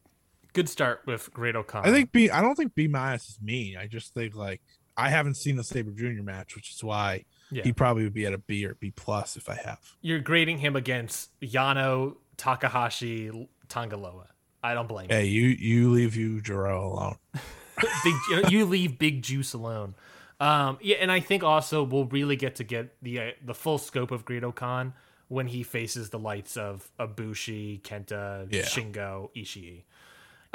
[0.54, 1.82] Good start with Great-O-Khan.
[1.84, 2.30] I think B.
[2.30, 3.76] I don't think B minus is mean.
[3.76, 4.62] I just think like
[4.96, 7.64] I haven't seen the Sabre Junior match, which is why yeah.
[7.64, 9.80] he probably would be at a B or B plus if I have.
[10.02, 14.28] You're grading him against Yano, Takahashi, Tanga Loa.
[14.64, 15.50] I don't blame hey, you.
[15.50, 17.16] Hey, you you leave Yujiro alone.
[18.04, 19.96] big, you leave Big Juice alone.
[20.40, 23.78] Um, yeah, and I think also we'll really get to get the uh, the full
[23.78, 24.94] scope of Great-O-Khan
[25.28, 28.64] when he faces the lights of Ibushi, Kenta, yeah.
[28.64, 29.84] Shingo, Ishii.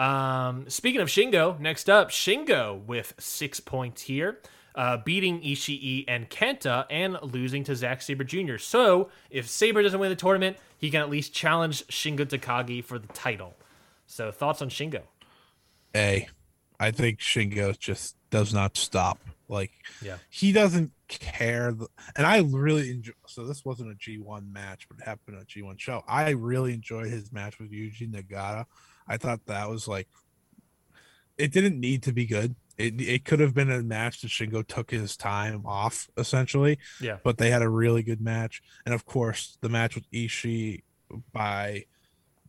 [0.03, 4.39] Um, speaking of Shingo, next up, Shingo with six points here
[4.79, 8.59] uh, beating Ishii and Kenta and losing to Zack Sabre Jr.
[8.59, 12.97] So if Sabre doesn't win the tournament, he can at least challenge Shingo Takagi for
[12.97, 13.57] the title.
[14.07, 15.03] So thoughts on Shingo?
[15.97, 16.29] A,
[16.79, 19.19] I think Shingo just does not stop.
[19.49, 21.75] Like, yeah, he doesn't care.
[22.15, 23.15] And I really enjoy.
[23.27, 26.05] So this wasn't a G1 match, but it happened a G1 show.
[26.07, 28.67] I really enjoyed his match with Yuji Nagata.
[29.09, 30.07] I thought that was like,
[31.37, 34.67] it didn't need to be good it, it could have been a match that Shingo
[34.67, 36.79] took his time off essentially.
[37.01, 37.19] Yeah.
[37.23, 38.63] But they had a really good match.
[38.87, 40.83] And of course, the match with Ishii
[41.33, 41.85] by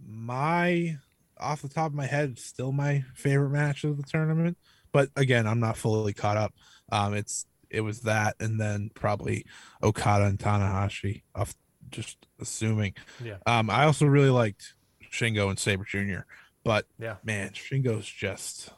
[0.05, 0.97] my
[1.39, 4.57] off the top of my head, still my favorite match of the tournament.
[4.91, 6.53] But again, I'm not fully caught up.
[6.91, 9.45] Um, it's it was that, and then probably
[9.81, 11.23] Okada and Tanahashi.
[11.35, 11.55] Off
[11.89, 12.93] just assuming.
[13.23, 13.37] Yeah.
[13.45, 14.73] Um, I also really liked
[15.11, 16.21] Shingo and Sabre Jr.
[16.63, 18.69] But yeah, man, Shingo's just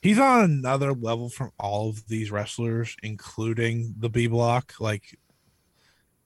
[0.00, 4.74] he's on another level from all of these wrestlers, including the B block.
[4.80, 5.18] Like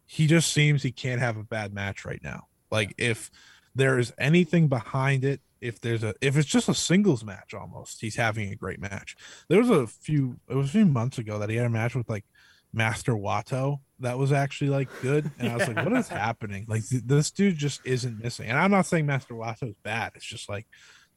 [0.07, 2.49] he just seems he can't have a bad match right now.
[2.71, 3.31] Like if
[3.75, 8.01] there is anything behind it, if there's a if it's just a singles match almost,
[8.01, 9.17] he's having a great match.
[9.49, 11.95] There was a few it was a few months ago that he had a match
[11.95, 12.25] with like
[12.73, 15.31] Master Wato that was actually like good.
[15.39, 16.65] And I was like, what is happening?
[16.69, 18.49] Like th- this dude just isn't missing.
[18.49, 20.13] And I'm not saying Master Wato is bad.
[20.15, 20.67] It's just like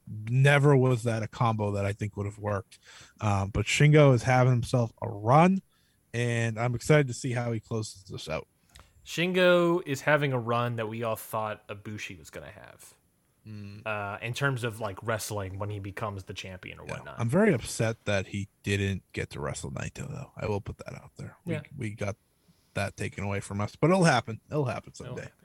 [0.07, 2.79] never was that a combo that I think would have worked.
[3.21, 5.61] Um, but Shingo is having himself a run,
[6.13, 8.47] and I'm excited to see how he closes this out.
[9.05, 12.93] Shingo is having a run that we all thought Ibushi was going to have.
[13.47, 13.85] Mm.
[13.85, 17.15] Uh, in terms of like wrestling when he becomes the champion or yeah, whatnot.
[17.17, 20.31] I'm very upset that he didn't get to wrestle Naito though.
[20.37, 21.35] I will put that out there.
[21.45, 21.59] Yeah.
[21.77, 22.15] We, we got
[22.75, 24.39] that taken away from us, but it'll happen.
[24.49, 25.11] It'll happen someday.
[25.11, 25.42] It'll happen.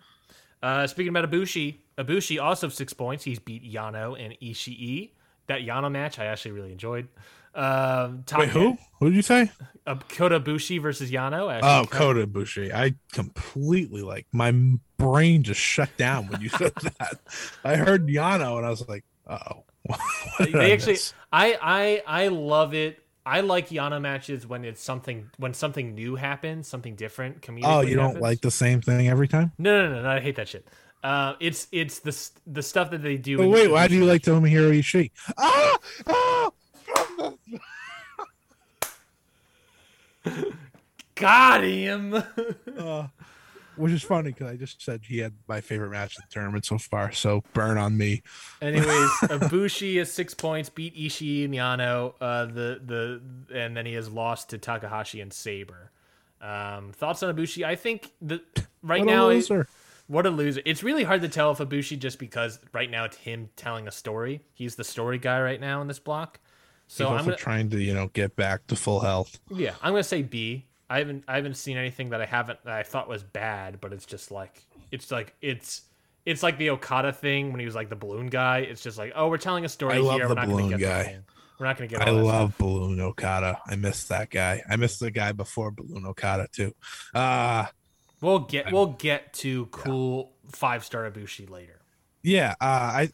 [0.62, 3.24] Uh, speaking about Ibushi, Ibushi also six points.
[3.24, 5.10] He's beat Yano and Ishii.
[5.46, 7.08] That Yano match I actually really enjoyed.
[7.54, 8.78] Um, Taka, Wait, who?
[9.00, 9.50] Who did you say?
[9.86, 11.58] Uh, Kota Bushi versus Yano.
[11.62, 12.72] Oh, Kota Ibushi.
[12.72, 14.52] I completely like my
[14.96, 17.18] brain just shut down when you said that.
[17.64, 19.64] I heard Yano and I was like, oh.
[20.38, 20.98] they actually
[21.32, 21.58] I
[22.06, 23.02] I I love it.
[23.28, 27.46] I like Yano matches when it's something when something new happens, something different.
[27.62, 29.52] Oh, you don't like the same thing every time?
[29.58, 30.08] No, no, no, no.
[30.08, 30.66] I hate that shit.
[31.04, 33.38] Uh, it's it's the the stuff that they do.
[33.40, 35.10] Oh, in- wait, why do you like Tomohiro Ishii?
[35.36, 35.78] Ah!
[36.06, 36.50] ah!
[41.14, 42.14] Got him.
[42.78, 43.08] uh,
[43.78, 46.64] which is funny because I just said he had my favorite match in the tournament
[46.64, 47.12] so far.
[47.12, 48.22] So burn on me.
[48.60, 48.86] Anyways,
[49.22, 52.14] Ibushi has six points, beat Ishii and Yano.
[52.20, 53.20] Uh, the the
[53.54, 55.90] and then he has lost to Takahashi and Sabre.
[56.40, 57.64] Um, thoughts on Ibushi?
[57.64, 58.40] I think the
[58.82, 59.66] right What a now loser.
[60.06, 60.62] What a loser.
[60.64, 63.90] It's really hard to tell if Ibushi just because right now it's him telling a
[63.90, 64.40] story.
[64.54, 66.40] He's the story guy right now in this block.
[66.86, 69.38] So He's I'm gonna, trying to, you know, get back to full health.
[69.50, 70.64] yeah, I'm gonna say B.
[70.90, 73.92] I haven't I haven't seen anything that I haven't that I thought was bad, but
[73.92, 75.82] it's just like it's like it's
[76.24, 78.58] it's like the Okada thing when he was like the balloon guy.
[78.58, 80.28] It's just like, oh, we're telling a story I love here.
[80.28, 81.18] the We're not gonna balloon get guy.
[81.58, 82.00] We're not gonna get.
[82.02, 82.58] I love stuff.
[82.58, 83.58] Balloon Okada.
[83.66, 84.62] I miss that guy.
[84.68, 86.74] I miss the guy before Balloon Okada too.
[87.14, 87.66] Uh
[88.20, 91.80] We'll get we'll get to cool five star Ibushi later.
[92.22, 93.10] yeah, uh, I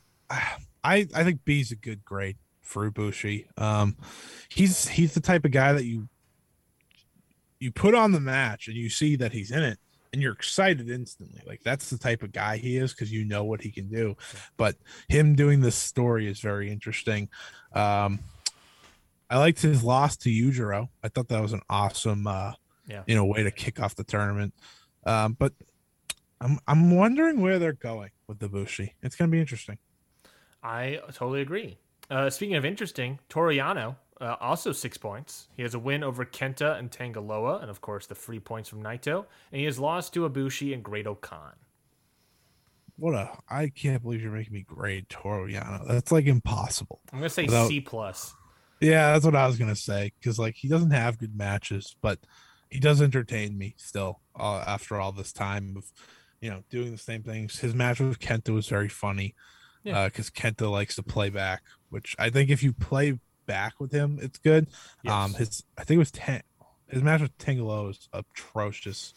[0.82, 3.46] I I think B's a good grade for Ibushi.
[3.60, 3.96] Um
[4.48, 6.08] he's he's the type of guy that you
[7.60, 9.78] you put on the match and you see that he's in it
[10.12, 11.40] and you're excited instantly.
[11.46, 14.16] Like that's the type of guy he is because you know what he can do.
[14.56, 14.76] But
[15.08, 17.28] him doing this story is very interesting.
[17.72, 18.20] Um
[19.30, 20.88] I liked his loss to Yujiro.
[21.02, 22.52] I thought that was an awesome uh
[22.86, 23.02] Yeah.
[23.06, 24.54] you know way to kick off the tournament.
[25.06, 25.52] Um but
[26.40, 28.90] I'm I'm wondering where they're going with Ibushi.
[29.02, 29.78] It's gonna be interesting.
[30.62, 31.78] I totally agree.
[32.10, 35.48] Uh, speaking of interesting, Toru Yano uh, also six points.
[35.56, 38.82] He has a win over Kenta and Tangaloa, and of course the free points from
[38.82, 39.26] Naito.
[39.50, 41.54] And he has lost to Ibushi and Great Khan.
[42.96, 45.86] What a I can't believe you're making me grade Yano.
[45.88, 47.00] That's like impossible.
[47.12, 48.34] I'm gonna say Without- C plus.
[48.80, 50.12] Yeah, that's what I was gonna say.
[50.18, 52.20] Because like he doesn't have good matches, but
[52.70, 54.20] he does entertain me still.
[54.38, 55.84] Uh, after all this time of
[56.40, 59.34] you know doing the same things, his match with Kenta was very funny.
[59.82, 60.06] Yeah.
[60.06, 64.18] Because Kenta likes to play back, which I think if you play back with him,
[64.22, 64.66] it's good.
[65.06, 66.42] Um, his I think it was ten.
[66.88, 69.14] His match with Tangaloa was atrocious,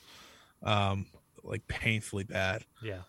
[0.63, 1.05] um,
[1.43, 2.63] like painfully bad.
[2.81, 2.99] Yeah,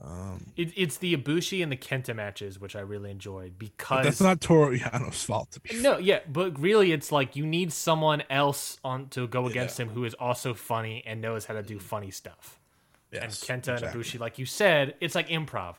[0.00, 4.20] Um, it, it's the Ibushi and the Kenta matches which I really enjoyed because that's
[4.20, 5.80] not Toru Yano's fault to be.
[5.80, 9.86] no, yeah, but really it's like you need someone else on to go against Yeah.
[9.86, 12.60] him who is also funny and knows how to do funny stuff.
[13.12, 13.88] and Kenta exactly.
[13.88, 15.76] and Ibushi, like you said, it's like improv.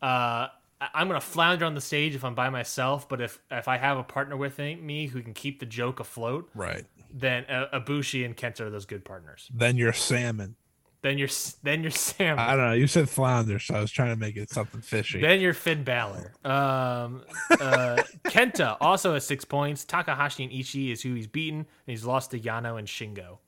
[0.00, 0.48] Uh,
[0.94, 3.98] I'm gonna flounder on the stage if I'm by myself, but if if I have
[3.98, 6.84] a partner with me who can keep the joke afloat, Right.
[7.12, 9.48] then uh, Ibushi and Kenta are those good partners.
[9.54, 10.56] Then you're salmon.
[11.02, 11.28] Then you're
[11.64, 12.38] then you're Sam.
[12.38, 12.72] I don't know.
[12.74, 15.20] You said flounder, so I was trying to make it something fishy.
[15.20, 16.32] Then you're Finn Balor.
[16.44, 17.96] Um, uh,
[18.26, 19.84] Kenta also has six points.
[19.84, 23.38] Takahashi and Ishii is who he's beaten, and he's lost to Yano and Shingo.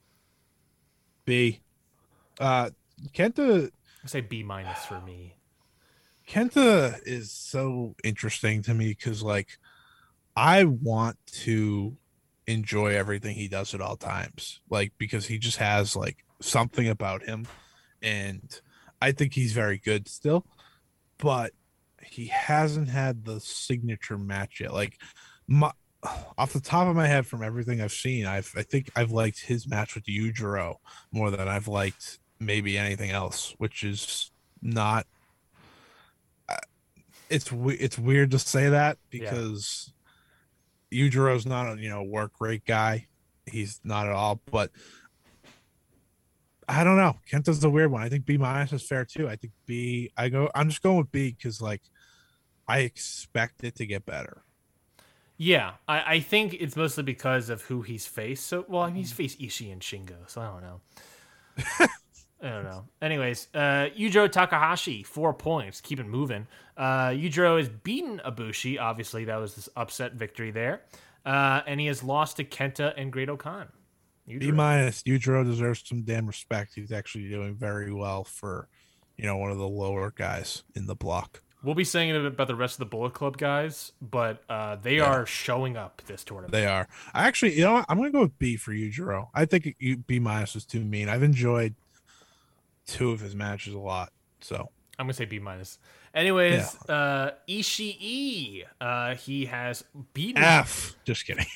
[1.25, 1.61] B.
[2.41, 2.71] Uh,
[3.13, 3.71] Kenta.
[4.03, 5.37] I say B minus for me.
[6.29, 9.59] Kenta is so interesting to me because, like,
[10.37, 11.97] I want to
[12.47, 14.61] enjoy everything he does at all times.
[14.71, 17.47] Like, because he just has like something about him,
[18.03, 18.61] and
[19.01, 20.47] I think he's very good still,
[21.19, 21.53] but
[22.03, 24.73] he hasn't had the signature match yet.
[24.73, 24.99] Like,
[25.47, 25.73] my
[26.37, 29.41] off the top of my head, from everything I've seen, I've I think I've liked
[29.41, 30.77] his match with Yujiro
[31.13, 34.31] more than I've liked maybe anything else, which is
[34.61, 35.07] not
[37.31, 39.93] it's it's weird to say that because
[40.93, 43.07] Yujiro's not a you know work rate guy.
[43.47, 44.71] He's not at all, but
[46.69, 47.17] I don't know.
[47.31, 48.03] Kenta's the weird one.
[48.03, 49.29] I think B minus is fair too.
[49.29, 50.11] I think B.
[50.17, 50.51] I go.
[50.55, 51.83] I'm just going with B because like
[52.67, 54.43] I expect it to get better.
[55.37, 58.47] Yeah, I, I think it's mostly because of who he's faced.
[58.47, 59.17] So, well, I mean, he's mm-hmm.
[59.17, 61.87] faced Ishii and Shingo, so I don't know.
[62.45, 62.85] I don't know.
[63.01, 65.81] Anyways, uh, Yujiro Takahashi, four points.
[65.81, 66.47] Keep it moving.
[66.77, 68.79] Uh, Yujiro has beaten Ibushi.
[68.79, 70.83] Obviously, that was this upset victory there.
[71.25, 73.69] Uh, and he has lost to Kenta and Great O-Khan.
[74.27, 75.03] B minus.
[75.03, 76.75] Yujiro deserves some damn respect.
[76.75, 78.69] He's actually doing very well for
[79.17, 81.43] you know one of the lower guys in the block.
[81.63, 84.99] We'll be saying it about the rest of the Bullet Club guys, but uh, they
[85.01, 86.53] are showing up this tournament.
[86.53, 86.87] They are.
[87.15, 87.87] I actually, you know, what?
[87.89, 89.29] I'm gonna go with B for Yujiro.
[89.35, 91.09] I think you B minus is too mean.
[91.09, 91.75] I've enjoyed
[92.87, 94.13] two of his matches a lot.
[94.41, 95.79] So I'm gonna say B minus.
[96.15, 99.83] Anyways, uh, Ishii, uh, he has
[100.13, 100.43] beaten.
[100.43, 100.95] F.
[101.05, 101.47] Just kidding.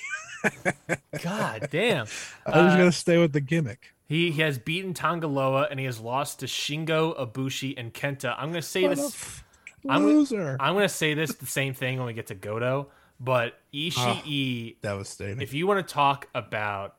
[1.22, 2.06] God damn.
[2.46, 3.94] I was Uh, gonna stay with the gimmick.
[4.06, 8.34] He, he has beaten Tangaloa and he has lost to Shingo, Ibushi, and Kenta.
[8.38, 9.42] I'm gonna say What this.
[9.88, 10.56] I'm- loser.
[10.58, 12.88] I'm gonna say this the same thing when we get to Goto,
[13.20, 15.40] but Ishii That was Devastating.
[15.42, 16.96] if you want to talk about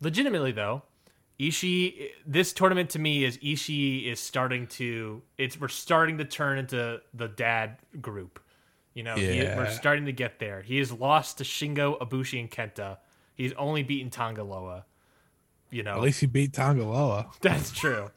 [0.00, 0.82] legitimately though
[1.40, 6.58] Ishii this tournament to me is Ishii is starting to it's we're starting to turn
[6.58, 8.40] into the dad group.
[8.94, 10.62] You know he- we're starting to get there.
[10.62, 12.98] He has lost to Shingo Ibushi, and Kenta.
[13.34, 14.84] He's only beaten Tangaloa
[15.70, 15.94] you know.
[15.94, 17.32] At least he beat Tangaloa.
[17.40, 18.10] that's true.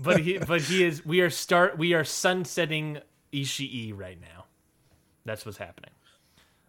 [0.00, 2.98] But he but he is we are start we are sunsetting
[3.32, 4.46] Ishii right now.
[5.24, 5.92] That's what's happening.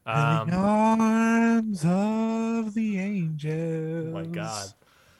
[0.06, 4.08] In the um, arms of the angels.
[4.08, 4.72] oh my god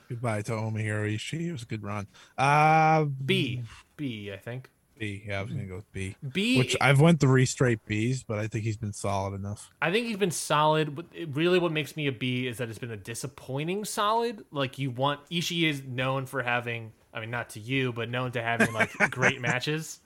[0.08, 1.48] Goodbye to Tomohiro Ishii.
[1.48, 2.06] It was a good run.
[2.36, 3.62] Uh B
[3.96, 5.22] B I think B.
[5.26, 6.16] Yeah, I was gonna go with B.
[6.32, 9.70] B Which I've went three straight Bs, but I think he's been solid enough.
[9.80, 10.94] I think he's been solid.
[10.96, 14.44] But really, what makes me a B is that it's been a disappointing solid.
[14.50, 18.32] Like you want Ishii is known for having, I mean, not to you, but known
[18.32, 20.00] to having like great matches.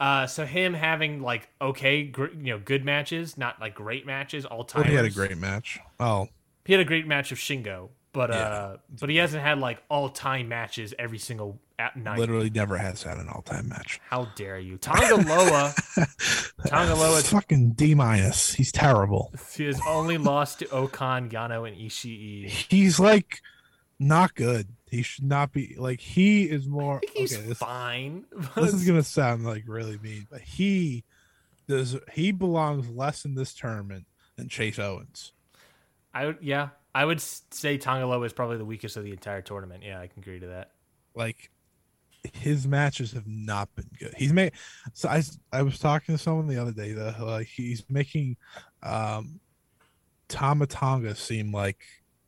[0.00, 4.46] Uh, so him having like okay, gr- you know, good matches, not like great matches
[4.46, 4.82] all time.
[4.82, 5.78] Well, he had a great match.
[6.00, 6.28] Oh,
[6.64, 10.08] He had a great match of Shingo, but uh, but he hasn't had like all
[10.08, 12.18] time matches every single at night.
[12.18, 14.00] literally never has had an all-time match.
[14.08, 15.74] How dare you, Tangaloa?
[16.66, 18.54] Tangaloa fucking D minus.
[18.54, 19.32] He's terrible.
[19.54, 22.48] he has only lost to O-Khan, Yano, and Ishii.
[22.48, 23.40] He's like
[23.98, 24.68] not good.
[24.90, 27.00] He should not be like he is more.
[27.14, 28.26] He's okay, this, fine.
[28.56, 31.04] this is gonna sound like really mean, but he
[31.68, 31.96] does.
[32.12, 34.06] He belongs less in this tournament
[34.36, 35.32] than Chase Owens.
[36.14, 39.82] I yeah, I would say Tangaloa is probably the weakest of the entire tournament.
[39.84, 40.72] Yeah, I can agree to that.
[41.14, 41.50] Like
[42.32, 44.14] his matches have not been good.
[44.16, 44.52] He's made.
[44.92, 48.36] So I I was talking to someone the other day that like he's making
[48.82, 49.40] um
[50.28, 51.78] Tamatonga seem like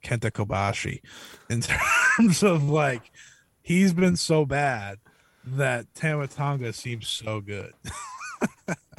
[0.05, 1.01] Kenta Kobashi
[1.51, 1.61] in
[2.19, 3.12] terms of like
[3.62, 4.99] he's been so bad
[5.45, 7.73] that Tamatonga seems so good.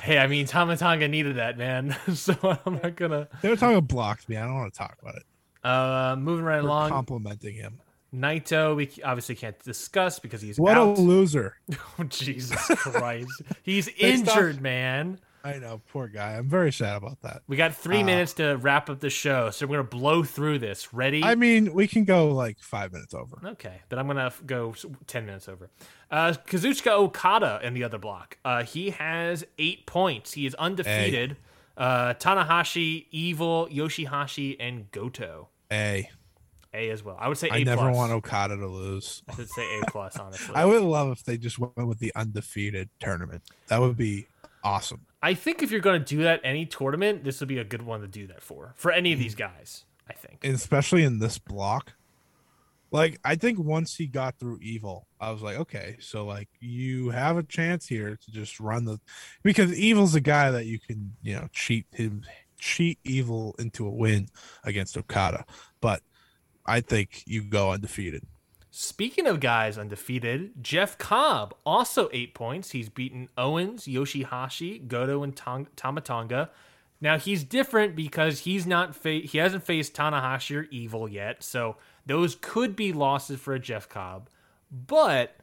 [0.02, 1.96] Hey, I mean, Tamatonga needed that, man.
[2.14, 2.36] so
[2.66, 3.28] I'm not gonna.
[3.42, 4.38] Tamatonga blocked me.
[4.38, 5.24] I don't want to talk about it.
[5.66, 7.80] Uh, moving right along, complimenting him.
[8.14, 10.98] Naito, we obviously can't discuss because he's What out.
[10.98, 11.58] a loser.
[12.00, 15.20] Oh, Jesus Christ, he's injured, man.
[15.44, 16.38] I know, poor guy.
[16.38, 17.44] I'm very sad about that.
[17.48, 20.58] We got three Uh, minutes to wrap up the show, so we're gonna blow through
[20.60, 20.92] this.
[20.94, 21.24] Ready?
[21.24, 23.38] I mean, we can go like five minutes over.
[23.46, 24.74] Okay, then I'm gonna go
[25.08, 25.70] ten minutes over.
[26.10, 28.38] Uh, Kazuchika Okada in the other block.
[28.46, 30.34] Uh, he has eight points.
[30.34, 31.38] He is undefeated.
[31.78, 35.50] Uh, Tanahashi, Evil, Yoshihashi, and Goto.
[35.72, 36.10] A.
[36.74, 37.16] A as well.
[37.20, 37.96] I would say A I never plus.
[37.96, 39.24] want Okada to lose.
[39.30, 40.18] I should say A plus.
[40.20, 43.44] Honestly, I would love if they just went with the undefeated tournament.
[43.68, 44.28] That would be
[44.64, 45.06] awesome.
[45.24, 48.02] I think if you're gonna do that any tournament, this would be a good one
[48.02, 48.74] to do that for.
[48.76, 49.24] For any of Mm.
[49.24, 50.40] these guys, I think.
[50.44, 51.94] And especially in this block.
[52.92, 57.10] Like I think once he got through evil, I was like, okay, so like you
[57.10, 59.00] have a chance here to just run the
[59.44, 62.24] because evil's a guy that you can, you know, cheat him
[62.57, 64.27] cheat evil into a win
[64.64, 65.45] against Okada.
[65.82, 66.02] But
[66.65, 68.23] I think you go undefeated.
[68.72, 72.72] Speaking of guys undefeated, Jeff Cobb also eight points.
[72.72, 76.49] He's beaten Owens, Yoshihashi, Goto, and Tong- Tamatonga.
[76.99, 81.77] Now he's different because he's not fa- he hasn't faced Tanahashi or Evil yet, so
[82.06, 84.30] those could be losses for a Jeff Cobb.
[84.72, 85.38] But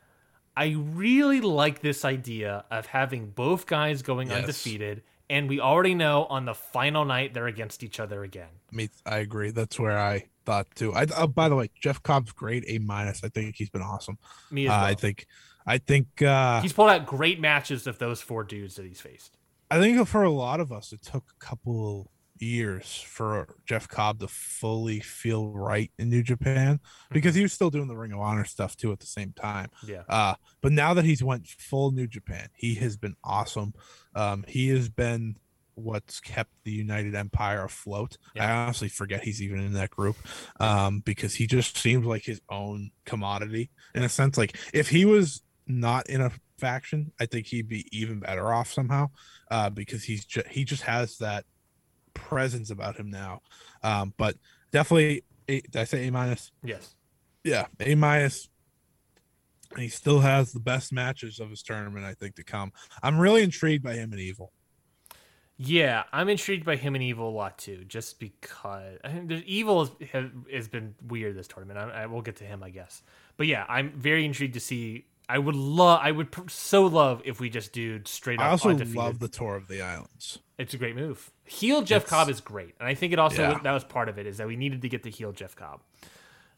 [0.57, 4.41] I really like this idea of having both guys going Yes.
[4.41, 5.03] undefeated,
[5.33, 8.49] and we already know on the final night they're against each other again.
[8.73, 9.51] I mean, I agree.
[9.51, 10.93] That's where I thought too.
[10.95, 13.25] I oh, by the way, Jeff Cobb's great, A minus.
[13.25, 14.19] I think he's been awesome.
[14.51, 14.85] Me as Uh, well.
[14.85, 15.27] I think,
[15.67, 19.37] I think, uh, he's pulled out great matches of those four dudes that he's faced.
[19.71, 22.11] I think for a lot of us, it took a couple
[22.43, 27.71] years for Jeff Cobb to fully feel right in New Japan because he was still
[27.71, 29.69] doing the Ring of Honor stuff too at the same time.
[29.87, 30.03] Yeah.
[30.09, 33.75] Uh, but now that he's went full New Japan, he has been awesome.
[34.15, 35.37] Um, he has been
[35.75, 38.19] what's kept the United Empire afloat.
[38.39, 40.17] I honestly forget he's even in that group
[40.61, 44.37] um, because he just seems like his own commodity in a sense.
[44.37, 48.73] Like if he was not in a faction, I think he'd be even better off
[48.73, 49.11] somehow
[49.51, 51.45] uh, because he's ju- he just has that
[52.33, 53.41] presence about him now.
[53.83, 54.37] Um, but
[54.71, 56.51] definitely, a, did I say A minus?
[56.65, 56.95] Yes.
[57.45, 58.49] Yeah, A minus.
[59.73, 62.73] And he still has the best matches of his tournament, I think, to come.
[63.03, 64.53] I'm really intrigued by him and Evil.
[65.57, 70.09] Yeah, I'm intrigued by him and Evil a lot too, just because I Evil has,
[70.11, 71.79] has, has been weird this tournament.
[71.79, 73.03] I, I will get to him, I guess.
[73.37, 75.07] But yeah, I'm very intrigued to see.
[75.35, 76.01] I would love.
[76.03, 78.45] I would pr- so love if we just do straight up.
[78.45, 78.97] I also undefeated.
[78.99, 80.39] love the tour of the islands.
[80.59, 81.31] It's a great move.
[81.45, 83.59] Heel Jeff It's- Cobb is great, and I think it also Yeah.
[83.63, 85.81] that was part of it is that we needed to get the heel Jeff Cobb.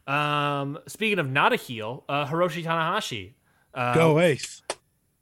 [0.07, 3.33] Um, speaking of not a heel, uh, Hiroshi Tanahashi,
[3.73, 4.61] uh, Go Ace.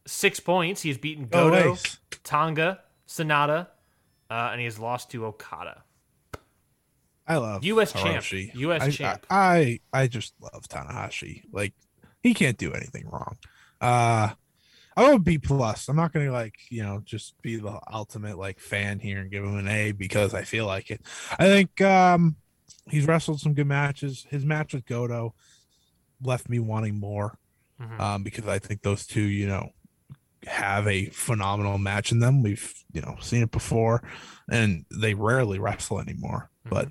[0.07, 0.81] six points.
[0.81, 1.99] He has beaten Go Goto, Ace.
[2.23, 3.67] Tonga, Sanada,
[4.29, 5.83] uh, and he has lost to Okada.
[7.25, 8.23] I love US champ.
[8.23, 8.53] Hiroshi.
[8.55, 9.25] US I, champ.
[9.29, 11.43] I, I I just love Tanahashi.
[11.53, 11.73] Like
[12.23, 13.37] he can't do anything wrong.
[13.79, 14.31] Uh
[14.95, 15.89] I would B plus.
[15.89, 19.43] I'm not gonna like you know just be the ultimate like fan here and give
[19.43, 21.01] him an A because I feel like it.
[21.39, 22.35] I think um
[22.89, 24.25] he's wrestled some good matches.
[24.29, 25.35] His match with Goto
[26.21, 27.37] left me wanting more
[27.81, 27.99] Mhm.
[27.99, 29.69] um because I think those two you know
[30.45, 32.43] have a phenomenal match in them.
[32.43, 34.03] We've you know seen it before,
[34.49, 36.49] and they rarely wrestle anymore.
[36.69, 36.89] But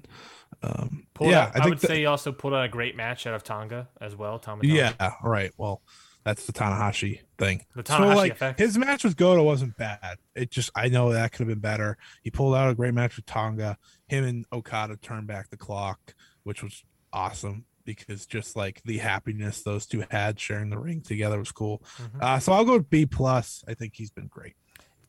[0.63, 2.69] um, Pulled yeah, out- I I, think would that- say he also pulled out a
[2.69, 4.39] great match out of Tonga as well.
[4.39, 5.53] Tama Yeah, right.
[5.57, 5.83] Well,
[6.25, 7.65] that's the Tanahashi thing.
[7.75, 8.59] The so Tanahashi like effect.
[8.61, 10.19] his match with Goto wasn't bad.
[10.37, 11.99] It just I know that could have been better.
[12.23, 13.77] He pulled out a great match with Tonga.
[14.07, 16.15] Him and Okada turned back the clock,
[16.45, 21.39] which was awesome because just like the happiness those two had sharing the ring together
[21.41, 21.83] was cool.
[21.99, 22.23] Mhm.
[22.23, 23.65] Uh, so I'll go with B plus.
[23.67, 24.55] I think he's been great.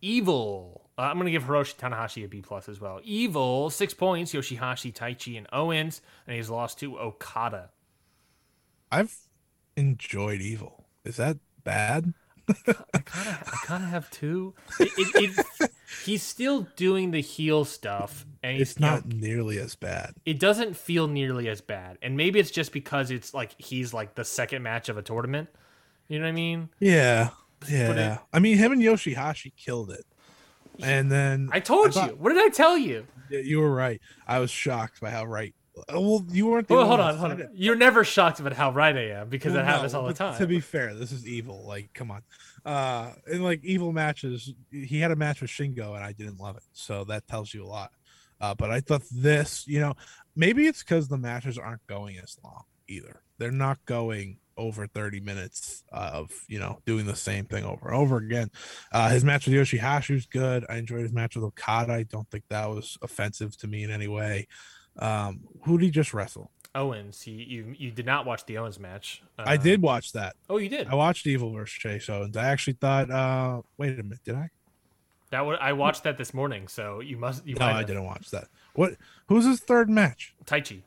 [0.02, 0.83] Evil.
[0.98, 3.00] Uh, I'm going to give Hiroshi Tanahashi a B plus as well.
[3.04, 4.34] Evil, six points.
[4.34, 7.72] Yoshihashi, Taichi, and Owens, and he's lost to Okada.
[8.92, 9.16] I've
[9.76, 10.86] enjoyed Evil.
[11.04, 12.14] Is that bad?
[12.48, 14.54] I kind of, I kind of have two.
[14.80, 15.72] It, it, it,
[16.06, 20.14] he's still doing the heel stuff, and It's not nearly as bad.
[20.26, 21.98] it doesn't feel nearly as bad.
[22.02, 25.50] And maybe it's just because it's like he's like the second match of a tournament.
[26.10, 26.70] You know what I mean?
[26.80, 27.30] Yeah.
[27.70, 28.20] Yeah.
[28.34, 30.06] I mean, him and Yoshihashi killed it.
[30.82, 32.16] And then I told thought- you.
[32.16, 33.06] What did I tell you?
[33.30, 34.02] Yeah, you were right.
[34.28, 35.54] I was shocked by how right.
[35.78, 36.68] uh, Well, you weren't.
[36.68, 37.50] The Well, hold on, hold on.
[37.54, 40.14] You're never shocked about how right I am because Well, that happens no, all the
[40.14, 40.38] time.
[40.38, 41.66] To be fair, this is evil.
[41.66, 42.22] Like, come on.
[42.66, 46.58] Uh, in like evil matches, he had a match with Shingo, and I didn't love
[46.58, 46.64] it.
[46.74, 47.92] So that tells you a lot.
[48.42, 49.94] Uh, but I thought this, you know,
[50.36, 53.22] maybe it's because the matches aren't going as long either.
[53.38, 57.98] They're not going over 30 minutes of you know doing the same thing over and
[57.98, 58.50] over again.
[58.92, 60.66] Uh, his match with Yoshihashi was good.
[60.70, 61.94] I enjoyed his match with Okada.
[61.94, 64.48] I don't think that was offensive to me in any way.
[65.00, 66.52] Um, who did he just wrestle?
[66.76, 69.22] Owens, he, you you did not watch the Owens match.
[69.38, 70.36] I Uh, did watch that.
[70.50, 70.88] Oh, you did.
[70.88, 72.36] I watched Evil versus Chase Owens.
[72.36, 74.50] I actually thought, uh, wait a minute, did I?
[75.30, 76.68] That wa- I watched that this morning.
[76.68, 77.46] So you must.
[77.46, 77.88] You No, I have.
[77.88, 78.46] didn't watch that.
[78.76, 78.94] What?
[79.28, 80.34] Who's his third match?
[80.46, 80.82] Taichi.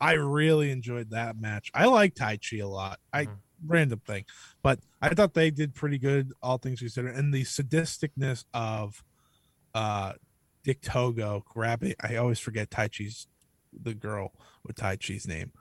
[0.00, 1.70] I really enjoyed that match.
[1.74, 3.00] I like Taichi a lot.
[3.12, 3.38] I Mhm.
[3.66, 4.24] random thing,
[4.62, 7.14] but I thought they did pretty good, all things considered.
[7.16, 9.02] And the sadisticness of
[9.74, 10.14] uh
[10.64, 11.94] Dick Togo grabbing.
[12.00, 13.26] I always forget Taichi's
[13.72, 14.32] the girl
[14.64, 15.52] with Taichi's name.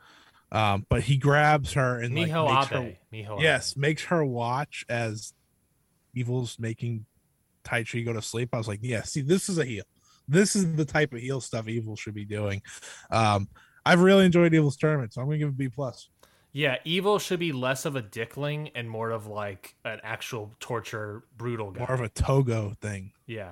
[0.51, 2.95] Um, but he grabs her and like, Miho her- Abe.
[3.13, 3.41] Miho Abe.
[3.41, 5.33] yes, makes her watch as
[6.13, 7.05] Evil's making
[7.63, 8.49] Taichi go to sleep.
[8.53, 9.83] I was like, yeah, see, this is a heel.
[10.27, 12.61] This is the type of heel stuff Evil should be doing.
[13.11, 13.49] Um,
[13.87, 16.09] I've really enjoyed Evil's tournament, so I'm gonna give it a B plus.
[16.51, 21.23] Yeah, evil should be less of a dickling and more of like an actual torture,
[21.37, 21.79] brutal guy.
[21.81, 23.11] More of a Togo thing.
[23.25, 23.51] yeah.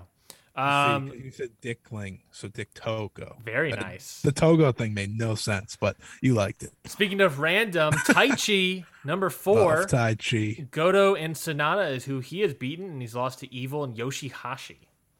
[0.56, 3.38] Um, you said Dickling, so Dick Togo.
[3.44, 4.22] very nice.
[4.22, 6.72] The Togo thing made no sense, but you liked it.
[6.86, 9.80] Speaking of random, Tai Chi number four.
[9.80, 10.72] Love Taichi.
[10.72, 14.78] Goto and Sanada is who he has beaten, and he's lost to Evil and Yoshihashi.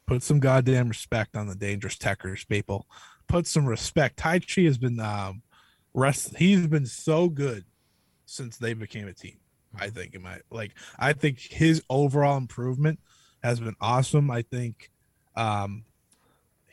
[0.07, 2.87] Put some goddamn respect on the dangerous Tekkers, people.
[3.27, 4.18] Put some respect.
[4.18, 5.41] Taichi has been um
[5.93, 7.65] rest he's been so good
[8.26, 9.38] since they became a team.
[9.77, 12.99] I think in my like I think his overall improvement
[13.43, 14.31] has been awesome.
[14.31, 14.91] I think
[15.35, 15.85] um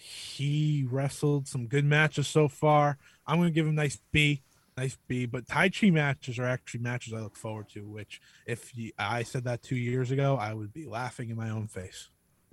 [0.02, 2.98] he wrestled some good matches so far.
[3.26, 4.42] I'm gonna give him nice B,
[4.76, 5.26] nice B.
[5.26, 7.86] But Taichi matches are actually matches I look forward to.
[7.88, 11.50] Which, if you, I said that two years ago, I would be laughing in my
[11.50, 12.08] own face.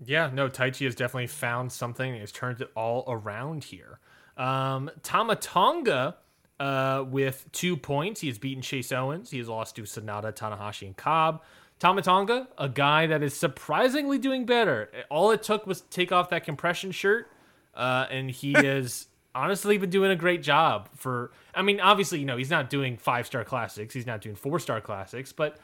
[0.06, 4.00] Yeah, no, Taichi has definitely found something and has turned it all around here.
[4.38, 6.16] Um, Tamatonga
[6.60, 8.22] uh, with two points.
[8.22, 9.32] He has beaten Chase Owens.
[9.32, 11.42] He has lost to Sanada, Tanahashi, and Cobb.
[11.80, 14.90] Tamatonga, a guy that is surprisingly doing better.
[15.10, 17.32] All it took was take off that compression shirt,
[17.74, 20.90] uh, and he has honestly been doing a great job.
[20.96, 23.94] For I mean, obviously, you know, he's not doing five star classics.
[23.94, 25.58] He's not doing four star classics, but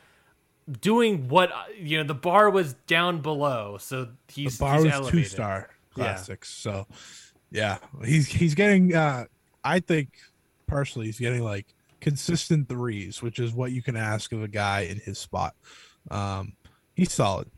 [0.82, 5.10] doing what you know the bar was down below so he's the bar he's was
[5.10, 6.04] two star Yeah.
[6.04, 6.50] classics.
[6.50, 6.88] So
[7.52, 9.26] yeah, he's he's getting uh
[9.64, 10.10] I think
[10.68, 11.68] personally he's getting like
[12.02, 15.56] consistent threes, which is what you can ask of a guy in his spot.
[16.12, 16.54] Um
[16.96, 17.50] he's solid.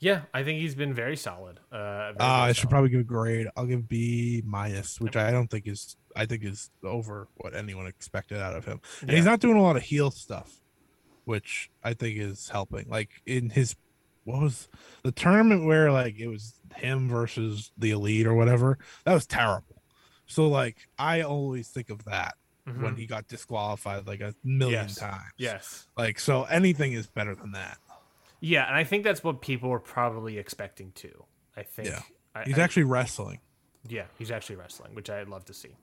[0.00, 1.76] yeah i think he's been very solid uh,
[2.12, 3.46] very, Uh, I very should probably give a grade.
[3.56, 7.86] I'll give B minus, which I don't think is I think is over what anyone
[7.86, 8.80] expected out of him.
[9.02, 10.50] And he's not doing a lot of heel stuff.
[11.24, 12.88] Which I think is helping.
[12.88, 13.76] Like in his
[14.24, 14.68] what was
[15.02, 19.82] the tournament where like it was him versus the elite or whatever, that was terrible.
[20.26, 22.34] So like I always think of that
[22.64, 22.98] when Mhm.
[22.98, 24.94] he got disqualified like a million Yes.
[24.96, 25.32] times.
[25.36, 25.86] yes.
[25.98, 27.78] Like so anything is better than that.
[28.40, 31.24] Yeah, and I think that's what people were probably expecting too.
[31.56, 31.88] I think.
[31.88, 32.00] Yeah.
[32.34, 33.40] I, He's I- actually wrestling.
[33.86, 35.76] Yeah, he's actually wrestling, which I'd love to see.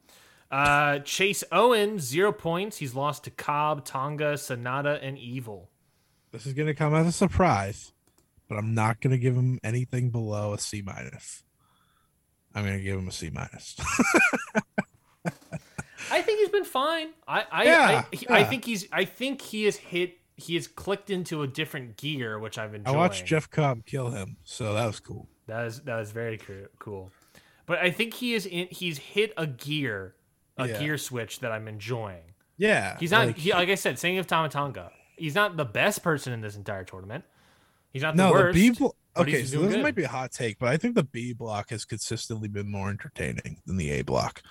[0.52, 2.78] Uh, Chase Owen, zero points.
[2.78, 5.70] He's lost to Cobb, Tonga, Sanada, and Evil.
[6.32, 7.94] This is gonna come as a surprise,
[8.50, 11.44] but I'm not gonna give him anything below a C minus.
[12.54, 13.78] I'm gonna give him a C minus.
[16.12, 17.10] I think he's been fine.
[17.28, 18.46] I I Yeah, I, he- I yeah.
[18.50, 22.58] think he's I think he has hit he has clicked into a different gear, which
[22.58, 22.94] I've enjoyed.
[22.96, 25.30] I watched Jeff Cobb kill him, so that was cool.
[25.48, 26.40] That is that is very
[26.80, 27.12] cool.
[27.66, 30.16] But I think he is in he's hit a gear,
[30.62, 30.80] a Yeah.
[30.80, 32.24] gear switch that I'm enjoying.
[32.58, 34.92] Yeah, He's not like- he, like I said, same with Tamatonga.
[35.18, 37.26] He's not the best person in this entire tournament.
[37.92, 38.56] He's not the no, the worst.
[38.56, 38.96] B block.
[39.18, 39.84] Okay, so this good.
[39.84, 42.90] might be a hot take, but I think the B block has consistently been more
[42.90, 44.42] entertaining than the A block.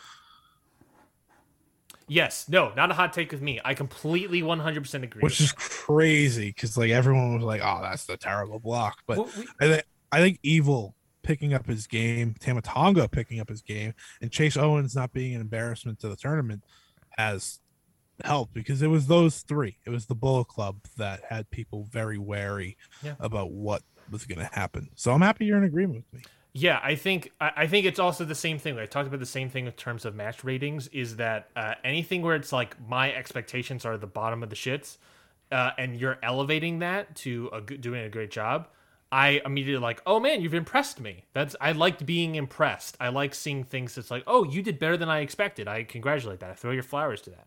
[2.08, 3.60] Yes, no, not a hot take with me.
[3.64, 5.22] I completely 100% agree.
[5.22, 9.30] which is crazy because like everyone was like, "Oh, that's the terrible block," but Well,
[9.38, 13.94] we- I think I think Evil picking up his game, Tamatonga picking up his game,
[14.20, 16.64] and Chase Owens not being an embarrassment to the tournament
[17.18, 17.60] has
[18.24, 19.78] helped because it was those three.
[19.86, 23.14] It was the Bullet Club that had people very wary Yeah.
[23.20, 24.90] about what was going to happen.
[24.94, 26.26] So I'm happy you're in agreement with me.
[26.52, 28.76] Yeah, I think I, think it's also the same thing.
[28.76, 30.88] I talked about the same thing in terms of match ratings.
[30.88, 34.96] Is that uh, anything where it's like my expectations are the bottom of the shits,
[35.52, 38.66] uh, and you're elevating that to a doing a great job.
[39.12, 41.24] I immediately like, oh man, you've impressed me.
[41.32, 42.96] That's I liked being impressed.
[43.00, 45.66] I like seeing things that's like, oh, you did better than I expected.
[45.66, 46.50] I congratulate that.
[46.50, 47.46] I throw your flowers to that.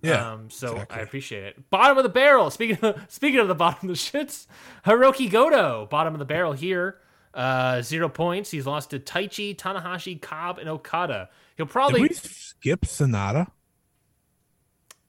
[0.00, 0.98] Yeah, Um, so exactly.
[0.98, 1.70] I appreciate it.
[1.70, 2.50] Bottom of the barrel.
[2.50, 4.46] Speaking of, speaking of the bottom of the shits,
[4.86, 6.98] Hiroki Goto, bottom of the barrel here.
[7.32, 8.50] Uh, zero points.
[8.50, 11.30] He's lost to Taichi, Tanahashi, Cobb, and Okada.
[11.56, 12.00] He'll probably.
[12.02, 13.48] we We, skip Sanada?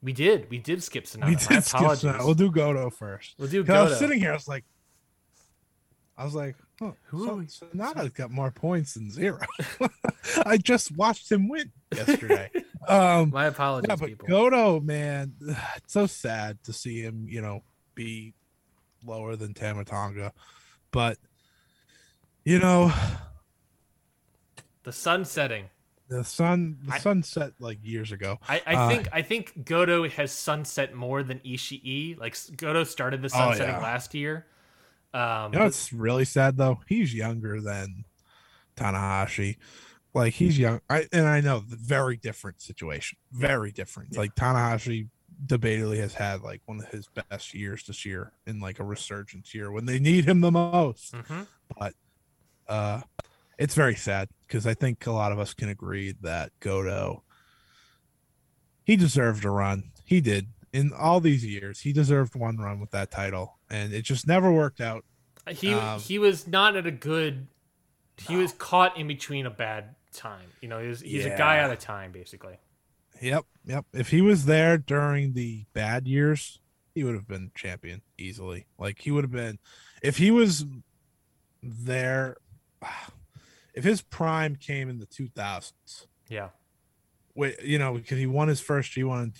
[0.01, 0.49] We did.
[0.49, 1.27] We did skip Sanada.
[1.27, 1.81] we did skip.
[1.81, 2.19] Sanada.
[2.25, 3.35] We'll do Goto first.
[3.37, 4.65] We'll do 'Cause I was sitting here, I was like,
[6.17, 9.39] I was like, huh, Who so, Sanada's got more points than zero.
[10.45, 12.49] I just watched him win yesterday.
[12.87, 14.27] um, My apologies, yeah, but people.
[14.27, 15.33] Goto, man,
[15.75, 17.63] it's so sad to see him, you know,
[17.95, 18.33] be
[19.05, 20.31] lower than Tamatonga.
[20.91, 21.17] But
[22.45, 22.93] you know,
[24.83, 25.65] the sun setting.
[26.07, 28.39] the sun, the I- sun set like years ago.
[28.47, 32.17] I, I Uh, think I think Goto has sunset more than Ishii.
[32.17, 33.79] Like Goto started the Oh, yeah.
[33.79, 34.45] last year.
[35.15, 36.81] Um, You know, it's really sad though.
[36.87, 38.03] He's younger than
[38.75, 39.57] Tanahashi.
[40.13, 43.17] Like he's young, I and I know the very different situation.
[43.31, 44.09] Very different.
[44.13, 44.19] Yeah.
[44.19, 45.09] Like Tanahashi
[45.45, 49.53] debatably has had like one of his best years this year in like a resurgence
[49.53, 51.13] year when they need him the most.
[51.13, 51.47] Mhm.
[51.77, 51.93] But
[52.67, 53.01] uh
[53.57, 57.23] it's very sad because I think a lot of us can agree that Goto
[58.85, 59.91] he deserved a run.
[60.05, 60.47] He did.
[60.75, 64.51] In all these years, he deserved one run with that title, and it just never
[64.51, 65.05] worked out.
[65.47, 67.47] He Um, he was not at a good.
[68.17, 70.47] He was caught in between a bad time.
[70.61, 71.65] You know, he was, he's a guy Yeah.
[71.65, 72.57] out of time, basically.
[73.21, 73.85] Yep, yep.
[73.93, 76.59] If he was there during the bad years,
[76.93, 78.65] he would have been champion easily.
[78.77, 79.59] Like he would have been
[80.01, 80.65] if he was
[81.63, 82.35] there
[83.73, 86.07] if his prime came in the 2000s.
[86.27, 86.49] Yeah.
[87.33, 89.31] Wait, you know, because he won his first G1 in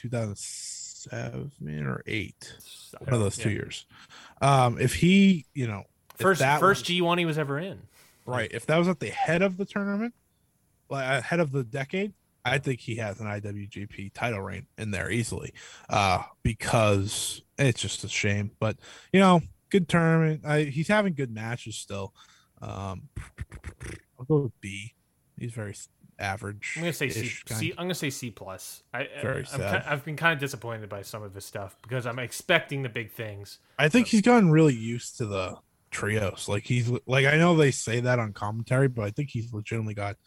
[1.06, 2.54] 2007 or 8.
[3.00, 3.86] One of those two years.
[4.42, 5.84] Um if he, you know,
[6.18, 7.82] First first G one he was ever in.
[8.26, 8.50] Right.
[8.52, 10.14] If that was at the head of the tournament,
[10.90, 12.14] like ahead of the decade,
[12.44, 15.54] I think he has an IWGP title reign in there easily.
[15.90, 18.52] Uh, because it's just a shame.
[18.60, 18.78] But
[19.12, 20.42] you know, good tournament.
[20.46, 22.14] I, he's having good matches still.
[22.62, 23.10] Um,
[24.18, 24.94] I'll go with B.
[25.38, 25.76] He's very
[26.20, 26.74] average.
[26.78, 27.32] I'm gonna say C.
[27.48, 28.84] C I'm gonna say C plus.
[28.94, 29.84] I, Very I, I'm sad.
[29.88, 33.12] I've been kind of disappointed by some of his stuff because I'm expecting the big
[33.12, 33.60] things.
[33.78, 35.58] I think he's gotten really used to the
[35.92, 36.48] trios.
[36.48, 39.94] Like he's like I know they say that on commentary, but I think he's legitimately
[39.94, 40.18] got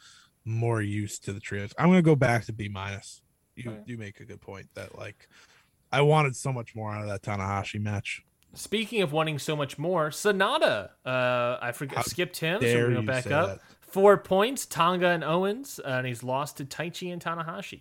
[0.44, 1.72] more used to the trios.
[1.78, 3.22] I'm gonna go back to B minus.
[3.56, 3.80] You Okay.
[3.86, 5.28] you make a good point that like
[5.90, 8.22] I wanted so much more out of that Tanahashi match.
[8.54, 10.90] Speaking of wanting so much more, Sanada.
[11.04, 13.48] Uh, I forget How skipped him, so we're gonna go back up.
[13.48, 13.60] that.
[13.88, 17.80] Four points, Tonga and Owens, and he's lost to Taichi and Tanahashi.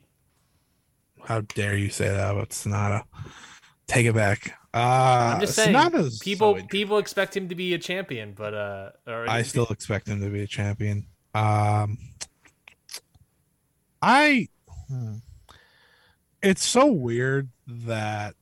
[1.26, 3.04] How dare you say that about Sanada?
[3.88, 4.58] Take it back.
[4.74, 6.70] Uh I'm just saying, Sanada's people interesting.
[6.70, 10.42] people expect him to be a champion, but uh, I still expect him to be
[10.42, 11.06] a champion.
[11.34, 11.98] Um,
[14.02, 14.48] I,
[14.88, 15.16] hmm.
[16.42, 18.36] it's so weird that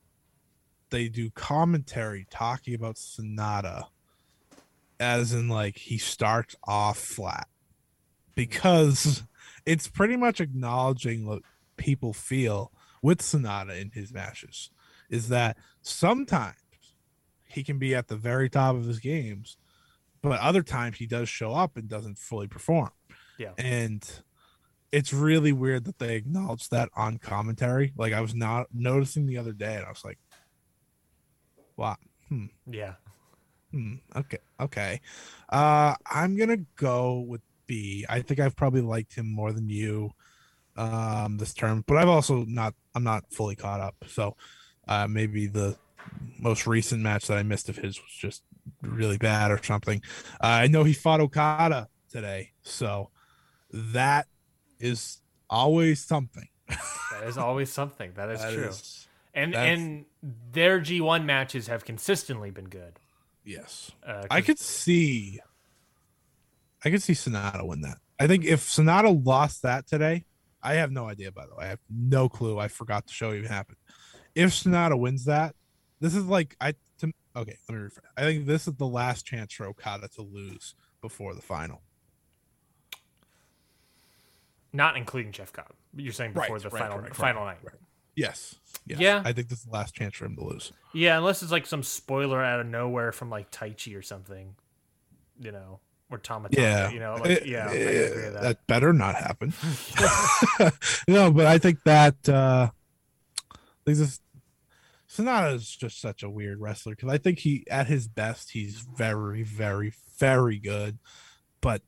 [0.90, 3.86] they do commentary talking about Sanada
[4.98, 7.48] as in like he starts off flat
[8.36, 9.24] because
[9.66, 11.42] it's pretty much acknowledging what
[11.76, 12.70] people feel
[13.02, 14.70] with Sanada in his matches
[15.10, 16.56] is that sometimes
[17.44, 19.56] he can be at the very top of his games,
[20.22, 22.90] but other times he does show up and doesn't fully perform.
[23.38, 23.52] Yeah.
[23.58, 24.08] And
[24.92, 27.92] it's really weird that they acknowledge that on commentary.
[27.96, 30.18] Like I was not noticing the other day and I was like,
[31.76, 31.96] wow.
[32.28, 32.46] Hmm.
[32.66, 32.94] Yeah.
[33.70, 33.94] Hmm.
[34.14, 34.38] Okay.
[34.60, 35.00] Okay.
[35.48, 38.04] Uh I'm gonna go with B.
[38.08, 40.12] I think I've probably liked him more than you
[40.76, 43.96] um this term, but I've also not I'm not fully caught up.
[44.06, 44.36] So
[44.88, 45.76] uh maybe the
[46.38, 48.42] most recent match that I missed of his was just
[48.82, 50.02] really bad or something.
[50.40, 53.10] Uh, I know he fought Okada today, so
[53.72, 54.26] that
[54.78, 55.20] is
[55.50, 56.48] always something.
[56.68, 58.12] That is always something.
[58.14, 58.68] That is That true.
[58.68, 60.04] is- and and
[60.52, 62.98] their G1 matches have consistently been good.
[63.44, 63.90] yes.
[64.06, 65.40] Uh, I could see
[66.84, 67.98] I could see Sanada win that.
[68.18, 70.24] I think if Sanada lost that today,
[70.62, 71.64] I have no idea by the way.
[71.66, 72.58] I have no clue.
[72.58, 73.78] I forgot the show even happened.
[74.34, 75.54] If Sanada wins that,
[76.00, 77.98] this is like I to, okay, let me rephrase.
[78.16, 81.82] I think this is the last chance for Okada to lose before the final.
[84.72, 85.72] not including Jeff Cobb.
[85.94, 87.64] You're saying before Right, the right, final right, final right, night.
[87.72, 87.80] right.
[88.14, 88.56] Yes.
[88.86, 88.98] yes.
[88.98, 89.22] Yeah.
[89.24, 90.70] I think this is the last chance for him to lose.
[90.92, 94.54] Yeah, unless it's like some spoiler out of nowhere from like Taichi or something,
[95.40, 95.80] you know,
[96.10, 96.48] or Tama.
[96.52, 96.90] Yeah.
[96.90, 98.42] you know, like Eh, yeah, I eh, agree with that.
[98.42, 99.52] that better not happen.
[101.08, 102.70] no, but I think that uh
[103.86, 104.20] like this
[105.08, 108.78] Sanada is just such a weird wrestler because I think he at his best he's
[108.96, 110.98] very, very, very good,
[111.60, 111.82] but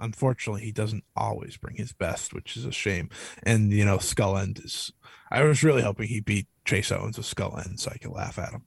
[0.00, 3.10] unfortunately he doesn't always bring his best, which is a shame.
[3.44, 4.92] And you know, Skull End is
[5.30, 8.38] I was really hoping he beat Chase Owens with Skull End so I could laugh
[8.38, 8.62] at him.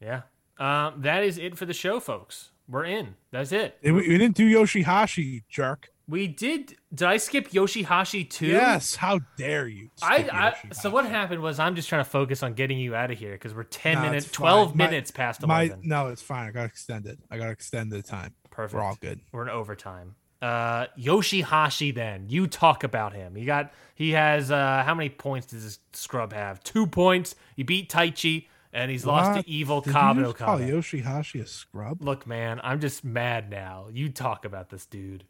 [0.00, 0.22] yeah.
[0.56, 2.50] Um, that is it for the show, folks.
[2.68, 3.14] We're in.
[3.30, 3.78] That's it.
[3.82, 5.88] We, we didn't do Yoshihashi, jerk.
[6.06, 6.76] We did.
[6.94, 8.48] Did I skip Yoshihashi too?
[8.48, 9.88] Yes, how dare you?
[10.02, 10.28] I,
[10.68, 13.18] I so what happened was I'm just trying to focus on getting you out of
[13.18, 14.76] here because we're ten No, minutes, twelve.
[14.76, 15.80] My- minutes past My eleven.
[15.88, 16.46] no, it's fine.
[16.46, 17.18] I got extended.
[17.30, 18.34] I got extended the time.
[18.50, 18.74] Perfect.
[18.74, 19.20] We're all good.
[19.32, 20.14] We're in overtime.
[20.42, 23.34] Uh, Yoshihashi, then you talk about him.
[23.34, 26.62] He got he has uh, how many points does this scrub have?
[26.62, 27.34] Two points.
[27.56, 30.70] He beat Taichi and he's lost to Evil Did Cobb you just call Okada.
[30.70, 32.02] Yoshihashi a scrub?
[32.02, 33.86] Look, man, I'm just mad now.
[33.90, 35.24] You talk about this dude.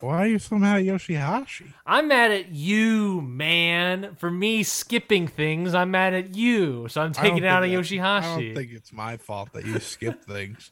[0.00, 1.72] Why are you so mad at Yoshihashi?
[1.86, 4.16] I'm mad at you, man.
[4.16, 6.88] For me skipping things, I'm mad at you.
[6.88, 9.78] So I'm taking it out on that- I don't think it's my fault that you
[9.78, 10.70] skip things.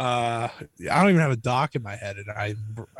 [0.00, 0.48] Uh,
[0.90, 2.54] I don't even have a doc in my head and I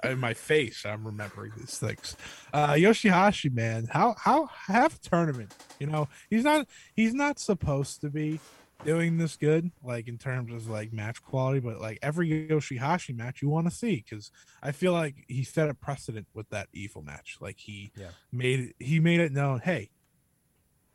[0.04, 0.84] in my face.
[0.84, 2.14] I'm remembering these things.
[2.52, 5.50] Uh, Yoshihashi, man, how how have tournament?
[5.78, 8.42] You know, he's not he's not supposed to be
[8.84, 13.40] doing this good, like in terms of like match quality, but like every Yoshihashi match
[13.40, 14.30] you want to see because
[14.62, 17.38] I feel like he set a precedent with that evil match.
[17.40, 18.10] Like he Yeah.
[18.30, 19.90] made it, he made it known, hey,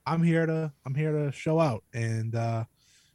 [0.06, 2.66] I'm here to I'm here to show out, and uh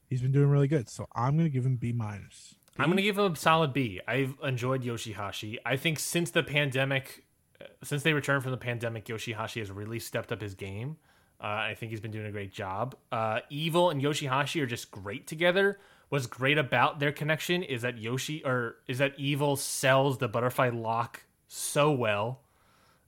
[0.08, 0.88] he's been doing really good.
[0.88, 2.56] So I'm gonna give him B minus.
[2.78, 4.00] I'm gonna give him a solid B.
[4.08, 5.58] I've enjoyed Yoshihashi.
[5.66, 7.24] I think since the pandemic,
[7.60, 10.96] uh, since they returned from the pandemic, Yoshihashi has really stepped up his game.
[11.42, 12.94] Uh, I think he's been doing a great job.
[13.10, 15.78] Uh, Evil and Yoshihashi are just great together.
[16.10, 20.68] What's great about their connection is that Yoshi or is that Evil sells the butterfly
[20.70, 22.40] lock so well.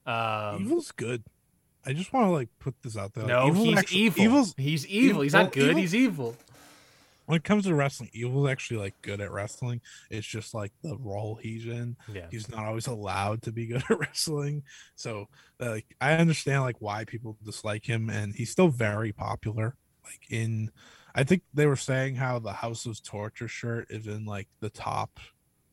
[0.06, 1.22] Um, Evil's good.
[1.84, 3.24] I just want to like put this out there.
[3.26, 4.22] no, Evil's he's actually- evil.
[4.24, 5.22] Evil's he's evil.
[5.22, 5.70] He's not good.
[5.70, 6.36] Evil- he's evil.
[7.32, 9.80] When it comes to wrestling, Evil's actually like good at wrestling.
[10.10, 11.96] It's just like the role he's in.
[12.12, 12.26] Yeah.
[12.30, 14.64] He's not always allowed to be good at wrestling.
[14.96, 19.76] So uh, like I understand like why people dislike him and he's still very popular.
[20.04, 20.72] Like in
[21.14, 24.68] I think they were saying how the House of Torture shirt is in like the
[24.68, 25.18] top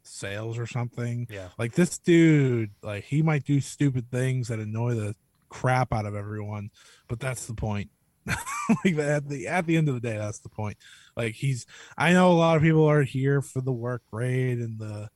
[0.03, 1.27] sales or something.
[1.29, 1.49] Yeah.
[1.57, 5.13] Like this dude, like he might do stupid things that annoy the
[5.49, 6.69] crap out of everyone,
[7.09, 7.89] but that's the point.
[8.85, 10.77] like at the at the end of the day, that's the point.
[11.19, 11.65] Like he's
[11.97, 15.09] I know a lot of people are here for the work rate and the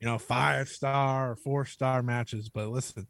[0.00, 3.08] you know five star or four star matches, but listen,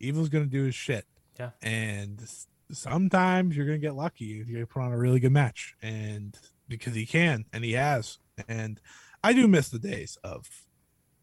[0.00, 1.04] Evil's gonna do his shit.
[1.38, 1.50] Yeah.
[1.60, 2.26] And
[2.72, 5.74] sometimes you're gonna get lucky if you put on a really good match.
[5.82, 6.34] And
[6.66, 8.16] because he can and he has.
[8.48, 8.80] And
[9.22, 10.48] I do miss the days of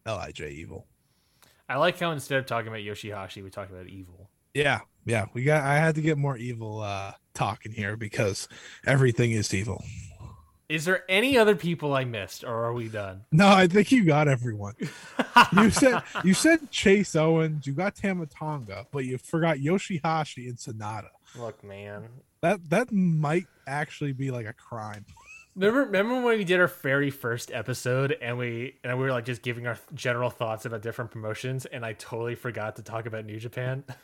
[0.06, 0.86] LIJ Evil.
[1.68, 4.30] I like how instead of talking about Yoshihashi, we talk about evil.
[4.52, 5.26] Yeah, yeah.
[5.32, 8.48] We got I had to get more evil uh talk in here because
[8.86, 9.84] everything is evil.
[10.68, 13.24] Is there any other people I missed, or are we done?
[13.32, 14.74] No, I think you got everyone.
[15.52, 21.10] you said you said Chase Owens, you got Tamatonga, but you forgot Yoshihashi and Sanada.
[21.38, 22.08] Look, man.
[22.40, 25.04] That that might actually be like a crime.
[25.54, 29.24] Remember, remember when we did our very first episode and we and we were like
[29.24, 33.26] just giving our general thoughts about different promotions, and I totally forgot to talk about
[33.26, 33.84] New Japan.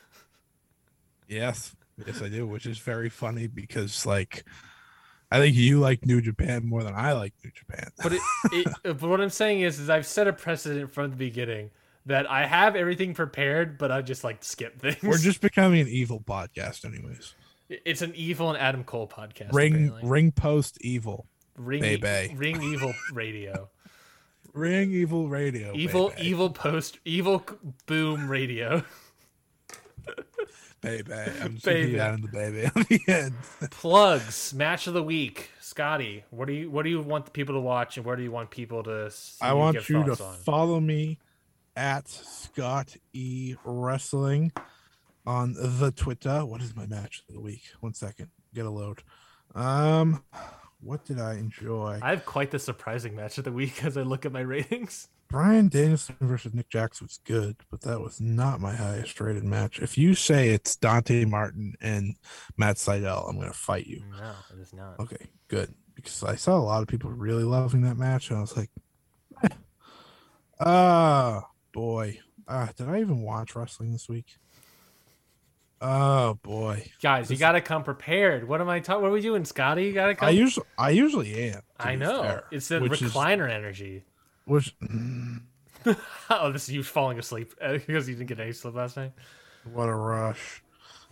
[1.28, 4.44] Yes, yes, I do, which is very funny because like
[5.30, 7.90] I think you like New Japan more than I like New Japan.
[8.02, 8.20] But it,
[8.52, 11.70] it, uh, but what I'm saying is, is I've set a precedent from the beginning
[12.06, 15.02] that I have everything prepared, but I just like skip things.
[15.02, 17.34] We're just becoming an evil podcast, anyways.
[17.68, 19.52] It's an evil and Adam Cole podcast.
[19.52, 20.10] Ring apparently.
[20.10, 21.26] ring post evil.
[21.56, 22.34] ring, baby.
[22.34, 23.70] ring evil radio,
[24.52, 25.72] Ring evil radio.
[25.76, 26.28] evil baby.
[26.28, 27.44] evil post evil
[27.86, 28.82] boom radio.
[30.80, 31.12] Baby.
[31.12, 31.92] I'm just Baby.
[31.96, 33.34] the baby on the end.
[33.70, 36.24] Plugs match of the week, Scotty.
[36.30, 38.32] What do you what do you want the people to watch, and where do you
[38.32, 39.10] want people to?
[39.10, 40.36] See I want you to on?
[40.44, 41.18] follow me
[41.76, 44.52] at Scott E Wrestling
[45.26, 46.44] on the Twitter.
[46.44, 47.62] What is my match of the week?
[47.80, 49.02] One second, get a load.
[49.54, 50.22] Um,
[50.80, 51.98] what did I enjoy?
[52.02, 55.08] I have quite the surprising match of the week as I look at my ratings.
[55.30, 59.78] Bryan Danielson versus Nick Jackson was good, but that was not my highest rated match.
[59.78, 62.16] If you say it's Dante Martin and
[62.56, 64.02] Matt Sydal, I'm gonna fight you.
[64.10, 64.98] No, it is not.
[64.98, 65.72] Okay, good.
[65.94, 68.70] Because I saw a lot of people really loving that match, and I was like,
[70.60, 72.18] ah, boy.
[72.48, 74.36] Ah, did I even watch wrestling this week?
[75.80, 76.90] Oh boy.
[77.00, 78.46] Guys, you got to come prepared.
[78.46, 79.00] What am I talking?
[79.02, 79.84] What are we doing, Scotty?
[79.86, 80.28] You got to come.
[80.28, 81.60] I usually I usually am.
[81.78, 82.22] I know.
[82.22, 84.02] fair, it's the which is- recliner energy.
[84.46, 84.74] Which
[86.30, 89.12] Oh, this is you falling asleep uh, because you didn't get any sleep last night.
[89.72, 90.62] what a rush.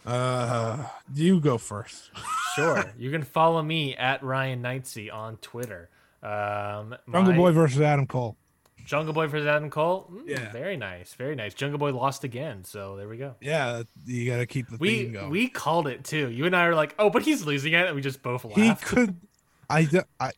[0.06, 0.84] Uh
[1.14, 2.10] you go first.
[2.56, 2.92] Sure.
[2.98, 5.90] you can follow me at Ryan Knightsey on Twitter.
[6.24, 8.36] Um, Jungle my- Boy versus Adam Cole.
[8.84, 10.10] Jungle Boy versus Adam Cole.
[10.12, 10.50] Mm, Yeah.
[10.50, 11.14] Very nice.
[11.14, 11.54] Very nice.
[11.54, 12.64] Jungle Boy lost again.
[12.64, 13.36] So there we go.
[13.40, 15.30] Yeah, you gotta keep the We theme going.
[15.30, 16.30] we called it too.
[16.30, 18.58] You and I were like, oh, but he's losing it, and we just both laughed.
[18.58, 19.14] he could
[19.70, 19.86] I,
[20.18, 20.32] I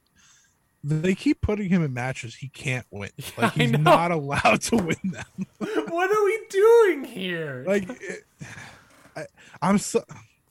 [0.82, 3.10] they keep putting him in matches he can't win.
[3.38, 5.46] Like he's not allowed to win them.
[5.58, 7.64] what are we doing here?
[7.66, 8.24] Like it,
[9.16, 9.26] I,
[9.62, 10.02] I'm so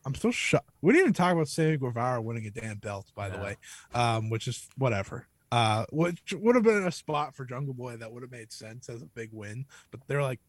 [0.05, 0.69] I'm so shocked.
[0.81, 3.57] We didn't even talk about Sammy Guevara winning a damn belt, by the way,
[3.93, 5.27] um, which is whatever.
[5.51, 8.87] Uh, which would have been a spot for Jungle Boy that would have made sense
[8.87, 10.39] as a big win, but they're like,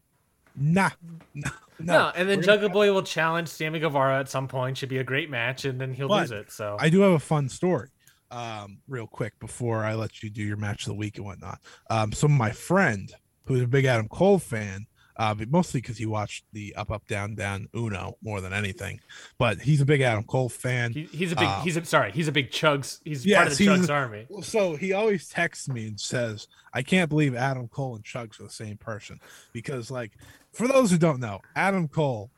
[0.55, 0.91] nah,
[1.33, 1.49] no,
[1.79, 1.93] no.
[1.93, 4.77] no, and then We're gonna- Jungle Boy will challenge Sammy Guevara at some point.
[4.77, 6.51] Should be a great match, and then he'll But lose it.
[6.51, 7.89] So I do have a fun story,
[8.31, 11.59] um, real quick before I let you do your match of the week and whatnot.
[11.89, 13.11] Um, so my friend,
[13.45, 14.87] who's a big Adam Cole fan,
[15.17, 18.99] uh, but mostly because he watched the Up Up Down Down Uno more than anything,
[19.37, 20.93] but he's a big Adam Cole fan.
[20.93, 21.47] he, he's a big.
[21.47, 22.11] Uh, he's a, sorry.
[22.11, 22.99] He's a big Chugs.
[23.03, 24.25] He's part of the Chugs army.
[24.41, 28.43] So he always texts me and says, "I can't believe Adam Cole and Chugs are
[28.43, 29.19] the same person,"
[29.53, 30.13] because, like,
[30.53, 32.31] for those who don't know, Adam Cole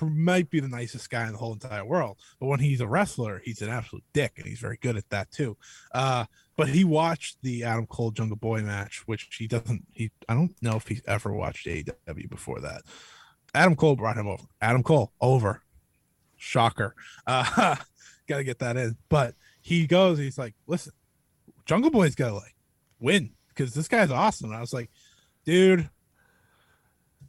[0.00, 3.40] might be the nicest guy in the whole entire world, but when he's a wrestler,
[3.44, 5.56] he's an absolute dick, and he's very good at that too.
[5.92, 6.24] Uh,
[6.56, 9.86] but he watched the Adam Cole Jungle Boy match, which he doesn't.
[9.92, 12.82] He I don't know if he's ever watched AEW before that.
[13.54, 14.44] Adam Cole brought him over.
[14.60, 15.62] Adam Cole over.
[16.36, 16.94] Shocker.
[17.26, 17.76] Uh,
[18.28, 18.96] gotta get that in.
[19.08, 20.92] But he goes, he's like, listen,
[21.64, 22.54] Jungle Boy's gotta like
[23.00, 24.50] win because this guy's awesome.
[24.50, 24.90] And I was like,
[25.44, 25.88] dude,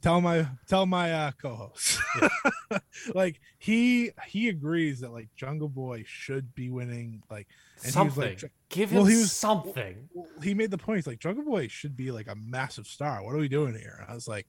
[0.04, 1.98] tell my tell my uh co-host.
[3.14, 7.22] like he he agrees that like Jungle Boy should be winning.
[7.30, 8.22] Like and he was Something.
[8.42, 10.08] like, Give well, him he was- something.
[10.14, 10.98] well, he made the point.
[10.98, 13.24] He's like, Jungle Boy should be like a massive star.
[13.24, 13.98] What are we doing here?
[14.02, 14.46] And I was like,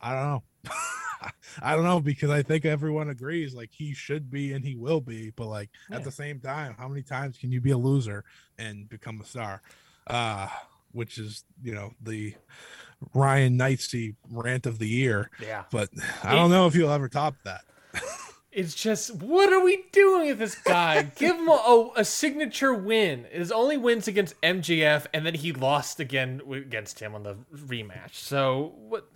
[0.00, 0.42] I don't know.
[1.62, 5.00] I don't know because I think everyone agrees like he should be and he will
[5.00, 5.96] be, but like Yeah.
[5.96, 8.24] at the same time, how many times can you be a loser
[8.58, 9.62] and become a star?
[10.06, 10.48] Uh,
[10.92, 12.34] which is you know the
[13.12, 15.64] Ryan Knightsey rant of the year, Yeah.
[15.70, 15.90] but
[16.22, 17.62] I don't know if you'll ever top that.
[18.52, 21.02] It's just, what are we doing with this guy?
[21.16, 23.26] Give him a, a, signature win.
[23.32, 28.14] His only wins against MJF, and then he lost again against him on the rematch.
[28.14, 29.08] So what?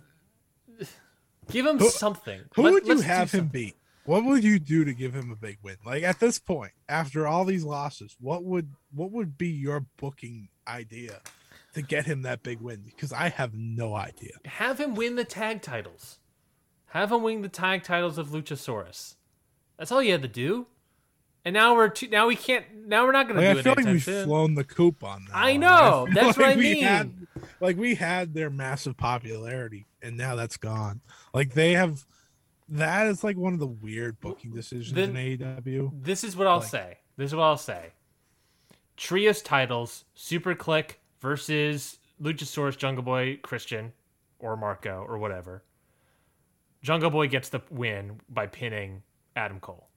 [1.49, 2.41] Give him Who- something.
[2.55, 3.75] Who Let- would you have him beat?
[4.03, 5.77] What would you do to give him a big win?
[5.85, 10.49] Like at this point, after all these losses, what would what would be your booking
[10.67, 11.21] idea
[11.73, 12.81] to get him that big win?
[12.85, 14.31] Because I have no idea.
[14.45, 16.19] Have him win the tag titles.
[16.87, 19.15] Have him win the tag titles of Luchasaurus.
[19.77, 20.67] That's all you had to do.
[21.45, 22.65] And now we're too, now we can't.
[22.87, 25.25] Now we're not going to Like, do I feel like we've flown the coop on
[25.25, 25.35] that.
[25.35, 26.83] I know, feel that's what I mean.
[26.83, 27.13] Had,
[27.61, 30.99] like we had their massive popularity, and now that's gone.
[31.33, 32.05] Like they have.
[32.67, 36.03] That is like one of the weird booking decisions Then- in AEW.
[36.03, 36.97] This is what I'll Like- say.
[37.17, 37.93] This is what I'll say.
[38.97, 43.93] trios titles, Super Kliq versus Luchasaurus, Jungle Boy, Christian,
[44.39, 45.63] or Marko, or whatever.
[46.81, 49.03] Jungle Boy gets the win by pinning
[49.35, 49.87] Adam Cole.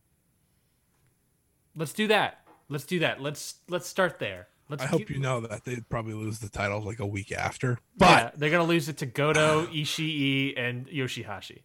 [1.76, 2.40] Let's do that.
[2.68, 3.20] Let's do that.
[3.20, 4.48] Let's let's start there.
[4.68, 7.78] Let's I hope you know that they'd probably lose the title like a week after.
[8.00, 11.62] Yeah, But they're gonna lose it to Goto, Ishii, and Yoshihashi.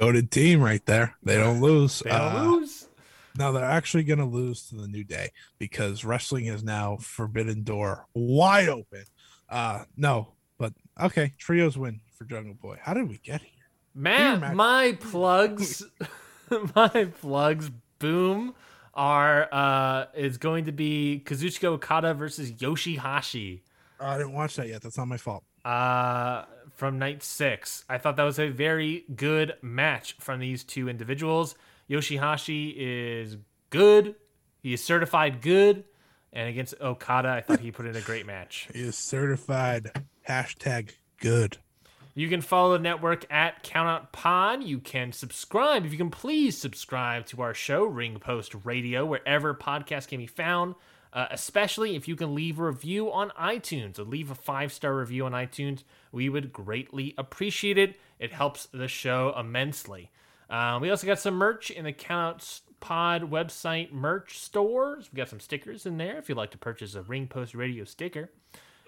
[0.00, 1.14] go to team right there.
[1.22, 2.00] They don't lose.
[2.00, 2.88] They don't Uh, lose.
[3.36, 7.64] No, they're actually going to lose to the New Day because wrestling is now forbidden
[7.64, 9.04] door wide open.
[9.48, 10.28] Uh no,
[10.58, 12.78] but okay, trios win for Jungle Boy.
[12.80, 13.50] How did we get here?
[13.94, 14.54] Man, Matt.
[14.54, 15.84] my plugs,
[16.74, 18.54] my plugs, boom,
[18.94, 23.60] are uh is going to be Kazuchika Okada versus Yoshihashi.
[24.00, 24.82] Oh, I didn't watch that yet.
[24.82, 25.44] That's not my fault.
[25.64, 26.44] uh,
[26.74, 27.84] from night six.
[27.88, 31.54] I thought that was a very good match from these two individuals.
[31.88, 33.36] Yoshihashi is
[33.70, 34.14] good.
[34.62, 35.84] He is certified good.
[36.32, 38.68] And against Okada, I thought he put in a great match.
[38.72, 39.92] He is certified
[40.28, 40.90] hashtag
[41.20, 41.58] good.
[42.16, 44.62] You can follow the network at Countout Pod.
[44.62, 45.84] You can subscribe.
[45.84, 50.26] If you can please subscribe to our show, Ring Post Radio, wherever podcasts can be
[50.26, 50.76] found.
[51.12, 54.96] Uh, especially if you can leave a review on iTunes or leave a five star
[54.96, 57.96] review on iTunes, we would greatly appreciate it.
[58.18, 60.10] It helps the show immensely.
[60.50, 65.08] Uh, we also got some merch in the Countout Pod website merch stores.
[65.12, 67.84] We got some stickers in there if you'd like to purchase a Ring Post Radio
[67.84, 68.30] sticker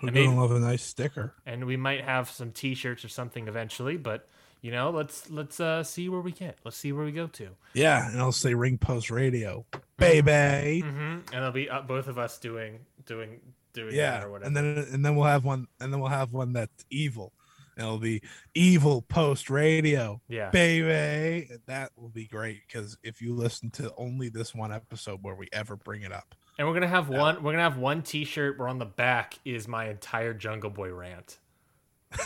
[0.02, 1.32] mean- doesn't love a nice sticker?
[1.46, 4.28] and we might have some t-shirts or something eventually but
[4.60, 7.48] you know let's let's uh see where we get let's see where we go to
[7.72, 9.64] Yeah, and I'll say Ring Post Radio,
[9.96, 10.82] baby.
[10.82, 10.98] mm-hmm.
[10.98, 13.40] and it'll be uh, both of us doing doing
[13.72, 16.10] doing Yeah, that or whatever and then and then we'll have one, and then we'll
[16.10, 17.32] have one that's evil.
[17.77, 18.23] And it'll be
[18.55, 20.51] Evil Post Radio, yeah.
[20.51, 21.51] Baby.
[21.66, 25.48] That will be great because if you listen to only this one episode where we
[25.53, 28.69] ever bring it up, and we're gonna have one we're gonna have one t-shirt where
[28.69, 31.39] on the back is my entire jungle boy rant.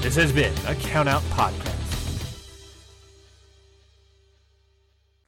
[0.00, 1.79] This has been a count out podcast